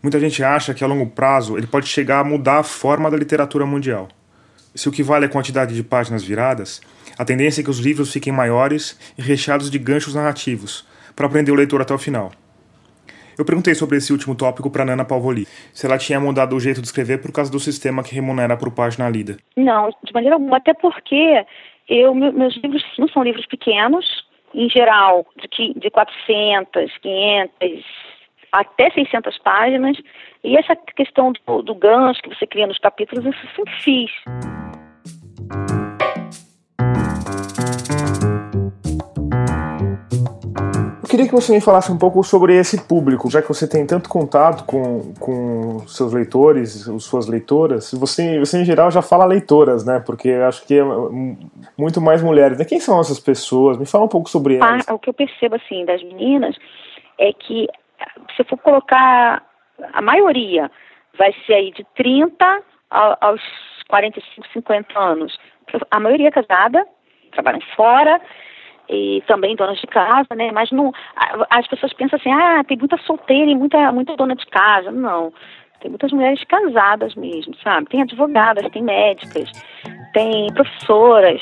Muita 0.00 0.20
gente 0.20 0.44
acha 0.44 0.72
que 0.72 0.84
a 0.84 0.86
longo 0.86 1.06
prazo 1.06 1.58
ele 1.58 1.66
pode 1.66 1.88
chegar 1.88 2.20
a 2.20 2.24
mudar 2.24 2.58
a 2.58 2.62
forma 2.62 3.10
da 3.10 3.16
literatura 3.16 3.66
mundial. 3.66 4.08
Se 4.74 4.88
o 4.88 4.92
que 4.92 5.02
vale 5.02 5.24
é 5.24 5.28
a 5.28 5.30
quantidade 5.30 5.74
de 5.74 5.82
páginas 5.82 6.22
viradas, 6.22 6.80
a 7.18 7.24
tendência 7.24 7.60
é 7.60 7.64
que 7.64 7.70
os 7.70 7.78
livros 7.78 8.12
fiquem 8.12 8.32
maiores 8.32 8.96
e 9.18 9.22
recheados 9.22 9.70
de 9.70 9.78
ganchos 9.78 10.14
narrativos, 10.14 10.86
para 11.14 11.28
prender 11.28 11.52
o 11.52 11.56
leitor 11.56 11.80
até 11.80 11.94
o 11.94 11.98
final. 11.98 12.30
Eu 13.38 13.44
perguntei 13.44 13.74
sobre 13.74 13.96
esse 13.96 14.12
último 14.12 14.34
tópico 14.34 14.70
para 14.70 14.84
Nana 14.84 15.04
Palvoli, 15.04 15.46
se 15.72 15.86
ela 15.86 15.96
tinha 15.96 16.20
mudado 16.20 16.54
o 16.54 16.60
jeito 16.60 16.80
de 16.80 16.86
escrever 16.86 17.20
por 17.20 17.32
causa 17.32 17.50
do 17.50 17.58
sistema 17.58 18.02
que 18.02 18.14
remunera 18.14 18.56
por 18.56 18.70
página 18.72 19.08
lida. 19.08 19.36
Não, 19.56 19.88
de 20.04 20.12
maneira 20.12 20.36
alguma, 20.36 20.58
até 20.58 20.74
porque 20.74 21.44
eu, 21.88 22.14
meus 22.14 22.56
livros 22.56 22.84
não 22.98 23.08
são 23.08 23.22
livros 23.22 23.46
pequenos, 23.46 24.06
em 24.54 24.68
geral, 24.68 25.26
de, 25.56 25.74
de 25.74 25.90
400, 25.90 26.98
500, 26.98 27.84
até 28.52 28.90
600 28.90 29.38
páginas, 29.38 29.96
e 30.44 30.56
essa 30.56 30.76
questão 30.76 31.32
do, 31.32 31.62
do 31.62 31.74
gancho 31.74 32.22
que 32.22 32.28
você 32.28 32.46
cria 32.46 32.66
nos 32.66 32.78
capítulos, 32.78 33.24
eu 33.24 33.32
sempre 33.56 33.74
fiz. 33.80 34.10
Queria 41.12 41.28
que 41.28 41.34
você 41.34 41.52
me 41.52 41.60
falasse 41.60 41.92
um 41.92 41.98
pouco 41.98 42.24
sobre 42.24 42.56
esse 42.56 42.88
público, 42.88 43.30
já 43.30 43.42
que 43.42 43.48
você 43.48 43.68
tem 43.68 43.86
tanto 43.86 44.08
contato 44.08 44.64
com, 44.64 45.12
com 45.20 45.80
seus 45.86 46.10
leitores, 46.10 46.88
suas 47.00 47.28
leitoras. 47.28 47.92
Você, 47.92 48.38
você, 48.38 48.62
em 48.62 48.64
geral, 48.64 48.90
já 48.90 49.02
fala 49.02 49.26
leitoras, 49.26 49.84
né? 49.84 50.02
Porque 50.06 50.30
acho 50.30 50.66
que 50.66 50.78
é 50.78 50.82
muito 51.76 52.00
mais 52.00 52.22
mulheres. 52.22 52.58
Né? 52.58 52.64
Quem 52.64 52.80
são 52.80 52.98
essas 52.98 53.20
pessoas? 53.20 53.76
Me 53.76 53.84
fala 53.84 54.06
um 54.06 54.08
pouco 54.08 54.30
sobre 54.30 54.56
elas. 54.56 54.88
Ah, 54.88 54.94
o 54.94 54.98
que 54.98 55.10
eu 55.10 55.12
percebo, 55.12 55.56
assim, 55.56 55.84
das 55.84 56.02
meninas 56.02 56.56
é 57.18 57.30
que, 57.34 57.68
se 58.34 58.40
eu 58.40 58.46
for 58.46 58.56
colocar 58.56 59.44
a 59.92 60.00
maioria, 60.00 60.70
vai 61.18 61.34
ser 61.44 61.52
aí 61.52 61.72
de 61.72 61.84
30 61.94 62.62
aos 62.88 63.42
45, 63.86 64.48
50 64.50 64.98
anos. 64.98 65.38
A 65.90 66.00
maioria 66.00 66.28
é 66.28 66.30
casada, 66.30 66.86
trabalham 67.32 67.60
fora 67.76 68.18
e 68.92 69.22
também 69.26 69.56
donas 69.56 69.80
de 69.80 69.86
casa, 69.86 70.34
né? 70.36 70.50
Mas 70.52 70.70
não, 70.70 70.92
as 71.50 71.66
pessoas 71.66 71.92
pensam 71.94 72.18
assim, 72.18 72.30
ah, 72.30 72.62
tem 72.64 72.76
muita 72.76 72.98
solteira 72.98 73.50
e 73.50 73.56
muita, 73.56 73.90
muita 73.90 74.14
dona 74.16 74.36
de 74.36 74.46
casa. 74.46 74.90
Não. 74.90 75.32
Tem 75.80 75.90
muitas 75.90 76.12
mulheres 76.12 76.44
casadas 76.44 77.14
mesmo, 77.16 77.54
sabe? 77.62 77.88
Tem 77.88 78.02
advogadas, 78.02 78.70
tem 78.70 78.82
médicas, 78.82 79.50
tem 80.12 80.46
professoras. 80.54 81.40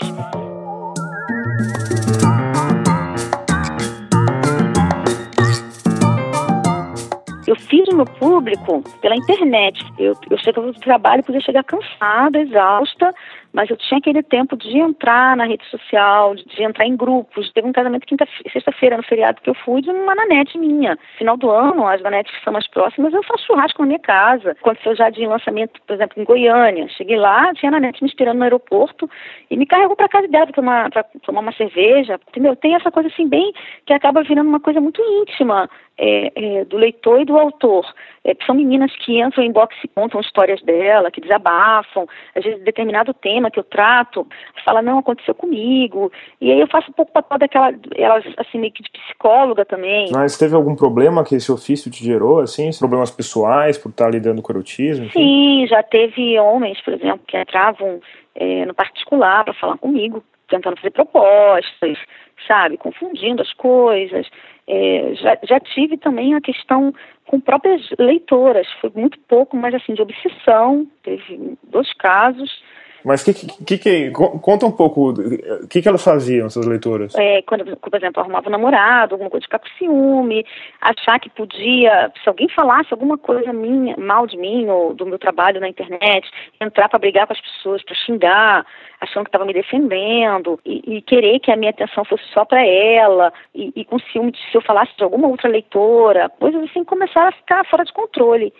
Eu 7.46 7.57
fiz 7.57 7.86
o 7.88 7.96
meu 7.96 8.07
público 8.07 8.80
pela 9.03 9.16
internet. 9.16 9.84
Eu, 9.98 10.14
eu 10.30 10.38
chegava 10.38 10.70
do 10.70 10.78
trabalho, 10.78 11.24
podia 11.24 11.40
chegar 11.40 11.64
cansada, 11.64 12.38
exausta, 12.38 13.12
mas 13.53 13.68
eu 13.68 13.76
tinha 13.76 13.98
aquele 13.98 14.22
tempo 14.22 14.57
de 14.57 14.78
entrar 14.78 15.36
na 15.36 15.44
rede 15.44 15.64
social, 15.66 16.34
de 16.34 16.62
entrar 16.62 16.86
em 16.86 16.96
grupos. 16.96 17.53
Teve 17.53 17.66
um 17.66 17.72
casamento 17.72 18.07
quinta 18.07 18.26
sexta-feira 18.53 18.96
no 18.96 19.03
feriado 19.03 19.40
que 19.40 19.51
eu 19.51 19.55
fui 19.55 19.82
de 19.82 19.90
uma 19.90 20.14
nanete 20.14 20.57
minha. 20.57 20.98
Final 21.18 21.36
do 21.36 21.51
ano, 21.51 21.86
as 21.86 22.01
nanetes 22.01 22.32
que 22.32 22.44
são 22.44 22.53
mais 22.53 22.68
próximas, 22.68 23.12
eu 23.12 23.22
faço 23.24 23.46
churrasco 23.46 23.82
na 23.82 23.86
minha 23.86 23.98
casa. 23.98 24.53
Aconteceu 24.53 24.94
já 24.94 25.11
de 25.11 25.26
lançamento, 25.26 25.80
por 25.86 25.94
exemplo, 25.94 26.20
em 26.20 26.24
Goiânia. 26.24 26.88
Cheguei 26.90 27.16
lá, 27.16 27.53
tinha 27.55 27.70
a 27.70 27.72
nanete 27.72 28.03
me 28.03 28.09
esperando 28.09 28.38
no 28.38 28.44
aeroporto 28.44 29.11
e 29.51 29.57
me 29.57 29.66
carregou 29.66 29.96
para 29.96 30.09
casa 30.09 30.28
dela 30.28 30.46
para 30.46 30.55
tomar, 30.55 30.90
tomar 31.22 31.40
uma 31.40 31.53
cerveja. 31.53 32.20
Entendeu? 32.28 32.55
Tem 32.55 32.74
essa 32.74 32.90
coisa 32.90 33.09
assim, 33.09 33.28
bem, 33.28 33.53
que 33.84 33.92
acaba 33.92 34.22
virando 34.22 34.48
uma 34.48 34.61
coisa 34.61 34.80
muito 34.80 35.03
íntima 35.03 35.68
é, 35.98 36.32
é, 36.34 36.64
do 36.64 36.78
leitor 36.78 37.20
e 37.20 37.24
do 37.24 37.38
autor. 37.38 37.86
É, 38.25 38.35
são 38.45 38.55
meninas 38.55 38.95
que 38.97 39.21
entram 39.21 39.43
em 39.43 39.51
box 39.51 39.75
e 39.83 39.89
contam 39.89 40.21
histórias 40.21 40.61
dela, 40.62 41.11
que 41.11 41.21
desabafam, 41.21 42.07
às 42.35 42.45
vezes 42.45 42.62
determinado 42.62 43.14
tema 43.14 43.51
que 43.51 43.59
eu 43.59 43.64
trato, 43.64 44.27
fala, 44.64 44.83
não, 44.83 44.99
aconteceu 44.99 45.35
comigo. 45.35 46.12
E 46.41 46.53
aí 46.53 46.61
eu 46.61 46.66
faço 46.66 46.91
um 46.91 46.95
pouco 46.95 47.12
papel 47.12 47.39
daquela, 47.39 47.73
elas, 47.97 48.25
assim, 48.37 48.59
meio 48.59 48.73
que 48.73 48.83
de 48.83 48.91
psicóloga 48.91 49.64
também. 49.64 50.11
Mas 50.12 50.37
teve 50.37 50.55
algum 50.55 50.77
problema 50.77 51.25
que 51.25 51.35
esse 51.35 51.51
ofício 51.51 51.91
te 51.91 52.05
gerou, 52.05 52.41
assim? 52.41 52.71
Problemas 52.79 53.11
pessoais 53.11 53.79
por 53.79 53.89
estar 53.89 54.11
lidando 54.11 54.43
com 54.43 54.53
erotismo? 54.53 55.07
Enfim? 55.07 55.18
Sim, 55.18 55.66
já 55.66 55.83
teve 55.83 56.39
homens, 56.39 56.81
por 56.83 56.93
exemplo, 56.93 57.21
que 57.27 57.39
entravam 57.39 58.01
é, 58.35 58.66
no 58.66 58.75
particular 58.75 59.45
para 59.45 59.55
falar 59.55 59.79
comigo, 59.79 60.23
tentando 60.51 60.76
fazer 60.76 60.90
propostas, 60.90 61.98
sabe, 62.46 62.76
confundindo 62.76 63.40
as 63.40 63.53
coisas. 63.55 64.28
É, 64.68 65.14
já, 65.14 65.38
já 65.44 65.61
tive 65.61 65.96
também 65.96 66.34
a 66.34 66.40
questão 66.40 66.92
com 67.26 67.40
próprias 67.40 67.88
leitoras, 67.98 68.66
foi 68.80 68.90
muito 68.94 69.18
pouco, 69.20 69.57
mas 69.57 69.74
assim, 69.74 69.94
de 69.94 70.03
obsessão, 70.03 70.86
teve 71.03 71.57
dois 71.64 71.92
casos. 71.94 72.62
Mas 73.05 73.22
que, 73.22 73.32
que, 73.64 73.78
que, 73.78 74.11
conta 74.11 74.66
um 74.66 74.72
pouco, 74.72 75.11
o 75.11 75.68
que, 75.68 75.80
que 75.80 75.88
elas 75.88 76.03
faziam, 76.03 76.46
essas 76.46 76.66
leitoras? 76.66 77.14
É, 77.16 77.42
quando, 77.42 77.76
por 77.76 77.94
exemplo, 77.94 78.20
arrumava 78.20 78.48
um 78.48 78.53
namorado, 78.53 79.14
alguma 79.14 79.30
coisa 79.30 79.44
ficar 79.44 79.59
com 79.59 79.68
ciúme, 79.78 80.44
achar 80.80 81.18
que 81.18 81.30
podia, 81.30 82.12
se 82.22 82.28
alguém 82.28 82.48
falasse 82.48 82.88
alguma 82.92 83.16
coisa 83.16 83.53
minha, 83.53 83.96
mal 83.96 84.26
de 84.26 84.36
mim 84.36 84.68
ou 84.68 84.94
do 84.94 85.07
meu 85.07 85.18
trabalho 85.18 85.61
na 85.61 85.68
internet, 85.68 86.28
entrar 86.61 86.88
para 86.88 86.98
brigar 86.98 87.26
com 87.26 87.32
as 87.32 87.40
pessoas, 87.40 87.82
para 87.82 87.94
xingar, 87.94 88.66
achando 89.01 89.24
que 89.24 89.28
estava 89.28 89.44
me 89.44 89.53
defendendo, 89.53 90.61
e, 90.64 90.96
e, 90.96 91.03
querer 91.03 91.40
que 91.40 91.51
a 91.51 91.57
minha 91.57 91.70
atenção 91.70 92.05
fosse 92.05 92.24
só 92.34 92.44
para 92.44 92.64
ela, 92.64 93.32
e, 93.55 93.72
e 93.74 93.84
com 93.84 93.98
ciúme 93.98 94.32
de 94.32 94.38
se 94.51 94.57
eu 94.57 94.62
falasse 94.62 94.96
de 94.96 95.05
alguma 95.05 95.28
outra 95.28 95.48
leitora, 95.48 96.28
coisas 96.38 96.62
assim 96.64 96.84
começaram 96.84 97.28
a 97.28 97.32
ficar 97.32 97.64
fora 97.66 97.84
de 97.84 97.92
controle. 97.92 98.53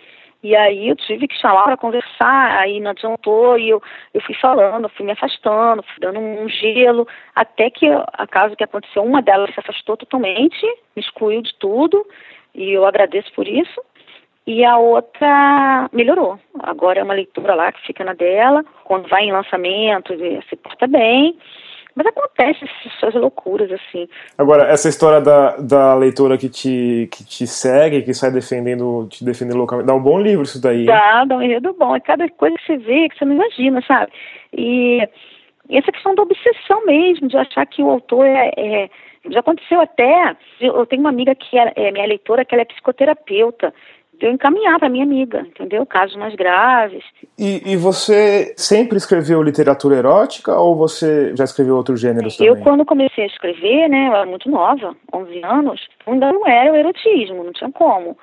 E 0.43 0.55
aí 0.55 0.89
eu 0.89 0.95
tive 0.95 1.27
que 1.27 1.37
chamar 1.37 1.63
para 1.63 1.77
conversar, 1.77 2.59
aí 2.59 2.79
não 2.79 2.91
adiantou, 2.91 3.59
e 3.59 3.69
eu, 3.69 3.81
eu 4.11 4.21
fui 4.21 4.33
falando, 4.35 4.89
fui 4.89 5.05
me 5.05 5.11
afastando, 5.11 5.83
fui 5.83 5.99
dando 5.99 6.19
um 6.19 6.49
gelo, 6.49 7.07
até 7.35 7.69
que 7.69 7.87
a 7.87 8.25
caso 8.25 8.55
que 8.55 8.63
aconteceu, 8.63 9.03
uma 9.03 9.21
delas 9.21 9.53
se 9.53 9.59
afastou 9.59 9.95
totalmente, 9.95 10.65
me 10.95 11.01
excluiu 11.01 11.43
de 11.43 11.53
tudo, 11.59 12.03
e 12.55 12.71
eu 12.71 12.85
agradeço 12.85 13.31
por 13.33 13.47
isso. 13.47 13.81
E 14.47 14.65
a 14.65 14.77
outra 14.79 15.87
melhorou. 15.93 16.39
Agora 16.61 16.99
é 16.99 17.03
uma 17.03 17.13
leitura 17.13 17.53
lá 17.53 17.71
que 17.71 17.85
fica 17.85 18.03
na 18.03 18.13
dela, 18.13 18.65
quando 18.83 19.07
vai 19.07 19.23
em 19.25 19.31
lançamento, 19.31 20.13
se 20.49 20.55
porta 20.55 20.87
bem. 20.87 21.37
Mas 21.95 22.07
acontece 22.07 22.65
essas 22.85 23.13
loucuras, 23.15 23.69
assim. 23.71 24.07
Agora, 24.37 24.63
essa 24.63 24.87
história 24.87 25.19
da, 25.19 25.57
da 25.57 25.95
leitora 25.95 26.37
que 26.37 26.49
te, 26.49 27.09
que 27.11 27.25
te 27.25 27.45
segue, 27.45 28.01
que 28.01 28.13
sai 28.13 28.31
defendendo, 28.31 29.07
te 29.09 29.25
defendendo 29.25 29.57
localmente, 29.57 29.87
dá 29.87 29.93
um 29.93 30.01
bom 30.01 30.19
livro 30.19 30.43
isso 30.43 30.61
daí. 30.61 30.85
Dá, 30.85 31.25
dá 31.25 31.37
um 31.37 31.41
enredo 31.41 31.73
bom. 31.73 31.95
É 31.95 31.99
cada 31.99 32.27
coisa 32.29 32.55
que 32.57 32.65
você 32.65 32.77
vê 32.77 33.09
que 33.09 33.17
você 33.17 33.25
não 33.25 33.35
imagina, 33.35 33.81
sabe? 33.85 34.11
E, 34.53 35.07
e 35.69 35.77
essa 35.77 35.91
questão 35.91 36.15
da 36.15 36.23
obsessão 36.23 36.85
mesmo, 36.85 37.27
de 37.27 37.37
achar 37.37 37.65
que 37.65 37.83
o 37.83 37.89
autor 37.89 38.25
é, 38.25 38.51
é 38.57 38.89
já 39.29 39.41
aconteceu 39.41 39.79
até. 39.81 40.35
Eu 40.59 40.85
tenho 40.85 41.01
uma 41.01 41.09
amiga 41.09 41.35
que 41.35 41.57
é, 41.57 41.71
é 41.75 41.91
minha 41.91 42.07
leitora, 42.07 42.45
que 42.45 42.55
ela 42.55 42.63
é 42.63 42.65
psicoterapeuta 42.65 43.73
eu 44.21 44.31
encaminhar 44.31 44.79
para 44.79 44.89
minha 44.89 45.03
amiga, 45.03 45.41
entendeu? 45.41 45.85
Casos 45.85 46.15
mais 46.15 46.35
graves. 46.35 47.03
E, 47.37 47.73
e, 47.73 47.75
você 47.75 48.53
sempre 48.55 48.97
escreveu 48.97 49.41
literatura 49.41 49.95
erótica 49.95 50.55
ou 50.55 50.75
você 50.75 51.35
já 51.35 51.43
escreveu 51.43 51.75
outros 51.75 51.99
gêneros 51.99 52.37
também? 52.37 52.53
Eu, 52.53 52.61
quando 52.61 52.85
comecei 52.85 53.23
a 53.23 53.27
escrever, 53.27 53.89
né, 53.89 54.07
eu 54.07 54.15
era 54.15 54.25
muito 54.25 54.49
nova, 54.49 54.95
11 55.13 55.43
anos, 55.43 55.87
ainda 56.05 56.31
não 56.31 56.47
era 56.47 56.71
o 56.71 56.75
erotismo, 56.75 57.43
não 57.43 57.53
tinha 57.53 57.71
como, 57.71 58.17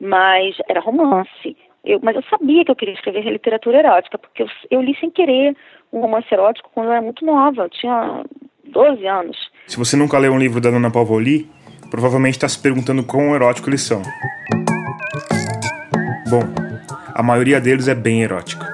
mas 0.00 0.56
era 0.68 0.80
romance. 0.80 1.56
Eu, 1.84 2.00
mas 2.02 2.16
eu 2.16 2.22
sabia 2.30 2.64
que 2.64 2.70
eu 2.70 2.76
queria 2.76 2.94
escrever 2.94 3.30
literatura 3.30 3.78
erótica, 3.78 4.18
porque 4.18 4.42
eu, 4.42 4.48
eu 4.70 4.82
li 4.82 4.96
sem 4.98 5.10
querer 5.10 5.54
um 5.92 6.00
romance 6.00 6.26
erótico 6.32 6.70
quando 6.74 6.86
eu 6.86 6.92
era 6.92 7.02
muito 7.02 7.24
nova, 7.24 7.62
eu 7.62 7.68
tinha 7.68 8.24
12 8.64 9.06
anos. 9.06 9.36
Se 9.66 9.76
você 9.76 9.96
nunca 9.96 10.18
leu 10.18 10.32
um 10.32 10.38
livro 10.38 10.60
da 10.60 10.70
Dona 10.70 10.90
Pavoli, 10.90 11.46
provavelmente 11.90 12.34
está 12.34 12.48
se 12.48 12.60
perguntando 12.60 13.04
quão 13.04 13.34
erótico 13.34 13.68
eles 13.68 13.82
são. 13.82 14.02
Bom, 16.34 16.42
a 17.14 17.22
maioria 17.22 17.60
deles 17.60 17.86
é 17.86 17.94
bem 17.94 18.22
erótica. 18.22 18.66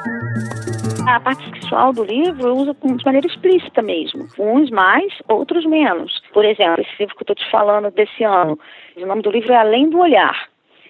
A 1.06 1.20
parte 1.20 1.44
sexual 1.50 1.92
do 1.92 2.04
livro 2.04 2.48
eu 2.48 2.56
uso 2.56 2.74
de 2.74 3.04
maneira 3.04 3.26
explícita 3.26 3.82
mesmo. 3.82 4.26
Uns 4.38 4.70
mais, 4.70 5.12
outros 5.28 5.66
menos. 5.66 6.22
Por 6.32 6.42
exemplo, 6.42 6.80
esse 6.80 6.90
livro 6.98 7.14
que 7.14 7.20
eu 7.20 7.24
estou 7.24 7.36
te 7.36 7.50
falando 7.50 7.90
desse 7.90 8.24
ano, 8.24 8.58
o 8.96 9.04
nome 9.04 9.20
do 9.20 9.30
livro 9.30 9.52
é 9.52 9.56
Além 9.56 9.90
do 9.90 9.98
Olhar. 9.98 10.48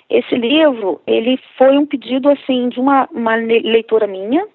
Esse 0.09 0.37
livro, 0.37 1.01
ele 1.09 1.41
foi 1.59 1.77
um 1.77 1.85
pedido, 1.85 2.31
assim, 2.31 2.69
de 2.69 2.79
uma, 2.79 3.09
uma 3.11 3.35
leitora 3.35 4.07
minha, 4.07 4.47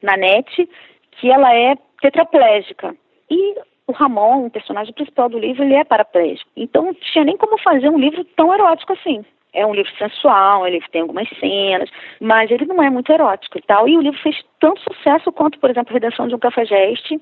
na 0.00 0.16
net, 0.16 0.66
que 1.20 1.30
ela 1.30 1.54
é 1.54 1.76
tetraplégica. 2.00 2.96
E 3.30 3.56
o 3.86 3.92
Ramon, 3.92 4.46
o 4.46 4.50
personagem 4.50 4.94
principal 4.94 5.28
do 5.28 5.38
livro, 5.38 5.64
ele 5.64 5.74
é 5.74 5.84
paraplégico. 5.84 6.48
Então, 6.56 6.86
não 6.86 6.94
tinha 6.94 7.26
nem 7.26 7.36
como 7.36 7.58
fazer 7.58 7.90
um 7.90 7.98
livro 7.98 8.24
tão 8.36 8.54
erótico 8.54 8.94
assim. 8.94 9.22
É 9.54 9.66
um 9.66 9.74
livro 9.74 9.92
sensual, 9.98 10.66
ele 10.66 10.80
tem 10.90 11.02
algumas 11.02 11.28
cenas, 11.38 11.90
mas 12.20 12.50
ele 12.50 12.64
não 12.64 12.82
é 12.82 12.88
muito 12.88 13.12
erótico 13.12 13.58
e 13.58 13.62
tal. 13.62 13.86
E 13.88 13.96
o 13.96 14.00
livro 14.00 14.18
fez 14.22 14.36
tanto 14.58 14.80
sucesso 14.80 15.30
quanto, 15.30 15.58
por 15.58 15.70
exemplo, 15.70 15.90
a 15.90 15.94
Redenção 15.94 16.26
de 16.26 16.34
um 16.34 16.38
Cafajeste, 16.38 17.20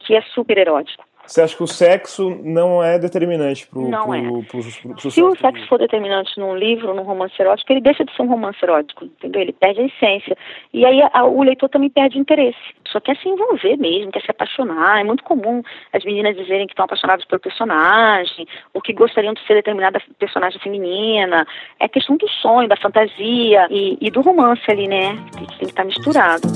que 0.00 0.14
é 0.14 0.22
super 0.22 0.58
erótico. 0.58 1.07
Você 1.28 1.42
acha 1.42 1.54
que 1.54 1.62
o 1.62 1.66
sexo 1.66 2.30
não 2.42 2.82
é 2.82 2.98
determinante 2.98 3.66
para 3.66 3.78
o 3.78 3.88
Não 3.90 4.04
pro, 4.04 4.14
é. 4.14 4.42
Pro, 4.44 5.10
Se 5.10 5.22
o 5.22 5.36
sexo 5.36 5.68
for 5.68 5.78
determinante 5.78 6.40
num 6.40 6.56
livro, 6.56 6.94
num 6.94 7.02
romance 7.02 7.34
erótico, 7.38 7.70
ele 7.70 7.82
deixa 7.82 8.02
de 8.02 8.16
ser 8.16 8.22
um 8.22 8.28
romance 8.28 8.58
erótico, 8.62 9.04
entendeu? 9.04 9.42
Ele 9.42 9.52
perde 9.52 9.82
a 9.82 9.84
essência. 9.84 10.34
E 10.72 10.86
aí 10.86 11.02
a, 11.12 11.24
o 11.26 11.42
leitor 11.42 11.68
também 11.68 11.90
perde 11.90 12.18
interesse. 12.18 12.56
Só 12.90 12.98
quer 12.98 13.14
se 13.18 13.28
envolver 13.28 13.76
mesmo, 13.76 14.10
quer 14.10 14.22
se 14.22 14.30
apaixonar. 14.30 15.00
É 15.00 15.04
muito 15.04 15.22
comum 15.22 15.62
as 15.92 16.02
meninas 16.02 16.34
dizerem 16.34 16.66
que 16.66 16.72
estão 16.72 16.86
apaixonadas 16.86 17.26
pelo 17.26 17.40
personagem, 17.40 18.46
ou 18.72 18.80
que 18.80 18.94
gostariam 18.94 19.34
de 19.34 19.46
ser 19.46 19.52
determinada 19.52 20.00
personagem 20.18 20.58
feminina. 20.60 21.46
É 21.78 21.86
questão 21.88 22.16
do 22.16 22.28
sonho, 22.40 22.70
da 22.70 22.76
fantasia 22.78 23.68
e, 23.70 23.98
e 24.00 24.10
do 24.10 24.22
romance 24.22 24.62
ali, 24.66 24.88
né? 24.88 25.14
Que 25.32 25.46
tem 25.46 25.58
que 25.58 25.64
estar 25.66 25.84
misturado. 25.84 26.48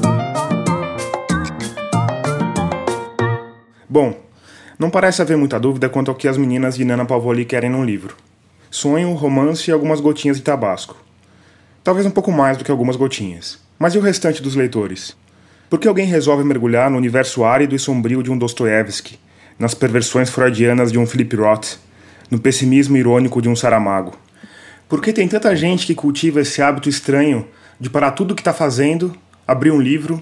Bom, 3.86 4.32
não 4.83 4.91
parece 4.91 5.22
haver 5.22 5.37
muita 5.37 5.61
dúvida 5.61 5.89
quanto 5.89 6.11
ao 6.11 6.16
que 6.16 6.26
as 6.26 6.37
meninas 6.37 6.74
de 6.74 6.85
Nana 6.85 7.05
Pavoli 7.05 7.45
querem 7.45 7.70
num 7.70 7.85
livro. 7.85 8.16
Sonho, 8.68 9.14
romance 9.14 9.70
e 9.70 9.72
algumas 9.72 10.01
gotinhas 10.01 10.37
de 10.37 10.43
tabasco. 10.43 10.97
Talvez 11.85 12.05
um 12.05 12.11
pouco 12.11 12.33
mais 12.33 12.59
do 12.59 12.64
que 12.64 12.70
algumas 12.70 12.97
gotinhas. 12.97 13.61
Mas 13.78 13.95
e 13.95 13.99
o 13.99 14.01
restante 14.01 14.43
dos 14.43 14.57
leitores? 14.57 15.16
Por 15.70 15.78
que 15.78 15.87
alguém 15.87 16.07
resolve 16.07 16.43
mergulhar 16.43 16.91
no 16.91 16.99
universo 16.99 17.45
árido 17.45 17.76
e 17.76 17.78
sombrio 17.78 18.22
de 18.24 18.30
um 18.30 18.37
Dostoiévski, 18.37 19.18
nas 19.57 19.72
perversões 19.72 20.28
freudianas 20.30 20.91
de 20.91 20.99
um 20.99 21.07
Philip 21.07 21.37
Roth, 21.37 21.78
no 22.28 22.41
pessimismo 22.41 22.97
irônico 22.97 23.41
de 23.41 23.49
um 23.49 23.55
Saramago. 23.55 24.14
Por 24.89 25.01
que 25.01 25.12
tem 25.12 25.28
tanta 25.28 25.55
gente 25.55 25.87
que 25.87 25.95
cultiva 25.95 26.41
esse 26.41 26.61
hábito 26.61 26.89
estranho 26.89 27.47
de 27.78 27.89
parar 27.89 28.11
tudo 28.11 28.33
o 28.33 28.35
que 28.35 28.41
está 28.41 28.53
fazendo, 28.53 29.16
abrir 29.47 29.70
um 29.70 29.80
livro 29.80 30.20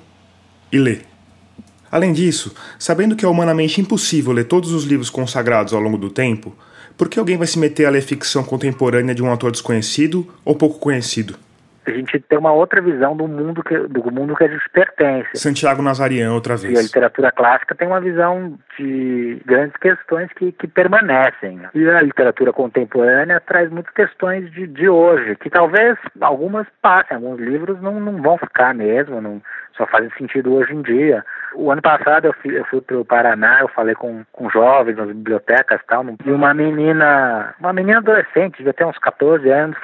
e 0.70 0.78
ler? 0.78 1.09
Além 1.90 2.12
disso, 2.12 2.54
sabendo 2.78 3.16
que 3.16 3.24
é 3.24 3.28
humanamente 3.28 3.80
impossível 3.80 4.32
ler 4.32 4.44
todos 4.44 4.72
os 4.72 4.84
livros 4.84 5.10
consagrados 5.10 5.72
ao 5.72 5.80
longo 5.80 5.98
do 5.98 6.08
tempo, 6.08 6.54
por 6.96 7.08
que 7.08 7.18
alguém 7.18 7.36
vai 7.36 7.46
se 7.46 7.58
meter 7.58 7.86
a 7.86 7.90
ler 7.90 8.02
ficção 8.02 8.44
contemporânea 8.44 9.14
de 9.14 9.22
um 9.22 9.28
autor 9.28 9.50
desconhecido 9.50 10.26
ou 10.44 10.54
pouco 10.54 10.78
conhecido? 10.78 11.36
A 11.90 11.96
gente 11.96 12.20
tem 12.20 12.38
uma 12.38 12.52
outra 12.52 12.80
visão 12.80 13.16
do 13.16 13.26
mundo 13.26 13.62
que, 13.62 13.76
do 13.76 14.10
mundo 14.10 14.36
que 14.36 14.44
a 14.44 14.48
gente 14.48 14.68
pertence. 14.70 15.30
Santiago 15.34 15.82
Nazarian, 15.82 16.32
outra 16.32 16.56
vez. 16.56 16.74
E 16.74 16.78
a 16.78 16.82
literatura 16.82 17.32
clássica 17.32 17.74
tem 17.74 17.88
uma 17.88 18.00
visão 18.00 18.58
de 18.78 19.42
grandes 19.44 19.76
questões 19.76 20.32
que, 20.34 20.52
que 20.52 20.66
permanecem. 20.66 21.60
E 21.74 21.88
a 21.88 22.02
literatura 22.02 22.52
contemporânea 22.52 23.40
traz 23.40 23.70
muitas 23.70 23.92
questões 23.92 24.50
de, 24.52 24.66
de 24.66 24.88
hoje, 24.88 25.36
que 25.36 25.50
talvez 25.50 25.98
algumas 26.20 26.66
passem, 26.80 27.16
alguns 27.16 27.40
livros 27.40 27.80
não, 27.80 28.00
não 28.00 28.22
vão 28.22 28.38
ficar 28.38 28.74
mesmo, 28.74 29.20
não, 29.20 29.42
só 29.76 29.86
fazem 29.86 30.10
sentido 30.18 30.54
hoje 30.54 30.74
em 30.74 30.82
dia. 30.82 31.24
O 31.54 31.70
ano 31.70 31.82
passado 31.82 32.26
eu 32.26 32.34
fui, 32.34 32.58
eu 32.58 32.64
fui 32.66 32.80
para 32.80 32.98
o 32.98 33.04
Paraná, 33.04 33.60
eu 33.60 33.68
falei 33.68 33.94
com, 33.94 34.24
com 34.32 34.50
jovens 34.50 34.96
nas 34.96 35.08
bibliotecas 35.08 35.80
e 35.80 35.86
tal, 35.86 36.04
e 36.24 36.30
uma 36.30 36.52
menina, 36.54 37.54
uma 37.58 37.72
menina 37.72 37.98
adolescente, 37.98 38.58
devia 38.58 38.74
ter 38.74 38.84
uns 38.84 38.98
14 38.98 39.48
anos, 39.48 39.76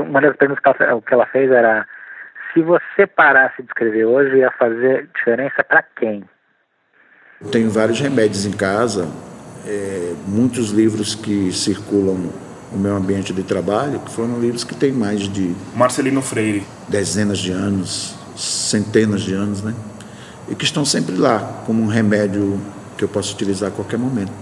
uma 0.00 0.20
das 0.20 0.36
perguntas 0.36 0.62
que 0.62 0.82
ela, 0.82 1.02
que 1.02 1.14
ela 1.14 1.26
fez 1.26 1.50
era 1.50 1.86
se 2.52 2.62
você 2.62 3.06
parasse 3.06 3.62
de 3.62 3.68
escrever 3.68 4.04
hoje, 4.04 4.36
ia 4.36 4.50
fazer 4.52 5.08
diferença 5.14 5.62
para 5.64 5.82
quem? 5.82 6.24
Tenho 7.50 7.68
vários 7.68 8.00
remédios 8.00 8.46
em 8.46 8.52
casa, 8.52 9.08
é, 9.66 10.14
muitos 10.26 10.70
livros 10.70 11.14
que 11.14 11.52
circulam 11.52 12.30
o 12.72 12.78
meu 12.78 12.96
ambiente 12.96 13.32
de 13.32 13.42
trabalho, 13.42 13.98
que 14.00 14.10
foram 14.10 14.40
livros 14.40 14.64
que 14.64 14.74
têm 14.74 14.92
mais 14.92 15.20
de... 15.22 15.54
Marcelino 15.74 16.22
Freire. 16.22 16.64
Dezenas 16.88 17.38
de 17.38 17.50
anos, 17.50 18.16
centenas 18.36 19.22
de 19.22 19.34
anos, 19.34 19.62
né? 19.62 19.74
E 20.48 20.54
que 20.54 20.64
estão 20.64 20.84
sempre 20.84 21.16
lá, 21.16 21.62
como 21.66 21.82
um 21.82 21.86
remédio 21.86 22.60
que 22.96 23.04
eu 23.04 23.08
posso 23.08 23.34
utilizar 23.34 23.70
a 23.70 23.72
qualquer 23.72 23.98
momento. 23.98 24.32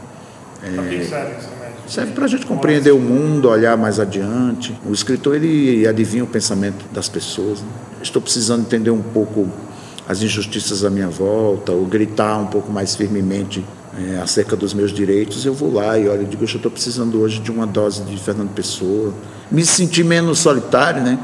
É, 0.62 1.61
serve 1.86 2.12
para 2.12 2.24
a 2.24 2.28
gente 2.28 2.46
compreender 2.46 2.92
o 2.92 2.98
mundo, 2.98 3.48
olhar 3.48 3.76
mais 3.76 3.98
adiante. 3.98 4.74
O 4.86 4.92
escritor 4.92 5.36
ele 5.36 5.86
adivinha 5.86 6.24
o 6.24 6.26
pensamento 6.26 6.84
das 6.92 7.08
pessoas. 7.08 7.60
Né? 7.60 7.68
Estou 8.02 8.20
precisando 8.20 8.62
entender 8.62 8.90
um 8.90 9.02
pouco 9.02 9.48
as 10.08 10.22
injustiças 10.22 10.84
à 10.84 10.90
minha 10.90 11.08
volta, 11.08 11.72
ou 11.72 11.84
gritar 11.86 12.38
um 12.38 12.46
pouco 12.46 12.72
mais 12.72 12.96
firmemente 12.96 13.64
é, 13.98 14.18
acerca 14.20 14.56
dos 14.56 14.74
meus 14.74 14.92
direitos. 14.92 15.44
Eu 15.44 15.54
vou 15.54 15.72
lá 15.72 15.98
e 15.98 16.08
olho, 16.08 16.26
digo, 16.26 16.44
eu 16.44 16.46
estou 16.46 16.70
precisando 16.70 17.20
hoje 17.20 17.40
de 17.40 17.50
uma 17.50 17.66
dose 17.66 18.02
de 18.02 18.16
Fernando 18.16 18.50
Pessoa. 18.50 19.12
Me 19.50 19.64
sentir 19.64 20.04
menos 20.04 20.38
solitário, 20.38 21.02
né? 21.02 21.18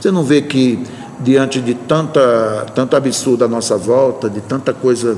Você 0.00 0.10
não 0.10 0.24
vê 0.24 0.42
que 0.42 0.82
diante 1.20 1.60
de 1.60 1.74
tanta, 1.74 2.66
tanto 2.74 2.96
absurdo 2.96 3.44
à 3.44 3.48
nossa 3.48 3.76
volta, 3.76 4.30
de 4.30 4.40
tanta 4.40 4.72
coisa 4.72 5.16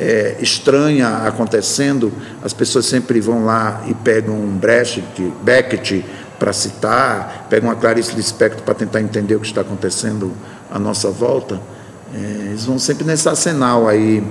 é, 0.00 0.36
estranha 0.40 1.18
acontecendo, 1.26 2.10
as 2.42 2.54
pessoas 2.54 2.86
sempre 2.86 3.20
vão 3.20 3.44
lá 3.44 3.84
e 3.86 3.92
pegam 3.92 4.34
um 4.34 4.56
Brecht, 4.56 5.04
Beckett 5.42 6.02
para 6.38 6.54
citar, 6.54 7.46
pegam 7.50 7.68
uma 7.68 7.76
Clarice 7.76 8.16
Lispector 8.16 8.62
para 8.62 8.72
tentar 8.72 9.02
entender 9.02 9.36
o 9.36 9.40
que 9.40 9.46
está 9.46 9.60
acontecendo 9.60 10.32
à 10.70 10.78
nossa 10.78 11.10
volta. 11.10 11.60
É, 12.14 12.46
eles 12.46 12.64
vão 12.64 12.78
sempre 12.78 13.04
nesse 13.04 13.28
arsenal 13.28 13.86
aí 13.86 14.24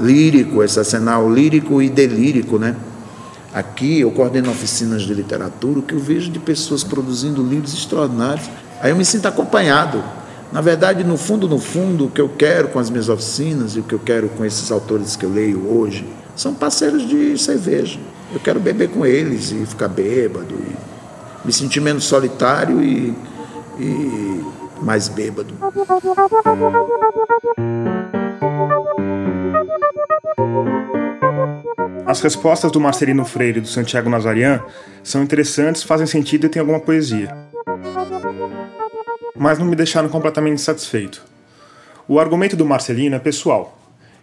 lírico, 0.00 0.60
esse 0.60 0.76
arsenal 0.76 1.32
lírico 1.32 1.80
e 1.80 1.88
delírico, 1.88 2.58
né? 2.58 2.74
Aqui 3.54 4.00
eu 4.00 4.10
coordeno 4.10 4.50
oficinas 4.50 5.02
de 5.02 5.14
literatura, 5.14 5.78
o 5.78 5.82
que 5.82 5.94
eu 5.94 6.00
vejo 6.00 6.30
de 6.30 6.40
pessoas 6.40 6.82
produzindo 6.82 7.42
livros 7.42 7.72
extraordinários. 7.72 8.50
Aí 8.82 8.90
eu 8.90 8.96
me 8.96 9.04
sinto 9.04 9.26
acompanhado. 9.26 10.02
Na 10.52 10.60
verdade, 10.60 11.04
no 11.04 11.16
fundo, 11.16 11.48
no 11.48 11.58
fundo, 11.58 12.06
o 12.06 12.10
que 12.10 12.20
eu 12.20 12.28
quero 12.28 12.68
com 12.68 12.78
as 12.78 12.88
minhas 12.88 13.08
oficinas 13.08 13.76
e 13.76 13.80
o 13.80 13.82
que 13.82 13.94
eu 13.94 13.98
quero 13.98 14.28
com 14.28 14.44
esses 14.44 14.70
autores 14.70 15.16
que 15.16 15.24
eu 15.24 15.30
leio 15.30 15.68
hoje 15.68 16.06
são 16.36 16.54
parceiros 16.54 17.06
de 17.06 17.36
cerveja. 17.38 17.98
Eu 18.32 18.40
quero 18.40 18.60
beber 18.60 18.90
com 18.90 19.04
eles 19.04 19.50
e 19.50 19.66
ficar 19.66 19.88
bêbado, 19.88 20.54
e 20.54 21.46
me 21.46 21.52
sentir 21.52 21.80
menos 21.80 22.04
solitário 22.04 22.82
e, 22.82 23.14
e 23.78 24.44
mais 24.80 25.08
bêbado. 25.08 25.54
As 32.06 32.20
respostas 32.20 32.70
do 32.70 32.80
Marcelino 32.80 33.24
Freire 33.24 33.58
e 33.58 33.62
do 33.62 33.68
Santiago 33.68 34.08
Nazarian 34.08 34.62
são 35.02 35.22
interessantes, 35.22 35.82
fazem 35.82 36.06
sentido 36.06 36.46
e 36.46 36.48
têm 36.48 36.60
alguma 36.60 36.80
poesia 36.80 37.45
mas 39.38 39.58
não 39.58 39.66
me 39.66 39.76
deixaram 39.76 40.08
completamente 40.08 40.60
satisfeito. 40.60 41.22
O 42.08 42.20
argumento 42.20 42.56
do 42.56 42.64
Marcelino 42.64 43.16
é 43.16 43.18
pessoal, 43.18 43.78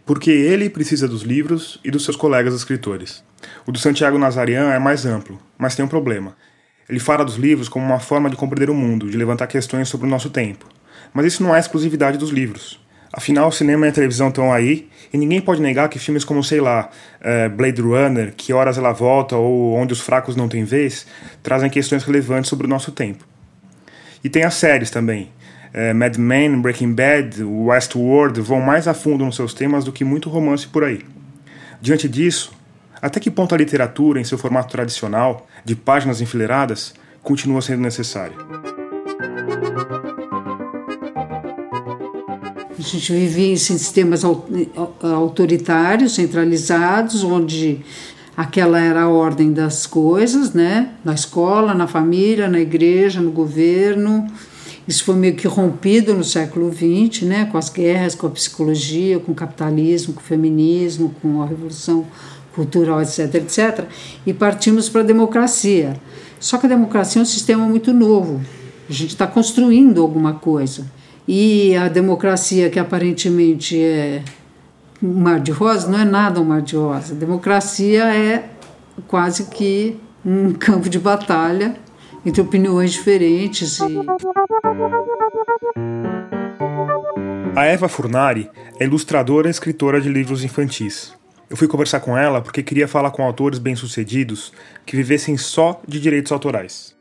porque 0.05 0.31
ele 0.31 0.69
precisa 0.69 1.07
dos 1.07 1.21
livros 1.21 1.79
e 1.83 1.91
dos 1.91 2.03
seus 2.03 2.15
colegas 2.15 2.53
escritores. 2.53 3.23
O 3.65 3.71
do 3.71 3.79
Santiago 3.79 4.17
Nazarian 4.17 4.71
é 4.71 4.79
mais 4.79 5.05
amplo, 5.05 5.39
mas 5.57 5.75
tem 5.75 5.83
um 5.83 5.89
problema. 5.89 6.35
Ele 6.89 6.99
fala 6.99 7.23
dos 7.23 7.35
livros 7.35 7.69
como 7.69 7.85
uma 7.85 7.99
forma 7.99 8.29
de 8.29 8.35
compreender 8.35 8.69
o 8.69 8.73
mundo, 8.73 9.09
de 9.09 9.17
levantar 9.17 9.47
questões 9.47 9.87
sobre 9.87 10.07
o 10.07 10.09
nosso 10.09 10.29
tempo. 10.29 10.65
Mas 11.13 11.25
isso 11.25 11.43
não 11.43 11.55
é 11.55 11.59
exclusividade 11.59 12.17
dos 12.17 12.29
livros. 12.29 12.81
Afinal, 13.11 13.49
o 13.49 13.51
cinema 13.51 13.85
e 13.85 13.89
a 13.89 13.93
televisão 13.93 14.29
estão 14.29 14.51
aí, 14.51 14.89
e 15.13 15.17
ninguém 15.17 15.39
pode 15.39 15.61
negar 15.61 15.87
que 15.87 15.99
filmes 15.99 16.23
como, 16.23 16.43
sei 16.43 16.59
lá, 16.59 16.89
eh, 17.21 17.47
Blade 17.47 17.79
Runner, 17.79 18.33
Que 18.35 18.51
Horas 18.51 18.77
Ela 18.77 18.91
Volta 18.91 19.37
ou 19.37 19.75
Onde 19.75 19.93
os 19.93 19.99
Fracos 19.99 20.35
Não 20.35 20.49
Têm 20.49 20.63
Vez, 20.63 21.05
trazem 21.43 21.69
questões 21.69 22.03
relevantes 22.03 22.49
sobre 22.49 22.65
o 22.65 22.69
nosso 22.69 22.91
tempo. 22.91 23.23
E 24.23 24.29
tem 24.29 24.43
as 24.43 24.53
séries 24.53 24.89
também. 24.89 25.29
É, 25.73 25.93
Mad 25.93 26.17
Men, 26.17 26.61
Breaking 26.61 26.93
Bad, 26.93 27.43
Westworld 27.43 28.39
vão 28.41 28.61
mais 28.61 28.87
a 28.87 28.93
fundo 28.93 29.25
nos 29.25 29.35
seus 29.35 29.53
temas 29.53 29.83
do 29.83 29.91
que 29.91 30.05
muito 30.05 30.29
romance 30.29 30.67
por 30.67 30.83
aí. 30.83 31.03
Diante 31.81 32.07
disso, 32.07 32.53
até 33.01 33.19
que 33.19 33.29
ponto 33.29 33.53
a 33.53 33.57
literatura, 33.57 34.21
em 34.21 34.23
seu 34.23 34.37
formato 34.37 34.71
tradicional, 34.71 35.45
de 35.65 35.75
páginas 35.75 36.21
enfileiradas, 36.21 36.93
continua 37.21 37.61
sendo 37.61 37.81
necessária? 37.81 38.35
A 42.77 42.81
gente 42.81 43.11
vive 43.11 43.51
em 43.51 43.55
sistemas 43.55 44.23
autoritários, 44.23 46.15
centralizados, 46.15 47.23
onde 47.23 47.81
Aquela 48.35 48.79
era 48.79 49.03
a 49.03 49.09
ordem 49.09 49.53
das 49.53 49.85
coisas, 49.85 50.53
né? 50.53 50.89
Na 51.05 51.13
escola, 51.13 51.73
na 51.73 51.85
família, 51.85 52.47
na 52.47 52.59
igreja, 52.59 53.21
no 53.21 53.31
governo. 53.31 54.27
Isso 54.87 55.05
foi 55.05 55.15
meio 55.15 55.35
que 55.35 55.47
rompido 55.47 56.13
no 56.13 56.23
século 56.23 56.71
XX, 56.73 57.23
né? 57.23 57.45
Com 57.45 57.57
as 57.57 57.69
guerras, 57.69 58.15
com 58.15 58.27
a 58.27 58.31
psicologia, 58.31 59.19
com 59.19 59.31
o 59.31 59.35
capitalismo, 59.35 60.13
com 60.13 60.19
o 60.19 60.23
feminismo, 60.23 61.13
com 61.21 61.41
a 61.41 61.45
revolução 61.45 62.05
cultural, 62.55 63.01
etc, 63.01 63.35
etc. 63.35 63.85
E 64.25 64.33
partimos 64.33 64.89
para 64.89 65.01
a 65.01 65.05
democracia. 65.05 65.95
Só 66.39 66.57
que 66.57 66.65
a 66.65 66.69
democracia 66.69 67.21
é 67.21 67.23
um 67.23 67.25
sistema 67.25 67.65
muito 67.65 67.93
novo. 67.93 68.41
A 68.89 68.91
gente 68.91 69.11
está 69.11 69.27
construindo 69.27 70.01
alguma 70.01 70.33
coisa. 70.33 70.85
E 71.27 71.75
a 71.75 71.87
democracia, 71.87 72.69
que 72.69 72.79
aparentemente 72.79 73.79
é 73.79 74.23
um 75.03 75.19
mar 75.19 75.41
de 75.41 75.51
rosa 75.51 75.89
não 75.89 75.99
é 75.99 76.05
nada 76.05 76.39
um 76.39 76.45
mar 76.45 76.61
de 76.61 76.77
rosa. 76.77 77.13
Democracia 77.13 78.05
é 78.15 78.49
quase 79.05 79.45
que 79.47 79.99
um 80.25 80.53
campo 80.55 80.87
de 80.87 80.97
batalha 80.97 81.75
entre 82.25 82.41
opiniões 82.41 82.93
diferentes. 82.93 83.79
E... 83.79 83.83
A 87.55 87.65
Eva 87.65 87.89
Furnari 87.89 88.49
é 88.79 88.85
ilustradora 88.85 89.49
e 89.49 89.51
escritora 89.51 89.99
de 89.99 90.07
livros 90.07 90.43
infantis. 90.43 91.13
Eu 91.49 91.57
fui 91.57 91.67
conversar 91.67 91.99
com 91.99 92.17
ela 92.17 92.41
porque 92.41 92.63
queria 92.63 92.87
falar 92.87 93.11
com 93.11 93.23
autores 93.23 93.59
bem-sucedidos 93.59 94.53
que 94.85 94.95
vivessem 94.95 95.35
só 95.37 95.81
de 95.85 95.99
direitos 95.99 96.31
autorais. 96.31 96.95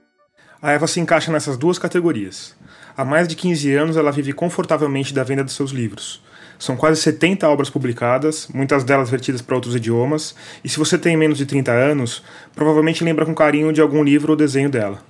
A 0.60 0.72
Eva 0.72 0.88
se 0.88 1.00
encaixa 1.00 1.30
nessas 1.30 1.56
duas 1.56 1.78
categorias. 1.78 2.54
Há 2.96 3.04
mais 3.04 3.28
de 3.28 3.36
15 3.36 3.72
anos 3.74 3.96
ela 3.96 4.12
vive 4.12 4.32
confortavelmente 4.32 5.14
da 5.14 5.22
venda 5.22 5.42
de 5.42 5.52
seus 5.52 5.70
livros, 5.70 6.22
são 6.62 6.76
quase 6.76 7.02
70 7.02 7.48
obras 7.48 7.68
publicadas, 7.68 8.46
muitas 8.54 8.84
delas 8.84 9.10
vertidas 9.10 9.42
para 9.42 9.56
outros 9.56 9.74
idiomas, 9.74 10.32
e 10.62 10.68
se 10.68 10.78
você 10.78 10.96
tem 10.96 11.16
menos 11.16 11.36
de 11.36 11.44
30 11.44 11.72
anos, 11.72 12.22
provavelmente 12.54 13.02
lembra 13.02 13.26
com 13.26 13.34
carinho 13.34 13.72
de 13.72 13.80
algum 13.80 14.00
livro 14.00 14.30
ou 14.30 14.36
desenho 14.36 14.70
dela. 14.70 15.02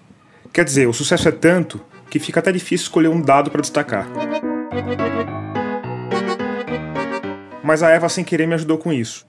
Quer 0.50 0.64
dizer, 0.64 0.88
o 0.88 0.94
sucesso 0.94 1.28
é 1.28 1.30
tanto 1.30 1.78
que 2.08 2.18
fica 2.18 2.40
até 2.40 2.50
difícil 2.50 2.84
escolher 2.84 3.08
um 3.08 3.20
dado 3.20 3.50
para 3.50 3.60
destacar. 3.60 4.08
Mas 7.62 7.82
a 7.82 7.90
Eva, 7.90 8.08
sem 8.08 8.24
querer, 8.24 8.46
me 8.46 8.54
ajudou 8.54 8.78
com 8.78 8.90
isso. 8.90 9.26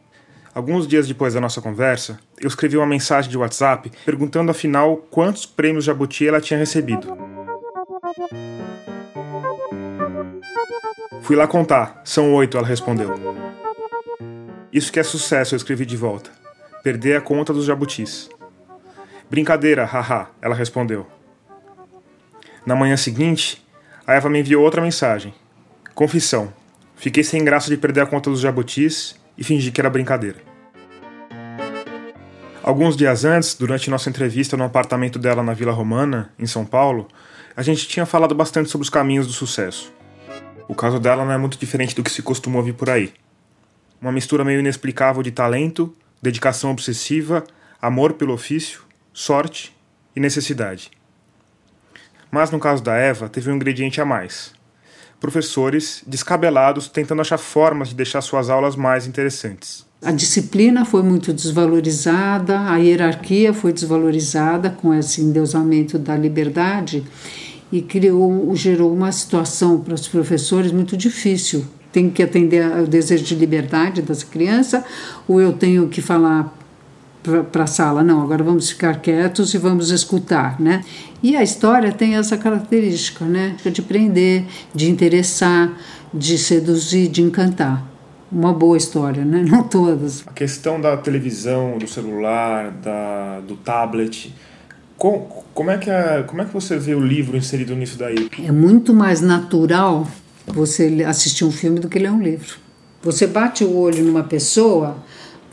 Alguns 0.56 0.88
dias 0.88 1.06
depois 1.06 1.34
da 1.34 1.42
nossa 1.42 1.62
conversa, 1.62 2.18
eu 2.40 2.48
escrevi 2.48 2.78
uma 2.78 2.88
mensagem 2.88 3.30
de 3.30 3.38
WhatsApp 3.38 3.92
perguntando 4.06 4.50
afinal 4.50 4.96
quantos 5.12 5.46
prêmios 5.46 5.84
Jabuti 5.84 6.26
ela 6.26 6.40
tinha 6.40 6.58
recebido. 6.58 7.18
Fui 11.22 11.36
lá 11.36 11.48
contar. 11.48 12.02
São 12.04 12.34
oito, 12.34 12.58
ela 12.58 12.68
respondeu. 12.68 13.14
Isso 14.72 14.92
que 14.92 15.00
é 15.00 15.04
sucesso, 15.04 15.54
eu 15.54 15.58
escrevi 15.58 15.86
de 15.86 15.96
volta. 15.96 16.32
perder 16.84 17.16
a 17.16 17.22
conta 17.22 17.54
dos 17.54 17.66
jabutis. 17.66 18.30
Brincadeira, 19.30 19.86
haha, 19.86 20.28
ela 20.42 20.54
respondeu. 20.54 21.08
Na 22.66 22.76
manhã 22.76 22.98
seguinte, 22.98 23.66
a 24.06 24.14
Eva 24.14 24.30
me 24.30 24.40
enviou 24.40 24.64
outra 24.64 24.82
mensagem. 24.82 25.34
Confissão. 25.96 26.54
Fiquei 26.96 27.24
sem 27.24 27.44
graça 27.44 27.70
de 27.70 27.78
perder 27.78 28.02
a 28.02 28.06
conta 28.06 28.30
dos 28.30 28.42
jabutis 28.42 29.16
e 29.38 29.44
fingi 29.44 29.72
que 29.72 29.80
era 29.80 29.90
brincadeira. 29.90 30.38
Alguns 32.62 32.96
dias 32.96 33.26
antes, 33.26 33.56
durante 33.56 33.90
nossa 33.90 34.10
entrevista 34.10 34.56
no 34.56 34.64
apartamento 34.64 35.20
dela 35.20 35.44
na 35.44 35.54
Vila 35.54 35.72
Romana, 35.72 36.34
em 36.40 36.46
São 36.46 36.66
Paulo, 36.66 37.08
a 37.56 37.62
gente 37.62 37.88
tinha 37.88 38.06
falado 38.06 38.34
bastante 38.34 38.70
sobre 38.70 38.84
os 38.84 38.90
caminhos 38.90 39.28
do 39.28 39.34
sucesso. 39.34 39.94
O 40.68 40.76
caso 40.76 41.00
dela 41.00 41.26
não 41.26 41.32
é 41.32 41.38
muito 41.38 41.58
diferente 41.58 41.96
do 41.96 42.04
que 42.04 42.12
se 42.12 42.22
costuma 42.22 42.58
ouvir 42.58 42.74
por 42.74 42.90
aí. 42.90 43.14
Uma 44.02 44.12
mistura 44.12 44.44
meio 44.44 44.60
inexplicável 44.60 45.22
de 45.22 45.32
talento, 45.32 45.94
dedicação 46.22 46.72
obsessiva, 46.72 47.44
amor 47.82 48.14
pelo 48.14 48.34
ofício, 48.34 48.82
sorte 49.14 49.76
e 50.16 50.20
necessidade. 50.20 50.92
Mas 52.32 52.50
no 52.50 52.60
caso 52.60 52.82
da 52.82 52.96
Eva, 52.96 53.30
teve 53.30 53.52
um 53.52 53.56
ingrediente 53.56 54.02
a 54.02 54.06
mais: 54.06 54.54
professores 55.20 56.04
descabelados 56.08 56.88
tentando 56.88 57.22
achar 57.22 57.38
formas 57.38 57.90
de 57.90 57.96
deixar 57.96 58.22
suas 58.22 58.50
aulas 58.50 58.76
mais 58.76 59.06
interessantes. 59.06 59.86
A 60.02 60.12
disciplina 60.12 60.84
foi 60.84 61.02
muito 61.02 61.32
desvalorizada, 61.32 62.60
a 62.60 62.76
hierarquia 62.76 63.54
foi 63.54 63.72
desvalorizada 63.72 64.70
com 64.70 64.94
esse 64.94 65.22
endeusamento 65.22 65.98
da 65.98 66.18
liberdade 66.18 67.06
e 67.74 67.82
criou, 67.82 68.56
gerou 68.56 68.94
uma 68.94 69.12
situação 69.12 69.80
para 69.80 69.96
os 69.96 70.08
professores 70.08 70.72
muito 70.72 70.96
difícil. 70.96 71.66
Tem 71.92 72.08
que 72.08 72.22
atender 72.22 72.64
ao 72.64 72.86
desejo 72.86 73.24
de 73.24 73.34
liberdade 73.34 74.04
dessa 74.04 74.28
criança 74.28 74.86
ou 75.28 75.42
eu 75.42 75.54
tenho 75.54 75.88
que 75.88 76.00
falar 76.00 76.56
para 77.52 77.64
a 77.64 77.68
sala, 77.68 78.04
não, 78.04 78.22
agora 78.22 78.44
vamos 78.44 78.70
ficar 78.70 79.00
quietos 79.00 79.56
e 79.56 79.58
vamos 79.58 79.90
escutar, 79.90 80.60
né? 80.60 80.84
E 81.24 81.36
a 81.36 81.42
história 81.42 81.92
tem 81.92 82.16
essa 82.16 82.38
característica, 82.38 83.26
né? 83.26 83.56
De 83.64 83.82
prender, 83.82 84.46
de 84.76 84.92
interessar, 84.92 85.72
de 86.14 86.38
seduzir, 86.38 87.08
de 87.08 87.24
encantar. 87.24 87.84
Uma 88.32 88.54
boa 88.54 88.78
história, 88.78 89.26
né? 89.26 89.42
Não 89.50 89.64
todas. 89.64 90.24
A 90.28 90.34
questão 90.34 90.80
da 90.80 90.96
televisão, 90.98 91.78
do 91.80 91.88
celular, 91.88 92.70
da, 92.70 93.40
do 93.40 93.56
tablet, 93.56 94.32
como, 94.98 95.72
é 95.72 95.78
que 95.78 95.90
a, 95.90 96.24
como 96.24 96.42
é 96.42 96.46
que 96.46 96.54
você 96.54 96.78
vê 96.78 96.96
o 96.96 97.00
livro 97.00 97.36
inserido 97.36 97.76
nisso 97.76 97.98
daí? 97.98 98.30
É 98.44 98.52
muito 98.52 98.94
mais 98.94 99.22
natural 99.22 100.08
você 100.48 101.04
assistir 101.08 101.46
um 101.46 101.52
filme 101.52 101.80
do 101.80 101.90
que 101.90 102.00
ler 102.00 102.12
um 102.12 102.22
livro. 102.22 102.58
Você 103.02 103.28
bate 103.28 103.64
o 103.64 103.76
olho 103.76 104.04
numa 104.04 104.24
pessoa 104.24 104.98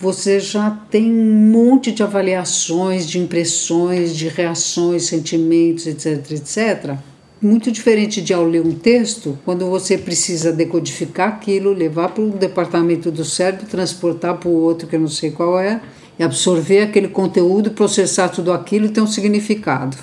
você 0.00 0.40
já 0.40 0.70
tem 0.70 1.12
um 1.12 1.50
monte 1.52 1.92
de 1.92 2.02
avaliações, 2.02 3.06
de 3.06 3.18
impressões, 3.18 4.16
de 4.16 4.28
reações, 4.28 5.04
sentimentos, 5.04 5.86
etc, 5.86 6.30
etc. 6.30 6.94
Muito 7.40 7.70
diferente 7.70 8.22
de 8.22 8.32
ao 8.32 8.44
ler 8.44 8.62
um 8.62 8.72
texto, 8.72 9.38
quando 9.44 9.68
você 9.68 9.98
precisa 9.98 10.52
decodificar 10.52 11.28
aquilo, 11.28 11.74
levar 11.74 12.08
para 12.08 12.24
o 12.24 12.30
departamento 12.30 13.10
do 13.10 13.24
cérebro, 13.26 13.66
transportar 13.66 14.38
para 14.38 14.48
o 14.48 14.54
outro 14.54 14.88
que 14.88 14.96
eu 14.96 15.00
não 15.00 15.08
sei 15.08 15.32
qual 15.32 15.60
é, 15.60 15.82
e 16.20 16.22
absorver 16.22 16.82
aquele 16.82 17.08
conteúdo, 17.08 17.70
processar 17.70 18.28
tudo 18.28 18.52
aquilo 18.52 18.84
e 18.84 18.88
ter 18.90 19.00
um 19.00 19.06
significado. 19.06 19.96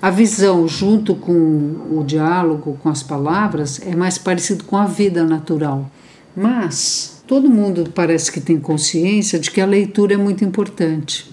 A 0.00 0.08
visão, 0.08 0.66
junto 0.66 1.14
com 1.14 1.32
o 1.90 2.02
diálogo, 2.06 2.78
com 2.82 2.88
as 2.88 3.02
palavras, 3.02 3.78
é 3.86 3.94
mais 3.94 4.16
parecido 4.16 4.64
com 4.64 4.78
a 4.78 4.86
vida 4.86 5.24
natural. 5.24 5.90
Mas 6.34 7.22
todo 7.26 7.50
mundo 7.50 7.90
parece 7.94 8.32
que 8.32 8.40
tem 8.40 8.58
consciência 8.58 9.38
de 9.38 9.50
que 9.50 9.60
a 9.60 9.66
leitura 9.66 10.14
é 10.14 10.16
muito 10.16 10.42
importante. 10.42 11.30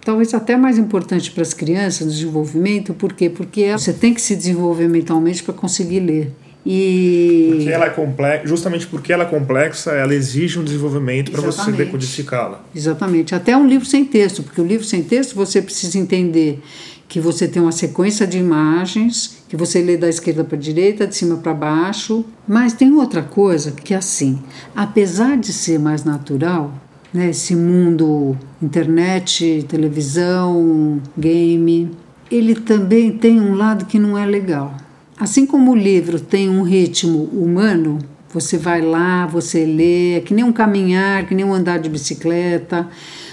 Talvez 0.00 0.32
até 0.32 0.56
mais 0.56 0.78
importante 0.78 1.30
para 1.30 1.42
as 1.42 1.52
crianças 1.52 2.06
no 2.06 2.12
desenvolvimento, 2.12 2.94
por 2.94 3.12
quê? 3.12 3.28
Porque 3.28 3.70
você 3.72 3.92
tem 3.92 4.14
que 4.14 4.22
se 4.22 4.34
desenvolver 4.34 4.88
mentalmente 4.88 5.42
para 5.42 5.52
conseguir 5.52 6.00
ler. 6.00 6.34
E... 6.66 7.50
Porque 7.54 7.70
ela 7.70 7.86
é 7.86 7.90
complexa, 7.90 8.46
justamente 8.46 8.86
porque 8.86 9.12
ela 9.12 9.24
é 9.24 9.26
complexa, 9.26 9.92
ela 9.92 10.14
exige 10.14 10.58
um 10.58 10.64
desenvolvimento 10.64 11.30
para 11.30 11.40
você 11.40 11.72
decodificá-la. 11.72 12.62
Exatamente. 12.74 13.34
Até 13.34 13.56
um 13.56 13.66
livro 13.66 13.86
sem 13.86 14.04
texto, 14.04 14.42
porque 14.42 14.60
o 14.60 14.66
livro 14.66 14.84
sem 14.84 15.02
texto 15.02 15.34
você 15.34 15.62
precisa 15.62 15.98
entender 15.98 16.60
que 17.08 17.20
você 17.20 17.48
tem 17.48 17.62
uma 17.62 17.72
sequência 17.72 18.26
de 18.26 18.36
imagens, 18.38 19.38
que 19.48 19.56
você 19.56 19.80
lê 19.80 19.96
da 19.96 20.08
esquerda 20.08 20.44
para 20.44 20.56
a 20.56 20.60
direita, 20.60 21.06
de 21.06 21.16
cima 21.16 21.38
para 21.38 21.54
baixo. 21.54 22.24
Mas 22.46 22.74
tem 22.74 22.92
outra 22.92 23.22
coisa 23.22 23.72
que 23.72 23.94
é 23.94 23.96
assim, 23.96 24.38
apesar 24.76 25.38
de 25.38 25.52
ser 25.52 25.78
mais 25.78 26.04
natural, 26.04 26.74
né, 27.12 27.30
esse 27.30 27.56
mundo 27.56 28.36
internet, 28.60 29.64
televisão, 29.66 31.00
game, 31.16 31.90
ele 32.30 32.54
também 32.54 33.10
tem 33.10 33.40
um 33.40 33.54
lado 33.54 33.86
que 33.86 33.98
não 33.98 34.18
é 34.18 34.26
legal. 34.26 34.74
Assim 35.18 35.44
como 35.44 35.72
o 35.72 35.76
livro 35.76 36.20
tem 36.20 36.48
um 36.48 36.62
ritmo 36.62 37.24
humano, 37.32 37.98
você 38.32 38.56
vai 38.56 38.80
lá, 38.80 39.26
você 39.26 39.64
lê, 39.64 40.14
é 40.14 40.20
que 40.20 40.32
nem 40.32 40.44
um 40.44 40.52
caminhar, 40.52 41.26
que 41.26 41.34
nem 41.34 41.44
um 41.44 41.52
andar 41.52 41.78
de 41.78 41.88
bicicleta 41.88 42.88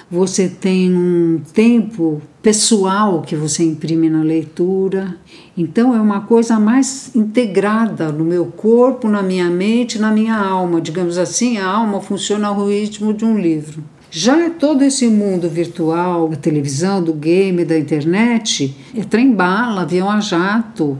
você 0.09 0.47
tem 0.47 0.93
um 0.93 1.41
tempo 1.53 2.21
pessoal 2.41 3.21
que 3.21 3.35
você 3.35 3.63
imprime 3.63 4.09
na 4.09 4.21
leitura. 4.21 5.17
Então 5.57 5.95
é 5.95 5.99
uma 5.99 6.21
coisa 6.21 6.59
mais 6.59 7.15
integrada 7.15 8.11
no 8.11 8.23
meu 8.23 8.45
corpo, 8.45 9.09
na 9.09 9.23
minha 9.23 9.49
mente, 9.49 9.97
na 9.97 10.11
minha 10.11 10.37
alma. 10.37 10.79
Digamos 10.79 11.17
assim, 11.17 11.57
a 11.57 11.67
alma 11.67 12.01
funciona 12.01 12.47
ao 12.47 12.67
ritmo 12.67 13.13
de 13.13 13.25
um 13.25 13.37
livro. 13.37 13.83
Já 14.11 14.49
todo 14.51 14.83
esse 14.83 15.07
mundo 15.07 15.49
virtual, 15.49 16.29
da 16.29 16.37
televisão, 16.37 17.03
do 17.03 17.11
game, 17.11 17.65
da 17.65 17.77
internet, 17.77 18.75
é 18.95 19.03
trem-bala, 19.03 19.81
avião 19.81 20.09
a 20.09 20.21
jato. 20.21 20.97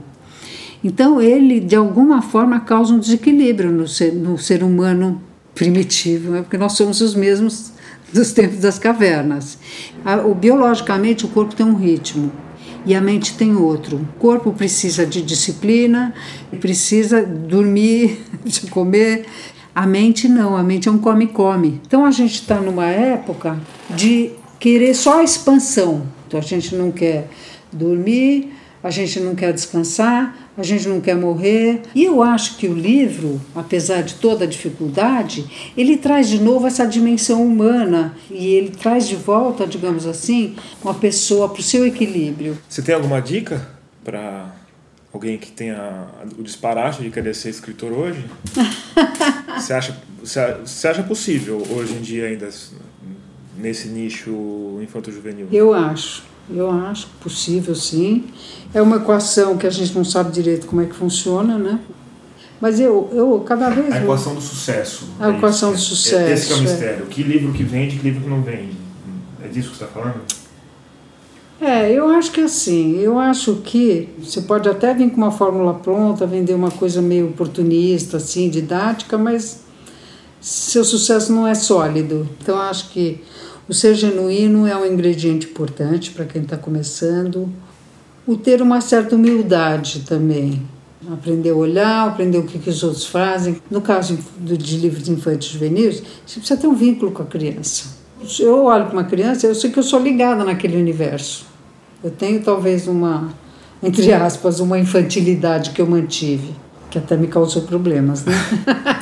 Então 0.86 1.20
ele, 1.20 1.58
de 1.58 1.74
alguma 1.74 2.22
forma, 2.22 2.60
causa 2.60 2.94
um 2.94 3.00
desequilíbrio 3.00 3.72
no 3.72 3.88
ser, 3.88 4.12
no 4.12 4.38
ser 4.38 4.62
humano 4.62 5.20
primitivo, 5.52 6.30
né? 6.30 6.42
porque 6.42 6.56
nós 6.56 6.74
somos 6.74 7.00
os 7.00 7.12
mesmos 7.12 7.72
dos 8.12 8.32
tempos 8.32 8.58
das 8.58 8.78
cavernas. 8.78 9.58
O, 10.24 10.32
biologicamente, 10.32 11.24
o 11.24 11.28
corpo 11.28 11.56
tem 11.56 11.66
um 11.66 11.74
ritmo 11.74 12.30
e 12.84 12.94
a 12.94 13.00
mente 13.00 13.36
tem 13.36 13.56
outro. 13.56 13.96
O 13.96 14.20
corpo 14.20 14.52
precisa 14.52 15.04
de 15.04 15.22
disciplina, 15.22 16.14
precisa 16.60 17.20
dormir, 17.20 18.20
de 18.46 18.70
comer. 18.70 19.26
A 19.74 19.88
mente 19.88 20.28
não, 20.28 20.56
a 20.56 20.62
mente 20.62 20.88
é 20.88 20.92
um 20.92 20.98
come-come. 20.98 21.80
Então 21.84 22.06
a 22.06 22.12
gente 22.12 22.34
está 22.34 22.60
numa 22.60 22.86
época 22.86 23.58
de 23.90 24.30
querer 24.60 24.94
só 24.94 25.18
a 25.18 25.24
expansão. 25.24 26.06
Então 26.28 26.38
a 26.38 26.42
gente 26.44 26.76
não 26.76 26.92
quer 26.92 27.28
dormir, 27.72 28.52
a 28.84 28.90
gente 28.90 29.18
não 29.18 29.34
quer 29.34 29.52
descansar, 29.52 30.45
a 30.56 30.62
gente 30.62 30.88
não 30.88 31.00
quer 31.00 31.14
morrer. 31.14 31.82
E 31.94 32.04
eu 32.04 32.22
acho 32.22 32.56
que 32.56 32.66
o 32.66 32.74
livro, 32.74 33.40
apesar 33.54 34.02
de 34.02 34.14
toda 34.14 34.44
a 34.44 34.48
dificuldade, 34.48 35.72
ele 35.76 35.96
traz 35.96 36.28
de 36.28 36.40
novo 36.40 36.66
essa 36.66 36.86
dimensão 36.86 37.44
humana 37.44 38.16
e 38.30 38.46
ele 38.46 38.70
traz 38.70 39.06
de 39.06 39.16
volta, 39.16 39.66
digamos 39.66 40.06
assim, 40.06 40.56
uma 40.82 40.94
pessoa 40.94 41.48
para 41.48 41.60
o 41.60 41.62
seu 41.62 41.86
equilíbrio. 41.86 42.56
Você 42.68 42.82
tem 42.82 42.94
alguma 42.94 43.20
dica 43.20 43.66
para 44.04 44.54
alguém 45.12 45.38
que 45.38 45.50
tenha 45.50 46.06
o 46.38 46.42
disparate 46.42 47.02
de 47.02 47.10
querer 47.10 47.34
ser 47.34 47.50
escritor 47.50 47.92
hoje? 47.92 48.24
você, 49.56 49.72
acha, 49.72 49.96
você 50.22 50.88
acha 50.88 51.02
possível 51.02 51.62
hoje 51.70 51.94
em 51.94 52.00
dia 52.00 52.26
ainda 52.26 52.48
nesse 53.56 53.88
nicho 53.88 54.78
infanto-juvenil? 54.82 55.48
Eu 55.50 55.72
acho. 55.72 56.22
Eu 56.48 56.70
acho 56.70 57.08
possível, 57.20 57.74
sim. 57.74 58.24
É 58.72 58.80
uma 58.80 58.96
equação 58.96 59.56
que 59.56 59.66
a 59.66 59.70
gente 59.70 59.94
não 59.94 60.04
sabe 60.04 60.30
direito 60.32 60.66
como 60.66 60.80
é 60.82 60.86
que 60.86 60.94
funciona, 60.94 61.58
né? 61.58 61.80
Mas 62.60 62.80
eu, 62.80 63.10
eu 63.12 63.40
cada 63.40 63.68
vez. 63.68 63.92
A 63.92 64.02
equação 64.02 64.34
do 64.34 64.40
sucesso. 64.40 65.08
A 65.20 65.28
é 65.28 65.36
equação 65.36 65.72
do 65.72 65.78
sucesso. 65.78 66.32
Esse 66.32 66.52
é 66.52 66.56
o 66.56 66.60
mistério. 66.60 67.04
É. 67.04 67.12
Que 67.12 67.22
livro 67.22 67.52
que 67.52 67.62
vende, 67.62 67.96
que 67.96 68.02
livro 68.02 68.22
que 68.22 68.30
não 68.30 68.42
vende. 68.42 68.72
É 69.42 69.48
disso 69.48 69.70
que 69.70 69.76
você 69.76 69.84
está 69.84 70.00
falando? 70.00 70.20
É, 71.60 71.90
eu 71.90 72.08
acho 72.08 72.30
que 72.32 72.40
é 72.40 72.44
assim. 72.44 72.98
Eu 72.98 73.18
acho 73.18 73.56
que 73.56 74.08
você 74.18 74.40
pode 74.42 74.68
até 74.68 74.94
vir 74.94 75.10
com 75.10 75.16
uma 75.16 75.30
fórmula 75.30 75.74
pronta, 75.74 76.26
vender 76.26 76.54
uma 76.54 76.70
coisa 76.70 77.00
meio 77.02 77.28
oportunista, 77.28 78.18
assim, 78.18 78.48
didática, 78.48 79.16
mas 79.16 79.64
seu 80.40 80.84
sucesso 80.84 81.32
não 81.32 81.46
é 81.46 81.54
sólido. 81.54 82.28
Então, 82.40 82.58
acho 82.58 82.90
que 82.90 83.22
o 83.68 83.74
ser 83.74 83.94
genuíno 83.94 84.66
é 84.66 84.76
um 84.76 84.86
ingrediente 84.86 85.48
importante 85.48 86.12
para 86.12 86.24
quem 86.24 86.42
está 86.42 86.56
começando. 86.56 87.48
O 88.26 88.36
ter 88.36 88.62
uma 88.62 88.80
certa 88.80 89.16
humildade 89.16 90.00
também. 90.00 90.62
Aprender 91.12 91.50
a 91.50 91.54
olhar, 91.54 92.08
aprender 92.08 92.38
o 92.38 92.44
que, 92.44 92.58
que 92.58 92.70
os 92.70 92.82
outros 92.82 93.06
fazem. 93.06 93.60
No 93.70 93.80
caso 93.80 94.18
de 94.40 94.76
livros 94.76 95.08
infantis 95.08 95.50
juvenis, 95.50 96.02
você 96.24 96.38
precisa 96.38 96.60
ter 96.60 96.66
um 96.66 96.74
vínculo 96.74 97.10
com 97.10 97.22
a 97.22 97.26
criança. 97.26 97.96
Eu 98.40 98.64
olho 98.64 98.86
para 98.86 98.92
uma 98.92 99.04
criança, 99.04 99.46
eu 99.46 99.54
sei 99.54 99.70
que 99.70 99.78
eu 99.78 99.82
sou 99.82 100.00
ligada 100.00 100.44
naquele 100.44 100.76
universo. 100.76 101.46
Eu 102.02 102.10
tenho 102.10 102.42
talvez 102.42 102.86
uma, 102.86 103.32
entre 103.82 104.12
aspas, 104.12 104.60
uma 104.60 104.78
infantilidade 104.78 105.70
que 105.70 105.82
eu 105.82 105.86
mantive, 105.86 106.54
que 106.90 106.98
até 106.98 107.16
me 107.16 107.26
causou 107.26 107.62
problemas, 107.62 108.24
né? 108.24 108.32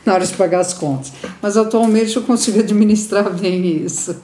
na 0.06 0.14
hora 0.14 0.24
de 0.24 0.34
pagar 0.34 0.60
as 0.60 0.74
contas. 0.74 1.12
Mas 1.40 1.56
atualmente 1.56 2.16
eu 2.16 2.22
consigo 2.22 2.60
administrar 2.60 3.30
bem 3.34 3.84
isso. 3.84 4.16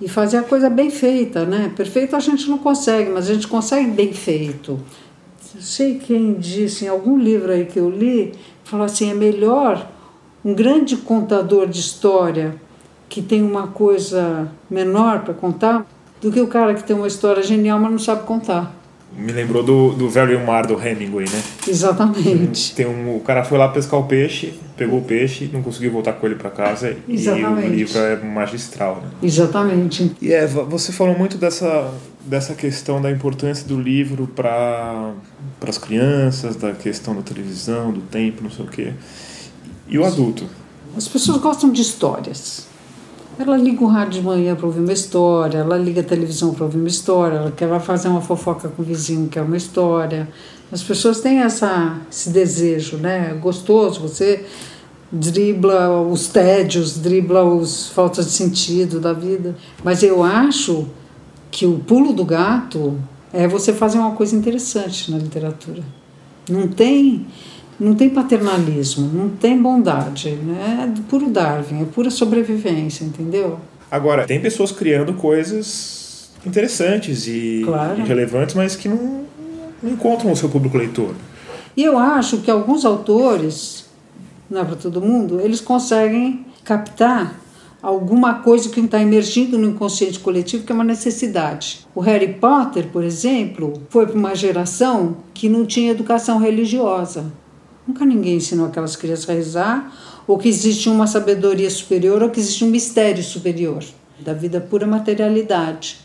e 0.00 0.08
fazer 0.08 0.38
a 0.38 0.42
coisa 0.42 0.70
bem 0.70 0.90
feita, 0.90 1.44
né? 1.44 1.72
Perfeito 1.76 2.16
a 2.16 2.20
gente 2.20 2.48
não 2.48 2.58
consegue, 2.58 3.10
mas 3.10 3.28
a 3.28 3.34
gente 3.34 3.46
consegue 3.46 3.90
bem 3.90 4.12
feito. 4.12 4.80
Não 5.54 5.62
sei 5.62 5.98
quem 5.98 6.34
disse 6.34 6.84
em 6.84 6.88
algum 6.88 7.18
livro 7.18 7.52
aí 7.52 7.66
que 7.66 7.78
eu 7.78 7.90
li, 7.90 8.32
falou 8.64 8.86
assim, 8.86 9.10
é 9.10 9.14
melhor 9.14 9.86
um 10.44 10.54
grande 10.54 10.96
contador 10.96 11.66
de 11.66 11.80
história 11.80 12.54
que 13.08 13.20
tem 13.20 13.42
uma 13.42 13.66
coisa 13.66 14.50
menor 14.70 15.20
para 15.24 15.34
contar 15.34 15.86
do 16.20 16.30
que 16.30 16.40
o 16.40 16.46
cara 16.46 16.74
que 16.74 16.84
tem 16.84 16.94
uma 16.94 17.08
história 17.08 17.42
genial, 17.42 17.78
mas 17.78 17.90
não 17.90 17.98
sabe 17.98 18.22
contar. 18.22 18.79
Me 19.16 19.32
lembrou 19.32 19.62
do, 19.62 19.92
do 19.92 20.08
Velho 20.08 20.32
e 20.32 20.36
o 20.36 20.46
Mar 20.46 20.66
do 20.66 20.74
Hemingway, 20.80 21.26
né? 21.28 21.42
Exatamente. 21.66 22.74
Tem 22.74 22.86
um, 22.86 23.16
o 23.16 23.20
cara 23.20 23.44
foi 23.44 23.58
lá 23.58 23.68
pescar 23.68 23.98
o 23.98 24.04
peixe, 24.04 24.54
pegou 24.76 25.00
o 25.00 25.02
peixe, 25.02 25.50
não 25.52 25.62
conseguiu 25.62 25.90
voltar 25.90 26.14
com 26.14 26.26
ele 26.26 26.36
para 26.36 26.50
casa 26.50 26.96
Exatamente. 27.08 27.66
e 27.66 27.70
o 27.70 27.74
livro 27.74 27.98
é 27.98 28.16
magistral. 28.16 29.02
Né? 29.02 29.10
Exatamente. 29.22 30.12
E 30.22 30.32
Eva, 30.32 30.62
você 30.62 30.92
falou 30.92 31.18
muito 31.18 31.36
dessa, 31.36 31.92
dessa 32.24 32.54
questão 32.54 33.02
da 33.02 33.10
importância 33.10 33.66
do 33.66 33.78
livro 33.78 34.26
para 34.28 35.12
as 35.66 35.76
crianças, 35.76 36.56
da 36.56 36.72
questão 36.72 37.14
da 37.14 37.22
televisão, 37.22 37.92
do 37.92 38.00
tempo, 38.00 38.42
não 38.42 38.50
sei 38.50 38.64
o 38.64 38.68
quê. 38.68 38.92
E 39.88 39.98
o 39.98 40.04
adulto? 40.04 40.46
As 40.96 41.08
pessoas 41.08 41.38
gostam 41.38 41.70
de 41.70 41.82
histórias. 41.82 42.69
Ela 43.40 43.56
liga 43.56 43.82
o 43.82 43.86
rádio 43.86 44.20
de 44.20 44.22
manhã 44.22 44.54
para 44.54 44.66
ouvir 44.66 44.80
uma 44.80 44.92
história, 44.92 45.56
ela 45.60 45.78
liga 45.78 46.02
a 46.02 46.04
televisão 46.04 46.52
para 46.52 46.66
ouvir 46.66 46.76
uma 46.76 46.88
história, 46.88 47.36
ela 47.36 47.50
quer 47.50 47.80
fazer 47.80 48.08
uma 48.08 48.20
fofoca 48.20 48.68
com 48.68 48.82
o 48.82 48.84
vizinho, 48.84 49.30
que 49.30 49.38
é 49.38 49.42
uma 49.42 49.56
história. 49.56 50.28
As 50.70 50.82
pessoas 50.82 51.22
têm 51.22 51.38
essa, 51.38 51.96
esse 52.12 52.28
desejo, 52.28 52.98
né? 52.98 53.32
Gostoso, 53.40 53.98
você 53.98 54.44
dribla 55.10 56.02
os 56.02 56.28
tédios, 56.28 56.98
dribla 56.98 57.42
os 57.42 57.88
faltas 57.88 58.26
de 58.26 58.32
sentido 58.32 59.00
da 59.00 59.14
vida. 59.14 59.56
Mas 59.82 60.02
eu 60.02 60.22
acho 60.22 60.86
que 61.50 61.64
o 61.64 61.78
pulo 61.78 62.12
do 62.12 62.26
gato 62.26 63.00
é 63.32 63.48
você 63.48 63.72
fazer 63.72 63.96
uma 63.96 64.12
coisa 64.12 64.36
interessante 64.36 65.10
na 65.10 65.16
literatura. 65.16 65.82
Não 66.46 66.68
tem 66.68 67.26
não 67.80 67.94
tem 67.94 68.10
paternalismo, 68.10 69.10
não 69.12 69.30
tem 69.30 69.60
bondade, 69.60 70.32
né? 70.32 70.92
é 70.94 71.00
puro 71.08 71.30
Darwin, 71.30 71.80
é 71.80 71.84
pura 71.86 72.10
sobrevivência, 72.10 73.04
entendeu? 73.04 73.58
Agora, 73.90 74.26
tem 74.26 74.38
pessoas 74.38 74.70
criando 74.70 75.14
coisas 75.14 76.30
interessantes 76.46 77.26
e, 77.26 77.62
claro. 77.64 78.00
e 78.00 78.04
relevantes, 78.04 78.54
mas 78.54 78.76
que 78.76 78.88
não, 78.88 79.24
não 79.82 79.90
encontram 79.90 80.30
o 80.30 80.36
seu 80.36 80.50
público 80.50 80.76
leitor. 80.76 81.14
E 81.76 81.82
eu 81.82 81.98
acho 81.98 82.38
que 82.38 82.50
alguns 82.50 82.84
autores, 82.84 83.86
não 84.48 84.60
é 84.60 84.64
para 84.64 84.76
todo 84.76 85.00
mundo, 85.00 85.40
eles 85.40 85.60
conseguem 85.60 86.44
captar 86.62 87.40
alguma 87.82 88.34
coisa 88.34 88.68
que 88.68 88.78
está 88.80 89.00
emergindo 89.00 89.56
no 89.56 89.70
inconsciente 89.70 90.18
coletivo, 90.20 90.64
que 90.64 90.72
é 90.72 90.74
uma 90.74 90.84
necessidade. 90.84 91.86
O 91.94 92.00
Harry 92.00 92.34
Potter, 92.34 92.88
por 92.88 93.02
exemplo, 93.02 93.80
foi 93.88 94.06
para 94.06 94.16
uma 94.16 94.34
geração 94.34 95.16
que 95.32 95.48
não 95.48 95.64
tinha 95.64 95.90
educação 95.90 96.38
religiosa. 96.38 97.32
Nunca 97.90 98.04
ninguém 98.04 98.36
ensinou 98.36 98.66
aquelas 98.66 98.94
crianças 98.94 99.28
a 99.28 99.32
rezar, 99.32 100.22
ou 100.24 100.38
que 100.38 100.48
existe 100.48 100.88
uma 100.88 101.08
sabedoria 101.08 101.68
superior, 101.68 102.22
ou 102.22 102.30
que 102.30 102.38
existe 102.38 102.64
um 102.64 102.68
mistério 102.68 103.20
superior 103.20 103.82
da 104.20 104.32
vida 104.32 104.60
pura 104.60 104.86
materialidade. 104.86 105.98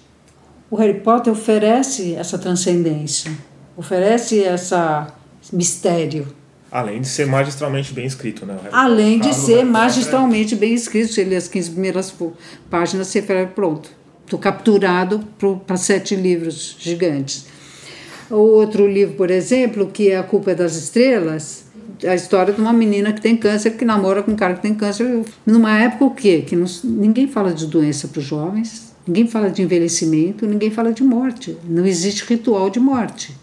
O 0.72 0.78
Harry 0.78 1.00
Potter 1.02 1.32
oferece 1.32 2.16
essa 2.16 2.40
transcendência, 2.40 3.32
oferece 3.78 4.44
essa 4.44 5.14
mistério. 5.54 6.26
Além 6.72 7.02
de 7.02 7.08
ser 7.08 7.28
magistralmente 7.28 7.94
bem 7.94 8.08
escrito, 8.08 8.48
né? 8.48 8.58
Além 8.72 9.20
de 9.20 9.32
ser 9.32 9.64
magistralmente 9.64 10.56
bem 10.56 10.74
escrito, 10.74 11.14
se 11.14 11.24
ler 11.24 11.36
as 11.36 11.48
15 11.48 11.70
primeiras 11.70 12.16
páginas, 12.68 13.10
você 13.10 13.22
fala, 13.22 13.46
pronto, 13.46 13.92
estou 14.24 14.40
capturado 14.40 15.24
para 15.68 15.78
sete 15.78 16.16
livros 16.16 16.76
gigantes. 16.80 17.46
O 18.32 18.38
outro 18.38 18.88
livro, 18.88 19.14
por 19.16 19.30
exemplo, 19.30 19.86
que 19.86 20.10
é 20.10 20.18
A 20.18 20.24
Culpa 20.24 20.50
é 20.50 20.56
das 20.56 20.76
Estrelas, 20.76 21.65
a 22.08 22.16
história 22.16 22.54
de 22.54 22.60
uma 22.60 22.74
menina 22.74 23.14
que 23.14 23.22
tem 23.22 23.36
câncer, 23.36 23.72
que 23.72 23.86
namora 23.86 24.24
com 24.24 24.32
um 24.32 24.36
cara 24.36 24.54
que 24.56 24.62
tem 24.62 24.74
câncer. 24.74 25.24
Numa 25.46 25.78
época 25.80 26.06
o 26.06 26.12
quê? 26.12 26.44
Que 26.46 26.56
não, 26.56 26.66
ninguém 26.84 27.28
fala 27.28 27.54
de 27.54 27.66
doença 27.66 28.08
para 28.08 28.20
os 28.20 28.26
jovens, 28.26 28.94
ninguém 29.08 29.28
fala 29.28 29.50
de 29.50 29.62
envelhecimento, 29.62 30.46
ninguém 30.46 30.72
fala 30.72 30.92
de 30.94 31.04
morte. 31.04 31.58
Não 31.64 31.86
existe 31.86 32.26
ritual 32.26 32.70
de 32.70 32.80
morte. 32.80 33.36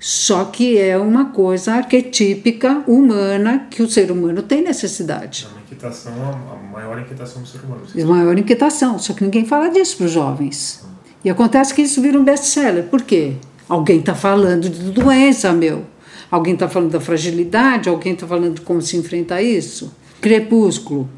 Só 0.00 0.44
que 0.44 0.78
é 0.78 0.96
uma 0.96 1.26
coisa 1.26 1.74
arquetípica, 1.74 2.84
humana, 2.86 3.66
que 3.68 3.82
o 3.82 3.90
ser 3.90 4.12
humano 4.12 4.42
tem 4.42 4.62
necessidade. 4.62 5.48
É 5.48 5.52
uma 5.52 5.60
inquietação, 5.60 6.12
a 6.12 6.72
maior 6.72 7.00
inquietação 7.00 7.42
do 7.42 7.48
ser 7.48 7.58
humano. 7.62 7.82
É 7.96 8.02
a 8.02 8.06
maior 8.06 8.38
inquietação, 8.38 8.98
só 8.98 9.12
que 9.12 9.24
ninguém 9.24 9.44
fala 9.44 9.68
disso 9.68 9.96
para 9.96 10.06
os 10.06 10.12
jovens. 10.12 10.84
E 11.24 11.28
acontece 11.28 11.74
que 11.74 11.82
isso 11.82 12.00
vira 12.00 12.18
um 12.18 12.22
best-seller. 12.22 12.84
Por 12.84 13.02
quê? 13.02 13.34
Alguém 13.68 13.98
está 13.98 14.14
falando 14.14 14.68
de 14.68 14.92
doença, 14.92 15.52
meu. 15.52 15.84
Alguém 16.30 16.54
está 16.54 16.68
falando 16.68 16.90
da 16.90 17.00
fragilidade, 17.00 17.88
alguém 17.88 18.12
está 18.12 18.26
falando 18.26 18.56
de 18.56 18.60
como 18.60 18.82
se 18.82 18.96
enfrenta 18.96 19.40
isso. 19.40 19.94
Crepúsculo. 20.20 21.08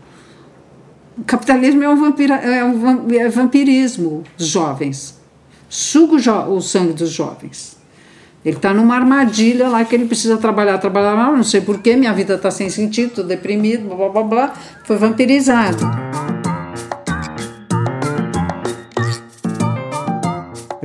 O 1.18 1.24
capitalismo 1.24 1.82
é 1.82 1.88
um, 1.88 1.96
vampira, 1.96 2.34
é 2.36 2.64
um 2.64 3.10
é 3.12 3.28
vampirismo 3.28 4.22
dos 4.38 4.46
jovens. 4.46 5.20
Suga 5.68 6.14
o, 6.14 6.18
jo 6.18 6.32
o 6.32 6.60
sangue 6.60 6.92
dos 6.92 7.10
jovens. 7.10 7.76
Ele 8.44 8.56
está 8.56 8.72
numa 8.72 8.94
armadilha 8.94 9.68
lá 9.68 9.84
que 9.84 9.94
ele 9.94 10.06
precisa 10.06 10.38
trabalhar, 10.38 10.78
trabalhar, 10.78 11.14
não 11.14 11.42
sei 11.42 11.60
porquê, 11.60 11.94
minha 11.94 12.12
vida 12.14 12.34
está 12.34 12.50
sem 12.50 12.70
sentido, 12.70 13.08
estou 13.08 13.24
deprimido, 13.24 13.94
blá 13.94 14.08
blá 14.08 14.22
blá. 14.22 14.54
Foi 14.84 14.96
vampirizado. 14.96 15.84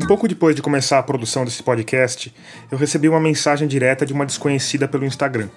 Pouco 0.07 0.27
depois 0.27 0.55
de 0.55 0.61
começar 0.61 0.99
a 0.99 1.03
produção 1.03 1.43
desse 1.43 1.63
podcast, 1.63 2.33
eu 2.71 2.77
recebi 2.77 3.09
uma 3.09 3.19
mensagem 3.19 3.67
direta 3.67 4.05
de 4.05 4.13
uma 4.13 4.25
desconhecida 4.25 4.87
pelo 4.87 5.03
Instagram. 5.03 5.49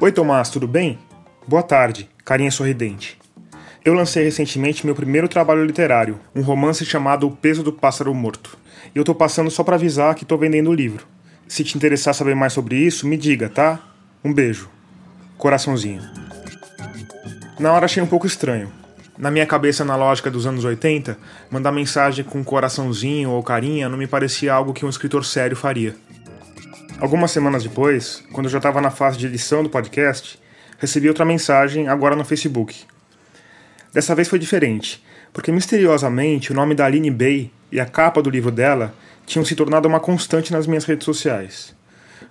Oi 0.00 0.12
Tomás, 0.12 0.48
tudo 0.48 0.68
bem? 0.68 0.96
Boa 1.46 1.62
tarde, 1.62 2.08
carinha 2.24 2.52
sorridente. 2.52 3.18
Eu 3.84 3.94
lancei 3.94 4.22
recentemente 4.22 4.86
meu 4.86 4.94
primeiro 4.94 5.26
trabalho 5.26 5.64
literário, 5.64 6.20
um 6.32 6.40
romance 6.40 6.84
chamado 6.84 7.26
O 7.26 7.32
Peso 7.32 7.64
do 7.64 7.72
Pássaro 7.72 8.14
Morto. 8.14 8.56
E 8.94 8.98
eu 8.98 9.04
tô 9.04 9.14
passando 9.14 9.50
só 9.50 9.64
para 9.64 9.74
avisar 9.74 10.14
que 10.14 10.24
tô 10.24 10.36
vendendo 10.36 10.70
o 10.70 10.74
livro. 10.74 11.06
Se 11.48 11.64
te 11.64 11.76
interessar 11.76 12.14
saber 12.14 12.36
mais 12.36 12.52
sobre 12.52 12.76
isso, 12.76 13.08
me 13.08 13.16
diga, 13.16 13.48
tá? 13.48 13.80
Um 14.22 14.32
beijo. 14.32 14.70
Coraçãozinho. 15.36 16.02
Na 17.58 17.72
hora 17.72 17.86
achei 17.86 18.02
um 18.02 18.06
pouco 18.06 18.26
estranho, 18.26 18.70
na 19.20 19.30
minha 19.30 19.44
cabeça 19.44 19.82
analógica 19.82 20.30
dos 20.30 20.46
anos 20.46 20.64
80, 20.64 21.16
mandar 21.50 21.70
mensagem 21.70 22.24
com 22.24 22.42
coraçãozinho 22.42 23.30
ou 23.30 23.42
carinha 23.42 23.86
não 23.86 23.98
me 23.98 24.06
parecia 24.06 24.52
algo 24.52 24.72
que 24.72 24.86
um 24.86 24.88
escritor 24.88 25.26
sério 25.26 25.54
faria. 25.54 25.94
Algumas 26.98 27.30
semanas 27.30 27.62
depois, 27.62 28.24
quando 28.32 28.46
eu 28.46 28.50
já 28.50 28.56
estava 28.56 28.80
na 28.80 28.90
fase 28.90 29.18
de 29.18 29.26
edição 29.26 29.62
do 29.62 29.68
podcast, 29.68 30.40
recebi 30.78 31.06
outra 31.06 31.26
mensagem, 31.26 31.86
agora 31.86 32.16
no 32.16 32.24
Facebook. 32.24 32.84
Dessa 33.92 34.14
vez 34.14 34.26
foi 34.26 34.38
diferente, 34.38 35.04
porque 35.34 35.52
misteriosamente 35.52 36.50
o 36.50 36.54
nome 36.54 36.74
da 36.74 36.86
Aline 36.86 37.10
Bay 37.10 37.52
e 37.70 37.78
a 37.78 37.84
capa 37.84 38.22
do 38.22 38.30
livro 38.30 38.50
dela 38.50 38.94
tinham 39.26 39.44
se 39.44 39.54
tornado 39.54 39.86
uma 39.86 40.00
constante 40.00 40.50
nas 40.50 40.66
minhas 40.66 40.86
redes 40.86 41.04
sociais. 41.04 41.76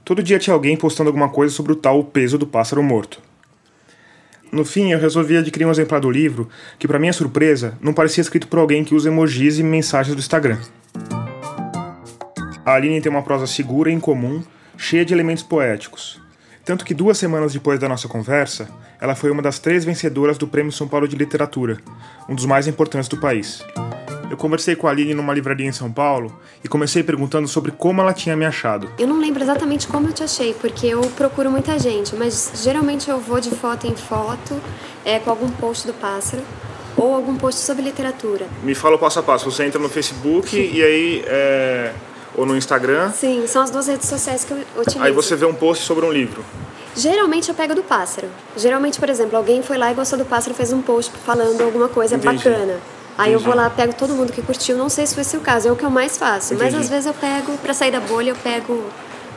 Todo 0.03 0.23
dia 0.23 0.39
tinha 0.39 0.55
alguém 0.55 0.75
postando 0.75 1.09
alguma 1.09 1.29
coisa 1.29 1.53
sobre 1.53 1.71
o 1.71 1.75
tal 1.75 2.03
peso 2.03 2.35
do 2.35 2.47
pássaro 2.47 2.81
morto. 2.81 3.28
No 4.51 4.65
fim, 4.65 4.91
eu 4.91 4.99
resolvi 4.99 5.37
adquirir 5.37 5.65
um 5.65 5.71
exemplar 5.71 6.01
do 6.01 6.09
livro 6.09 6.49
que, 6.79 6.87
para 6.87 6.97
minha 6.97 7.13
surpresa, 7.13 7.77
não 7.79 7.93
parecia 7.93 8.21
escrito 8.21 8.47
por 8.47 8.57
alguém 8.57 8.83
que 8.83 8.95
usa 8.95 9.09
emojis 9.09 9.59
e 9.59 9.63
mensagens 9.63 10.15
do 10.15 10.19
Instagram. 10.19 10.57
A 12.65 12.73
Aline 12.73 13.01
tem 13.01 13.11
uma 13.11 13.21
prosa 13.21 13.45
segura 13.45 13.91
e 13.91 13.93
incomum, 13.93 14.43
cheia 14.75 15.05
de 15.05 15.13
elementos 15.13 15.43
poéticos. 15.43 16.19
Tanto 16.65 16.85
que 16.85 16.93
duas 16.93 17.17
semanas 17.17 17.53
depois 17.53 17.79
da 17.79 17.89
nossa 17.89 18.07
conversa, 18.07 18.67
ela 18.99 19.15
foi 19.15 19.31
uma 19.31 19.41
das 19.41 19.59
três 19.59 19.85
vencedoras 19.85 20.37
do 20.37 20.47
Prêmio 20.47 20.71
São 20.71 20.87
Paulo 20.87 21.07
de 21.07 21.15
Literatura, 21.15 21.77
um 22.27 22.35
dos 22.35 22.45
mais 22.45 22.67
importantes 22.67 23.07
do 23.07 23.19
país. 23.19 23.63
Eu 24.29 24.37
conversei 24.37 24.75
com 24.75 24.87
a 24.87 24.91
Aline 24.91 25.13
numa 25.13 25.33
livraria 25.33 25.65
em 25.65 25.71
São 25.71 25.91
Paulo 25.91 26.39
e 26.63 26.67
comecei 26.67 27.01
perguntando 27.01 27.47
sobre 27.47 27.71
como 27.71 27.99
ela 28.01 28.13
tinha 28.13 28.35
me 28.35 28.45
achado. 28.45 28.89
Eu 28.99 29.07
não 29.07 29.19
lembro 29.19 29.41
exatamente 29.41 29.87
como 29.87 30.07
eu 30.07 30.13
te 30.13 30.23
achei, 30.23 30.53
porque 30.53 30.85
eu 30.87 31.01
procuro 31.17 31.49
muita 31.49 31.79
gente, 31.79 32.15
mas 32.15 32.51
geralmente 32.63 33.09
eu 33.09 33.19
vou 33.19 33.39
de 33.39 33.49
foto 33.49 33.87
em 33.87 33.95
foto, 33.95 34.61
é, 35.03 35.17
com 35.17 35.31
algum 35.31 35.49
post 35.49 35.87
do 35.87 35.93
pássaro 35.93 36.43
ou 36.95 37.15
algum 37.15 37.35
post 37.35 37.61
sobre 37.61 37.83
literatura. 37.83 38.45
Me 38.61 38.75
fala 38.75 38.95
o 38.95 38.99
passo 38.99 39.19
a 39.19 39.23
passo. 39.23 39.49
Você 39.49 39.63
entra 39.63 39.79
no 39.79 39.89
Facebook 39.89 40.55
e 40.55 40.83
aí. 40.83 41.23
É... 41.25 41.93
Ou 42.35 42.45
no 42.45 42.55
Instagram? 42.55 43.11
Sim, 43.11 43.45
são 43.47 43.61
as 43.63 43.71
duas 43.71 43.87
redes 43.87 44.07
sociais 44.07 44.45
que 44.45 44.51
eu 44.51 44.57
utilizo. 44.77 45.01
Aí 45.01 45.11
você 45.11 45.35
vê 45.35 45.45
um 45.45 45.53
post 45.53 45.83
sobre 45.83 46.05
um 46.05 46.11
livro. 46.11 46.45
Geralmente 46.95 47.49
eu 47.49 47.55
pego 47.55 47.73
do 47.73 47.81
pássaro. 47.83 48.27
Geralmente, 48.55 48.99
por 48.99 49.09
exemplo, 49.09 49.35
alguém 49.35 49.63
foi 49.63 49.77
lá 49.77 49.91
e 49.91 49.95
gostou 49.95 50.17
do 50.17 50.25
pássaro 50.25 50.53
fez 50.53 50.71
um 50.71 50.81
post 50.81 51.11
falando 51.25 51.61
alguma 51.61 51.89
coisa 51.89 52.15
Entendi. 52.15 52.37
bacana. 52.37 52.79
Aí 53.19 53.33
eu 53.33 53.39
vou 53.39 53.53
lá, 53.53 53.69
pego 53.69 53.93
todo 53.93 54.13
mundo 54.13 54.31
que 54.31 54.41
curtiu. 54.41 54.77
Não 54.77 54.87
sei 54.87 55.05
se 55.05 55.13
foi 55.13 55.39
o 55.39 55.43
caso, 55.43 55.67
é 55.67 55.71
o 55.71 55.75
que 55.75 55.83
eu 55.83 55.89
mais 55.89 56.17
faço. 56.17 56.53
Mas 56.53 56.69
Entendi. 56.69 56.83
às 56.83 56.89
vezes 56.89 57.05
eu 57.05 57.13
pego, 57.13 57.57
pra 57.57 57.73
sair 57.73 57.91
da 57.91 57.99
bolha, 57.99 58.29
eu 58.29 58.35
pego 58.35 58.81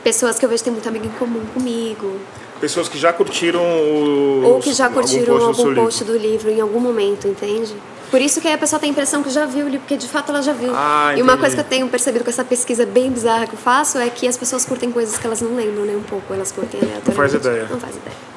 pessoas 0.01 0.39
que 0.39 0.45
eu 0.45 0.49
vejo 0.49 0.63
que 0.63 0.65
tem 0.65 0.73
muito 0.73 0.87
amigo 0.87 1.05
em 1.05 1.09
comum 1.09 1.41
comigo. 1.53 2.17
Pessoas 2.61 2.87
que 2.87 2.97
já 2.97 3.11
curtiram 3.11 3.61
o. 3.61 4.41
Ou 4.45 4.59
que 4.61 4.73
já 4.73 4.89
curtiram 4.89 5.33
algum 5.33 5.47
post, 5.47 5.61
algum 5.61 5.73
do, 5.73 5.81
post 5.81 6.03
do 6.05 6.17
livro 6.17 6.49
em 6.49 6.61
algum 6.61 6.79
momento, 6.79 7.27
entende? 7.27 7.75
Por 8.09 8.21
isso 8.21 8.39
que 8.39 8.47
aí 8.47 8.53
a 8.53 8.57
pessoa 8.57 8.79
tem 8.79 8.89
a 8.89 8.91
impressão 8.91 9.21
que 9.21 9.29
já 9.29 9.45
viu 9.45 9.65
o 9.65 9.69
livro, 9.69 9.81
porque 9.81 9.97
de 9.97 10.07
fato 10.07 10.31
ela 10.31 10.41
já 10.41 10.53
viu. 10.53 10.71
Ah, 10.73 11.13
e 11.17 11.21
uma 11.21 11.35
coisa 11.35 11.55
que 11.55 11.61
eu 11.61 11.65
tenho 11.65 11.89
percebido 11.89 12.23
com 12.23 12.29
essa 12.29 12.45
pesquisa 12.45 12.85
bem 12.85 13.11
bizarra 13.11 13.47
que 13.47 13.53
eu 13.53 13.59
faço 13.59 13.97
é 13.97 14.09
que 14.09 14.27
as 14.27 14.37
pessoas 14.37 14.63
curtem 14.65 14.91
coisas 14.91 15.17
que 15.17 15.25
elas 15.25 15.41
não 15.41 15.55
lembram 15.55 15.83
nem 15.83 15.97
um 15.97 16.03
pouco, 16.03 16.33
elas 16.33 16.51
curtem 16.51 16.79
aleatoriamente. 16.79 17.09
Não 17.09 17.15
faz 17.15 17.33
ideia. 17.33 17.67
Não 17.69 17.79
faz 17.79 17.95
ideia. 17.95 18.32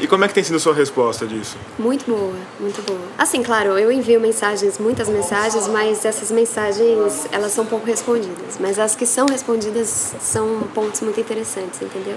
E 0.00 0.06
como 0.06 0.24
é 0.24 0.28
que 0.28 0.34
tem 0.34 0.42
sido 0.42 0.56
a 0.56 0.58
sua 0.60 0.74
resposta 0.74 1.26
disso? 1.26 1.56
Muito 1.78 2.04
boa, 2.10 2.34
muito 2.58 2.80
boa. 2.82 3.00
Assim, 3.18 3.42
claro, 3.42 3.78
eu 3.78 3.90
envio 3.92 4.20
mensagens, 4.20 4.78
muitas 4.78 5.08
mensagens, 5.08 5.66
mas 5.68 6.04
essas 6.04 6.30
mensagens, 6.30 7.26
elas 7.32 7.52
são 7.52 7.66
pouco 7.66 7.86
respondidas. 7.86 8.56
Mas 8.58 8.78
as 8.78 8.94
que 8.94 9.04
são 9.06 9.26
respondidas 9.26 10.14
são 10.20 10.60
pontos 10.74 11.00
muito 11.00 11.20
interessantes, 11.20 11.80
entendeu? 11.82 12.16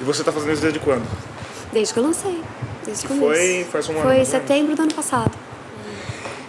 E 0.00 0.04
você 0.04 0.22
tá 0.24 0.32
fazendo 0.32 0.52
isso 0.52 0.62
desde 0.62 0.78
quando? 0.80 1.06
Desde 1.72 1.92
que 1.94 2.00
eu 2.00 2.04
lancei, 2.04 2.40
desde 2.84 3.06
Que 3.06 3.18
foi- 3.18 3.66
faz 3.70 3.88
um 3.88 3.92
ano, 3.92 4.02
Foi 4.02 4.24
setembro 4.24 4.74
do 4.74 4.82
ano 4.82 4.94
passado. 4.94 5.32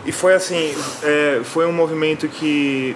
E 0.05 0.11
foi 0.11 0.33
assim, 0.33 0.73
é, 1.03 1.41
foi 1.43 1.65
um 1.65 1.71
movimento 1.73 2.27
que 2.27 2.95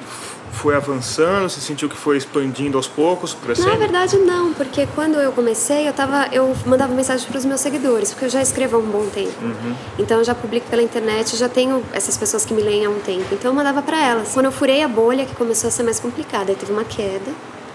foi 0.54 0.76
avançando, 0.76 1.50
você 1.50 1.60
sentiu 1.60 1.90
que 1.90 1.98
foi 1.98 2.18
expandindo 2.18 2.78
aos 2.78 2.88
poucos, 2.88 3.34
Na 3.34 3.40
crescendo? 3.42 3.78
verdade, 3.78 4.18
não, 4.18 4.54
porque 4.54 4.88
quando 4.96 5.16
eu 5.16 5.32
comecei, 5.32 5.88
eu, 5.88 5.94
tava, 5.94 6.28
eu 6.32 6.56
mandava 6.66 6.94
mensagem 6.94 7.28
para 7.28 7.38
os 7.38 7.46
meus 7.46 7.60
seguidores, 7.60 8.12
porque 8.12 8.26
eu 8.26 8.30
já 8.30 8.42
escrevo 8.42 8.78
há 8.78 8.80
um 8.80 8.86
bom 8.86 9.06
tempo. 9.08 9.34
Uhum. 9.44 9.76
Então 10.00 10.20
eu 10.20 10.24
já 10.24 10.36
publico 10.36 10.68
pela 10.70 10.82
internet, 10.82 11.36
já 11.36 11.50
tenho 11.50 11.84
essas 11.92 12.18
pessoas 12.18 12.46
que 12.46 12.54
me 12.54 12.62
leem 12.62 12.86
há 12.86 12.90
um 12.90 13.00
tempo. 13.00 13.26
Então 13.34 13.52
eu 13.52 13.56
mandava 13.56 13.82
para 13.82 14.02
elas. 14.02 14.32
Quando 14.34 14.46
eu 14.46 14.52
furei 14.52 14.84
a 14.84 14.88
bolha, 14.88 15.26
que 15.26 15.36
começou 15.36 15.68
a 15.68 15.72
ser 15.72 15.84
mais 15.84 16.00
complicada, 16.00 16.52
aí 16.52 16.56
teve 16.56 16.72
uma 16.72 16.84
queda, 16.86 17.32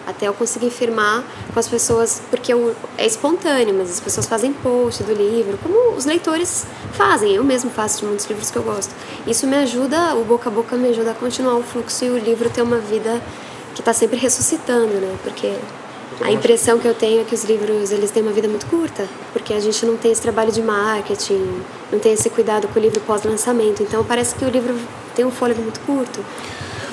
até 0.09 0.27
eu 0.27 0.33
conseguir 0.33 0.71
firmar 0.71 1.23
com 1.53 1.61
as 1.61 1.69
pessoas, 1.69 2.23
porque 2.31 2.51
eu, 2.53 2.75
é 2.97 3.07
espontâneo, 3.07 3.75
mas 3.75 3.91
as 3.91 4.01
pessoas 4.01 4.27
fazem 4.27 4.55
post 4.55 5.03
do 5.03 5.13
livro, 5.13 5.59
como 5.63 5.95
os 5.95 6.07
leitores 6.07 6.67
fazem. 6.93 7.35
Eu 7.35 7.45
mesmo 7.45 7.71
faço 7.71 8.01
de 8.01 8.07
muitos 8.07 8.27
livros 8.27 8.51
que 8.51 8.57
eu 8.57 8.63
gosto. 8.63 8.95
Isso 9.27 9.47
me 9.47 9.57
ajuda, 9.57 10.15
o 10.15 10.25
boca 10.25 10.49
a 10.49 10.53
boca 10.53 10.77
me 10.77 10.89
ajuda 10.89 11.11
a 11.11 11.15
continuar 11.15 11.57
o 11.57 11.63
fluxo 11.63 12.07
e 12.07 12.11
o 12.11 12.19
livro 12.19 12.49
ter 12.49 12.63
uma 12.63 12.79
vida 12.79 13.21
que 13.75 13.83
está 13.83 13.93
sempre 13.93 14.17
ressuscitando, 14.17 14.95
né? 14.95 15.15
Porque 15.23 15.55
a 16.23 16.33
impressão 16.33 16.79
que 16.79 16.89
eu 16.89 16.95
tenho 16.95 17.21
é 17.21 17.25
que 17.25 17.35
os 17.35 17.45
livros 17.45 17.93
eles 17.93 18.11
têm 18.11 18.23
uma 18.23 18.33
vida 18.33 18.49
muito 18.49 18.67
curta, 18.67 19.07
porque 19.33 19.53
a 19.53 19.61
gente 19.61 19.85
não 19.85 19.97
tem 19.97 20.11
esse 20.11 20.23
trabalho 20.23 20.51
de 20.51 20.63
marketing, 20.63 21.63
não 21.93 21.99
tem 21.99 22.15
esse 22.15 22.29
cuidado 22.31 22.67
com 22.69 22.81
o 22.81 22.83
livro 22.83 23.01
pós-lançamento. 23.01 23.83
Então 23.83 24.03
parece 24.05 24.35
que 24.35 24.45
o 24.45 24.49
livro 24.49 24.75
tem 25.15 25.25
um 25.25 25.31
fôlego 25.31 25.61
muito 25.61 25.81
curto. 25.81 26.25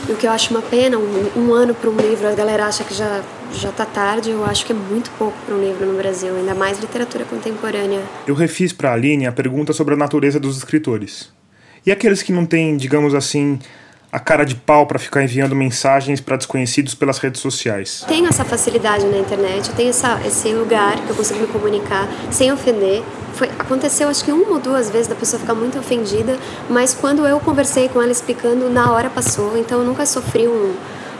E 0.07 0.11
o 0.11 0.15
que 0.15 0.27
eu 0.27 0.31
acho 0.31 0.51
uma 0.51 0.61
pena, 0.61 0.97
um, 0.97 1.31
um 1.35 1.53
ano 1.53 1.73
para 1.73 1.89
um 1.89 1.97
livro, 1.97 2.27
a 2.27 2.33
galera 2.33 2.65
acha 2.65 2.83
que 2.83 2.93
já 2.93 3.23
já 3.53 3.71
tá 3.71 3.85
tarde, 3.85 4.31
eu 4.31 4.43
acho 4.43 4.65
que 4.65 4.73
é 4.73 4.75
muito 4.75 5.09
pouco 5.11 5.37
para 5.45 5.55
um 5.55 5.59
livro 5.59 5.85
no 5.85 5.97
Brasil, 5.97 6.35
ainda 6.35 6.53
mais 6.53 6.79
literatura 6.79 7.23
contemporânea. 7.25 8.01
Eu 8.27 8.35
refiz 8.35 8.73
para 8.73 8.91
a 8.91 8.93
Aline 8.93 9.25
a 9.25 9.31
pergunta 9.31 9.71
sobre 9.71 9.93
a 9.93 9.97
natureza 9.97 10.39
dos 10.39 10.57
escritores. 10.57 11.31
E 11.85 11.91
aqueles 11.91 12.21
que 12.21 12.31
não 12.31 12.45
têm, 12.45 12.75
digamos 12.75 13.13
assim, 13.13 13.59
a 14.15 14.19
cara 14.19 14.45
de 14.45 14.55
pau 14.55 14.87
para 14.87 14.97
ficar 14.97 15.23
enviando 15.23 15.53
mensagens 15.53 16.21
para 16.21 16.37
desconhecidos 16.37 16.95
pelas 16.95 17.17
redes 17.17 17.41
sociais? 17.41 18.05
Tenho 18.07 18.27
essa 18.27 18.45
facilidade 18.45 19.05
na 19.05 19.17
internet, 19.17 19.67
eu 19.67 19.75
tenho 19.75 19.89
essa, 19.89 20.21
esse 20.25 20.53
lugar 20.53 20.95
que 21.01 21.09
eu 21.09 21.15
consigo 21.17 21.41
me 21.41 21.47
comunicar 21.47 22.07
sem 22.31 22.49
ofender. 22.49 23.03
Foi, 23.33 23.49
aconteceu 23.59 24.07
acho 24.07 24.23
que 24.23 24.31
uma 24.31 24.53
ou 24.53 24.59
duas 24.61 24.89
vezes 24.89 25.07
da 25.07 25.15
pessoa 25.15 25.37
ficar 25.37 25.53
muito 25.53 25.77
ofendida, 25.77 26.39
mas 26.69 26.93
quando 26.93 27.27
eu 27.27 27.41
conversei 27.41 27.89
com 27.89 28.01
ela 28.01 28.09
explicando, 28.09 28.69
na 28.69 28.93
hora 28.93 29.09
passou, 29.09 29.57
então 29.57 29.79
eu 29.79 29.85
nunca 29.85 30.05
sofri 30.05 30.47
um, 30.47 30.73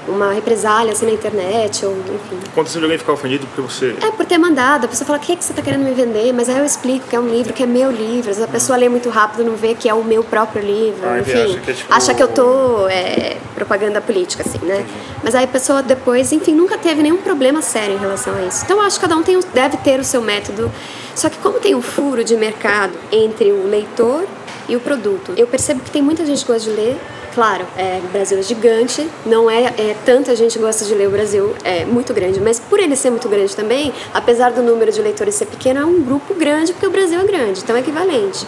uma 0.08 0.32
represália 0.34 0.92
assim 0.92 1.06
na 1.06 1.12
internet, 1.12 1.86
ou 1.86 1.94
enfim. 1.94 2.38
Aconteceu 2.52 2.80
de 2.80 2.86
alguém 2.86 2.98
ficar 2.98 3.14
ofendido 3.14 3.48
porque 3.48 3.62
você. 3.62 3.96
É, 4.02 4.12
por 4.12 4.26
ter 4.26 4.38
mandado. 4.38 4.86
A 4.86 4.88
pessoa 4.88 5.06
fala, 5.06 5.18
o 5.20 5.22
que, 5.22 5.32
é 5.34 5.36
que 5.36 5.44
você 5.44 5.52
está 5.52 5.62
querendo 5.62 5.84
me 5.84 5.92
vender? 5.94 6.32
Mas 6.34 6.48
aí 6.50 6.58
eu 6.58 6.66
explico 6.66 7.08
que 7.08 7.16
é 7.16 7.20
um 7.20 7.28
livro, 7.28 7.54
que 7.54 7.64
é 7.64 7.66
meu 7.66 7.92
livro. 7.92 8.30
Às 8.32 8.38
vezes 8.38 8.42
a 8.44 8.48
pessoa 8.48 8.78
lê 8.78 8.88
muito 8.90 9.10
rápido 9.10 9.44
não 9.44 9.56
vê 9.56 9.74
que 9.74 9.90
é 9.90 9.94
o 9.94 10.04
meu 10.04 10.24
próprio 10.24 10.62
livro. 10.64 11.08
Ah, 11.08 11.20
enfim, 11.20 11.32
acha 11.34 11.60
que 11.60 11.72
é 11.72 11.74
tipo- 11.74 11.94
acha 11.94 12.14
que 12.14 12.24
eu 12.24 12.28
tô 12.28 12.88
é, 12.88 13.38
propaganda 13.56 14.00
política, 14.02 14.44
assim, 14.48 14.60
né? 14.66 14.86
Mas 15.24 15.34
aí 15.36 15.46
a 15.46 15.48
pessoa 15.48 15.82
depois, 15.82 16.32
enfim, 16.32 16.54
nunca 16.54 16.78
teve 16.78 17.02
nenhum 17.02 17.18
problema 17.18 17.62
sério 17.62 17.96
em 17.96 18.00
relação 18.00 18.36
a 18.36 18.44
isso. 18.44 18.64
Então 18.66 18.78
eu 18.78 18.84
acho 18.84 19.00
que 19.00 19.02
cada 19.08 19.16
um 19.18 19.24
tem, 19.24 19.40
deve 19.54 19.78
ter 19.78 20.00
o 20.00 20.04
seu 20.04 20.22
método. 20.22 20.72
Só 21.16 21.30
que 21.30 21.38
como 21.38 21.60
tem 21.60 21.74
um 21.76 21.82
furo 21.82 22.24
de 22.24 22.36
mercado 22.36 22.94
entre 23.12 23.52
o 23.52 23.68
leitor 23.68 24.26
e 24.68 24.76
o 24.76 24.80
produto, 24.80 25.34
eu 25.38 25.48
percebo 25.48 25.80
que 25.82 25.90
tem 25.92 26.02
muita 26.02 26.26
gente 26.26 26.44
que 26.46 26.52
gosta 26.52 26.70
de 26.70 26.76
ler. 26.76 26.98
Claro, 27.36 27.68
é, 27.76 28.00
o 28.02 28.08
Brasil 28.14 28.40
é 28.40 28.42
gigante, 28.42 29.06
não 29.26 29.52
é, 29.52 29.66
é 29.66 29.96
tanta 30.06 30.34
gente 30.38 30.58
gosta 30.58 30.86
de 30.86 30.96
ler 30.96 31.10
o 31.10 31.12
Brasil, 31.12 31.54
é 31.66 31.84
muito 31.84 32.14
grande, 32.14 32.40
mas 32.40 32.62
por 32.62 32.80
ele 32.80 32.96
ser 32.96 33.10
muito 33.10 33.28
grande 33.28 33.54
também, 33.54 33.92
apesar 34.14 34.54
do 34.54 34.64
número 34.64 34.90
de 34.90 35.02
leitores 35.02 35.36
ser 35.36 35.46
pequeno, 35.48 35.82
é 35.82 35.86
um 35.86 36.02
grupo 36.02 36.34
grande 36.34 36.72
porque 36.72 36.88
o 36.88 36.90
Brasil 36.90 37.20
é 37.20 37.26
grande, 37.26 37.60
então 37.62 37.76
é 37.76 37.82
equivalente. 37.82 38.48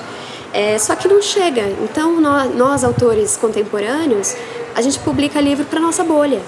É, 0.54 0.80
só 0.80 0.96
que 0.96 1.06
não 1.06 1.22
chega. 1.22 1.64
Então 1.84 2.22
nós, 2.22 2.56
nós 2.56 2.84
autores 2.86 3.36
contemporâneos, 3.36 4.38
a 4.74 4.82
gente 4.82 4.98
publica 5.00 5.42
livro 5.42 5.66
para 5.66 5.82
nossa 5.82 6.06
bolha. 6.06 6.42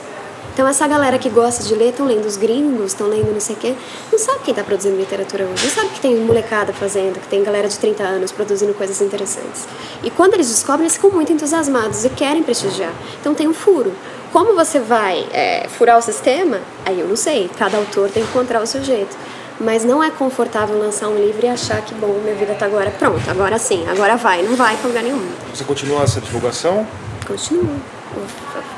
Então 0.60 0.68
essa 0.68 0.86
galera 0.86 1.18
que 1.18 1.30
gosta 1.30 1.64
de 1.64 1.74
ler 1.74 1.92
estão 1.92 2.06
lendo 2.06 2.26
os 2.26 2.36
gringos, 2.36 2.88
estão 2.88 3.08
lendo 3.08 3.32
não 3.32 3.40
sei 3.40 3.56
o 3.56 3.60
quê, 3.60 3.76
não 4.12 4.20
sabe 4.20 4.40
quem 4.44 4.52
está 4.52 4.62
produzindo 4.62 4.98
literatura 4.98 5.46
hoje, 5.46 5.64
não 5.64 5.72
sabe 5.72 5.88
que 5.88 6.02
tem 6.02 6.18
molecada 6.18 6.74
fazendo, 6.74 7.18
que 7.18 7.30
tem 7.30 7.42
galera 7.42 7.70
de 7.70 7.80
30 7.80 8.04
anos 8.04 8.34
produzindo 8.34 8.74
coisas 8.74 9.00
interessantes. 9.00 9.66
E 10.04 10.12
quando 10.12 10.34
eles 10.34 10.50
descobrem, 10.50 10.84
eles 10.84 10.96
ficam 10.96 11.12
muito 11.12 11.32
entusiasmados 11.32 12.04
e 12.04 12.10
querem 12.10 12.44
prestigiar. 12.44 12.92
Então 13.22 13.34
tem 13.34 13.48
um 13.48 13.54
furo. 13.54 13.94
Como 14.34 14.54
você 14.54 14.82
vai 14.82 15.26
é, 15.32 15.70
furar 15.70 15.98
o 15.98 16.02
sistema? 16.02 16.60
Aí 16.86 17.00
eu 17.00 17.08
não 17.08 17.16
sei, 17.16 17.50
cada 17.58 17.78
autor 17.78 18.10
tem 18.10 18.22
que 18.22 18.30
encontrar 18.30 18.62
o 18.62 18.68
seu 18.68 18.84
jeito. 18.84 19.16
Mas 19.62 19.86
não 19.86 20.04
é 20.04 20.12
confortável 20.12 20.78
lançar 20.78 21.08
um 21.08 21.16
livro 21.16 21.46
e 21.46 21.48
achar 21.48 21.82
que, 21.84 21.96
bom, 21.96 22.20
minha 22.22 22.36
vida 22.36 22.54
tá 22.54 22.66
agora 22.66 22.92
pronto, 22.92 23.22
agora 23.30 23.58
sim, 23.58 23.88
agora 23.88 24.18
vai. 24.18 24.42
Não 24.42 24.58
vai 24.58 24.76
pra 24.76 24.90
lugar 24.90 25.04
nenhum. 25.04 25.26
Você 25.56 25.64
continua 25.64 26.04
essa 26.04 26.20
divulgação 26.20 26.86
Continua. 27.26 27.76
Vou, 28.14 28.26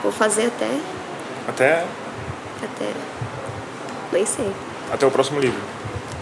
vou 0.03 0.11
fazer 0.11 0.47
até 0.47 0.67
até, 1.47 1.85
até. 2.63 2.91
Nem 4.11 4.25
sei. 4.25 4.51
até 4.91 5.05
o 5.05 5.11
próximo 5.11 5.39
livro. 5.39 5.59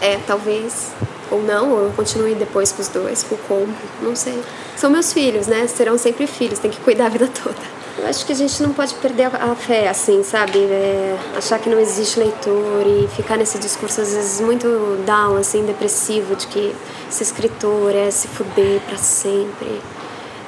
É, 0.02 0.18
talvez. 0.26 0.92
Ou 1.32 1.44
não, 1.44 1.72
ou 1.72 1.84
eu 1.86 1.92
continue 1.92 2.34
depois 2.34 2.72
com 2.72 2.82
os 2.82 2.88
dois, 2.88 3.22
com 3.22 3.36
o 3.36 3.38
combo, 3.38 3.76
não 4.02 4.16
sei. 4.16 4.42
São 4.76 4.90
meus 4.90 5.14
filhos, 5.14 5.46
né? 5.46 5.68
Serão 5.68 5.96
sempre 5.98 6.26
filhos, 6.26 6.58
tem 6.58 6.72
que 6.72 6.80
cuidar 6.80 7.06
a 7.06 7.10
vida 7.10 7.30
toda. 7.44 7.80
Eu 8.00 8.08
acho 8.08 8.26
que 8.26 8.32
a 8.32 8.36
gente 8.36 8.64
não 8.64 8.72
pode 8.72 8.96
perder 8.96 9.26
a 9.26 9.54
fé, 9.56 9.90
assim, 9.90 10.24
sabe? 10.24 10.58
É, 10.58 11.18
achar 11.36 11.60
que 11.60 11.70
não 11.70 11.80
existe 11.80 12.18
leitor 12.18 12.88
e 12.88 13.08
ficar 13.16 13.38
nesse 13.38 13.60
discurso, 13.60 14.02
às 14.02 14.14
vezes, 14.14 14.40
muito 14.40 15.04
down, 15.06 15.36
assim, 15.36 15.66
depressivo, 15.66 16.36
de 16.36 16.48
que 16.48 16.74
ser 17.10 17.24
escritor 17.24 17.94
é 17.94 18.10
se 18.10 18.28
fuder 18.28 18.80
pra 18.88 18.98
sempre 18.98 19.82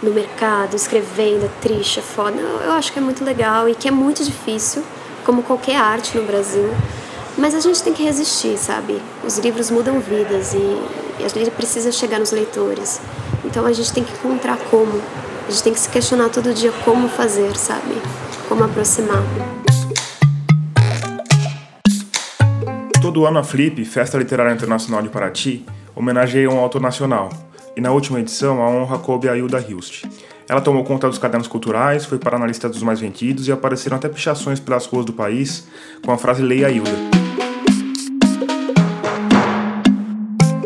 no 0.01 0.11
mercado, 0.11 0.75
escrevendo, 0.75 1.45
é 1.45 1.49
triste, 1.61 1.99
é 1.99 2.01
foda. 2.01 2.37
Eu, 2.39 2.71
acho 2.73 2.91
que 2.91 2.99
é 2.99 3.01
muito 3.01 3.23
legal 3.23 3.69
e 3.69 3.75
que 3.75 3.87
é 3.87 3.91
muito 3.91 4.23
difícil, 4.23 4.83
como 5.23 5.43
qualquer 5.43 5.75
arte 5.75 6.17
no 6.17 6.25
Brasil. 6.25 6.69
Mas 7.37 7.53
a 7.53 7.59
gente 7.59 7.81
tem 7.83 7.93
que 7.93 8.03
resistir, 8.03 8.57
sabe? 8.57 9.01
Os 9.23 9.37
livros 9.37 9.69
mudam 9.69 9.99
vidas 9.99 10.53
e, 10.53 10.57
e 11.19 11.23
a 11.23 11.27
gente 11.27 11.51
precisa 11.51 11.91
chegar 11.91 12.19
nos 12.19 12.31
leitores. 12.31 12.99
Então 13.45 13.65
a 13.65 13.71
gente 13.71 13.93
tem 13.93 14.03
que 14.03 14.11
encontrar 14.13 14.57
como. 14.69 15.01
A 15.47 15.51
gente 15.51 15.63
tem 15.63 15.73
que 15.73 15.79
se 15.79 15.89
questionar 15.89 16.29
todo 16.29 16.53
dia 16.53 16.71
como 16.83 17.07
fazer, 17.07 17.55
sabe? 17.55 17.95
Como 18.49 18.63
aproximar. 18.63 19.23
Todo 23.01 23.25
ano 23.25 23.39
a 23.39 23.43
Flip, 23.43 23.83
Festa 23.85 24.17
Literária 24.17 24.53
Internacional 24.53 25.01
de 25.01 25.09
Paraty, 25.09 25.65
homenageia 25.95 26.49
um 26.49 26.59
autor 26.59 26.81
nacional. 26.81 27.29
E 27.75 27.79
na 27.79 27.91
última 27.91 28.19
edição 28.19 28.61
a 28.61 28.69
honra 28.69 28.99
coube 28.99 29.29
a 29.29 29.37
Hilda 29.37 29.59
Hilst. 29.59 30.03
Ela 30.47 30.59
tomou 30.59 30.83
conta 30.83 31.07
dos 31.07 31.17
cadernos 31.17 31.47
culturais, 31.47 32.05
foi 32.05 32.17
para 32.17 32.37
a 32.37 32.45
lista 32.45 32.67
dos 32.67 32.83
mais 32.83 32.99
vendidos 32.99 33.47
e 33.47 33.51
apareceram 33.51 33.95
até 33.95 34.09
pichações 34.09 34.59
pelas 34.59 34.85
ruas 34.85 35.05
do 35.05 35.13
país 35.13 35.67
com 36.03 36.11
a 36.11 36.17
frase 36.17 36.41
Leia 36.41 36.69
Hilda. 36.69 36.91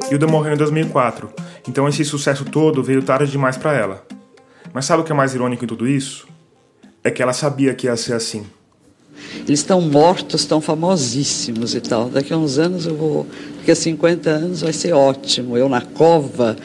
Hilda 0.09 0.27
morreu 0.27 0.53
em 0.53 0.57
2004, 0.57 1.29
então 1.67 1.87
esse 1.87 2.03
sucesso 2.03 2.45
todo 2.45 2.81
veio 2.81 3.03
tarde 3.03 3.31
demais 3.31 3.57
para 3.57 3.73
ela. 3.73 4.03
Mas 4.73 4.85
sabe 4.85 5.03
o 5.03 5.05
que 5.05 5.11
é 5.11 5.15
mais 5.15 5.35
irônico 5.35 5.63
em 5.63 5.67
tudo 5.67 5.87
isso? 5.87 6.27
É 7.03 7.11
que 7.11 7.21
ela 7.21 7.33
sabia 7.33 7.75
que 7.75 7.85
ia 7.85 7.95
ser 7.95 8.13
assim. 8.13 8.45
Eles 9.47 9.59
estão 9.59 9.79
mortos, 9.79 10.41
estão 10.41 10.59
famosíssimos 10.59 11.75
e 11.75 11.81
tal. 11.81 12.09
Daqui 12.09 12.33
a 12.33 12.37
uns 12.37 12.57
anos 12.57 12.85
eu 12.85 12.95
vou. 12.95 13.27
Daqui 13.57 13.71
a 13.71 13.75
50 13.75 14.29
anos 14.29 14.61
vai 14.61 14.73
ser 14.73 14.93
ótimo. 14.93 15.57
Eu 15.57 15.69
na 15.69 15.81
cova, 15.81 16.55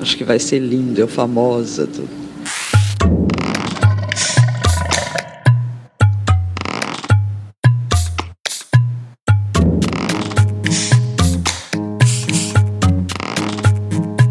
acho 0.00 0.16
que 0.16 0.24
vai 0.24 0.38
ser 0.38 0.58
lindo, 0.58 1.00
eu 1.00 1.08
famosa. 1.08 1.88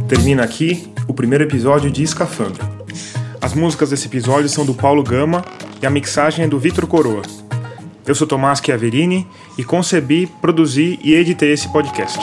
Termina 0.07 0.43
aqui 0.43 0.91
o 1.07 1.13
primeiro 1.13 1.43
episódio 1.43 1.91
de 1.91 2.03
Escafandro. 2.03 2.63
As 3.41 3.53
músicas 3.53 3.91
desse 3.91 4.07
episódio 4.07 4.49
são 4.49 4.65
do 4.65 4.73
Paulo 4.73 5.03
Gama 5.03 5.45
e 5.81 5.85
a 5.85 5.89
mixagem 5.89 6.45
é 6.45 6.47
do 6.47 6.57
Vitor 6.57 6.87
Coroa. 6.87 7.21
Eu 8.07 8.15
sou 8.15 8.25
Tomás 8.27 8.59
Chiaverini 8.59 9.27
e 9.57 9.63
concebi, 9.63 10.27
produzi 10.41 10.99
e 11.03 11.13
editei 11.13 11.51
esse 11.51 11.71
podcast. 11.71 12.19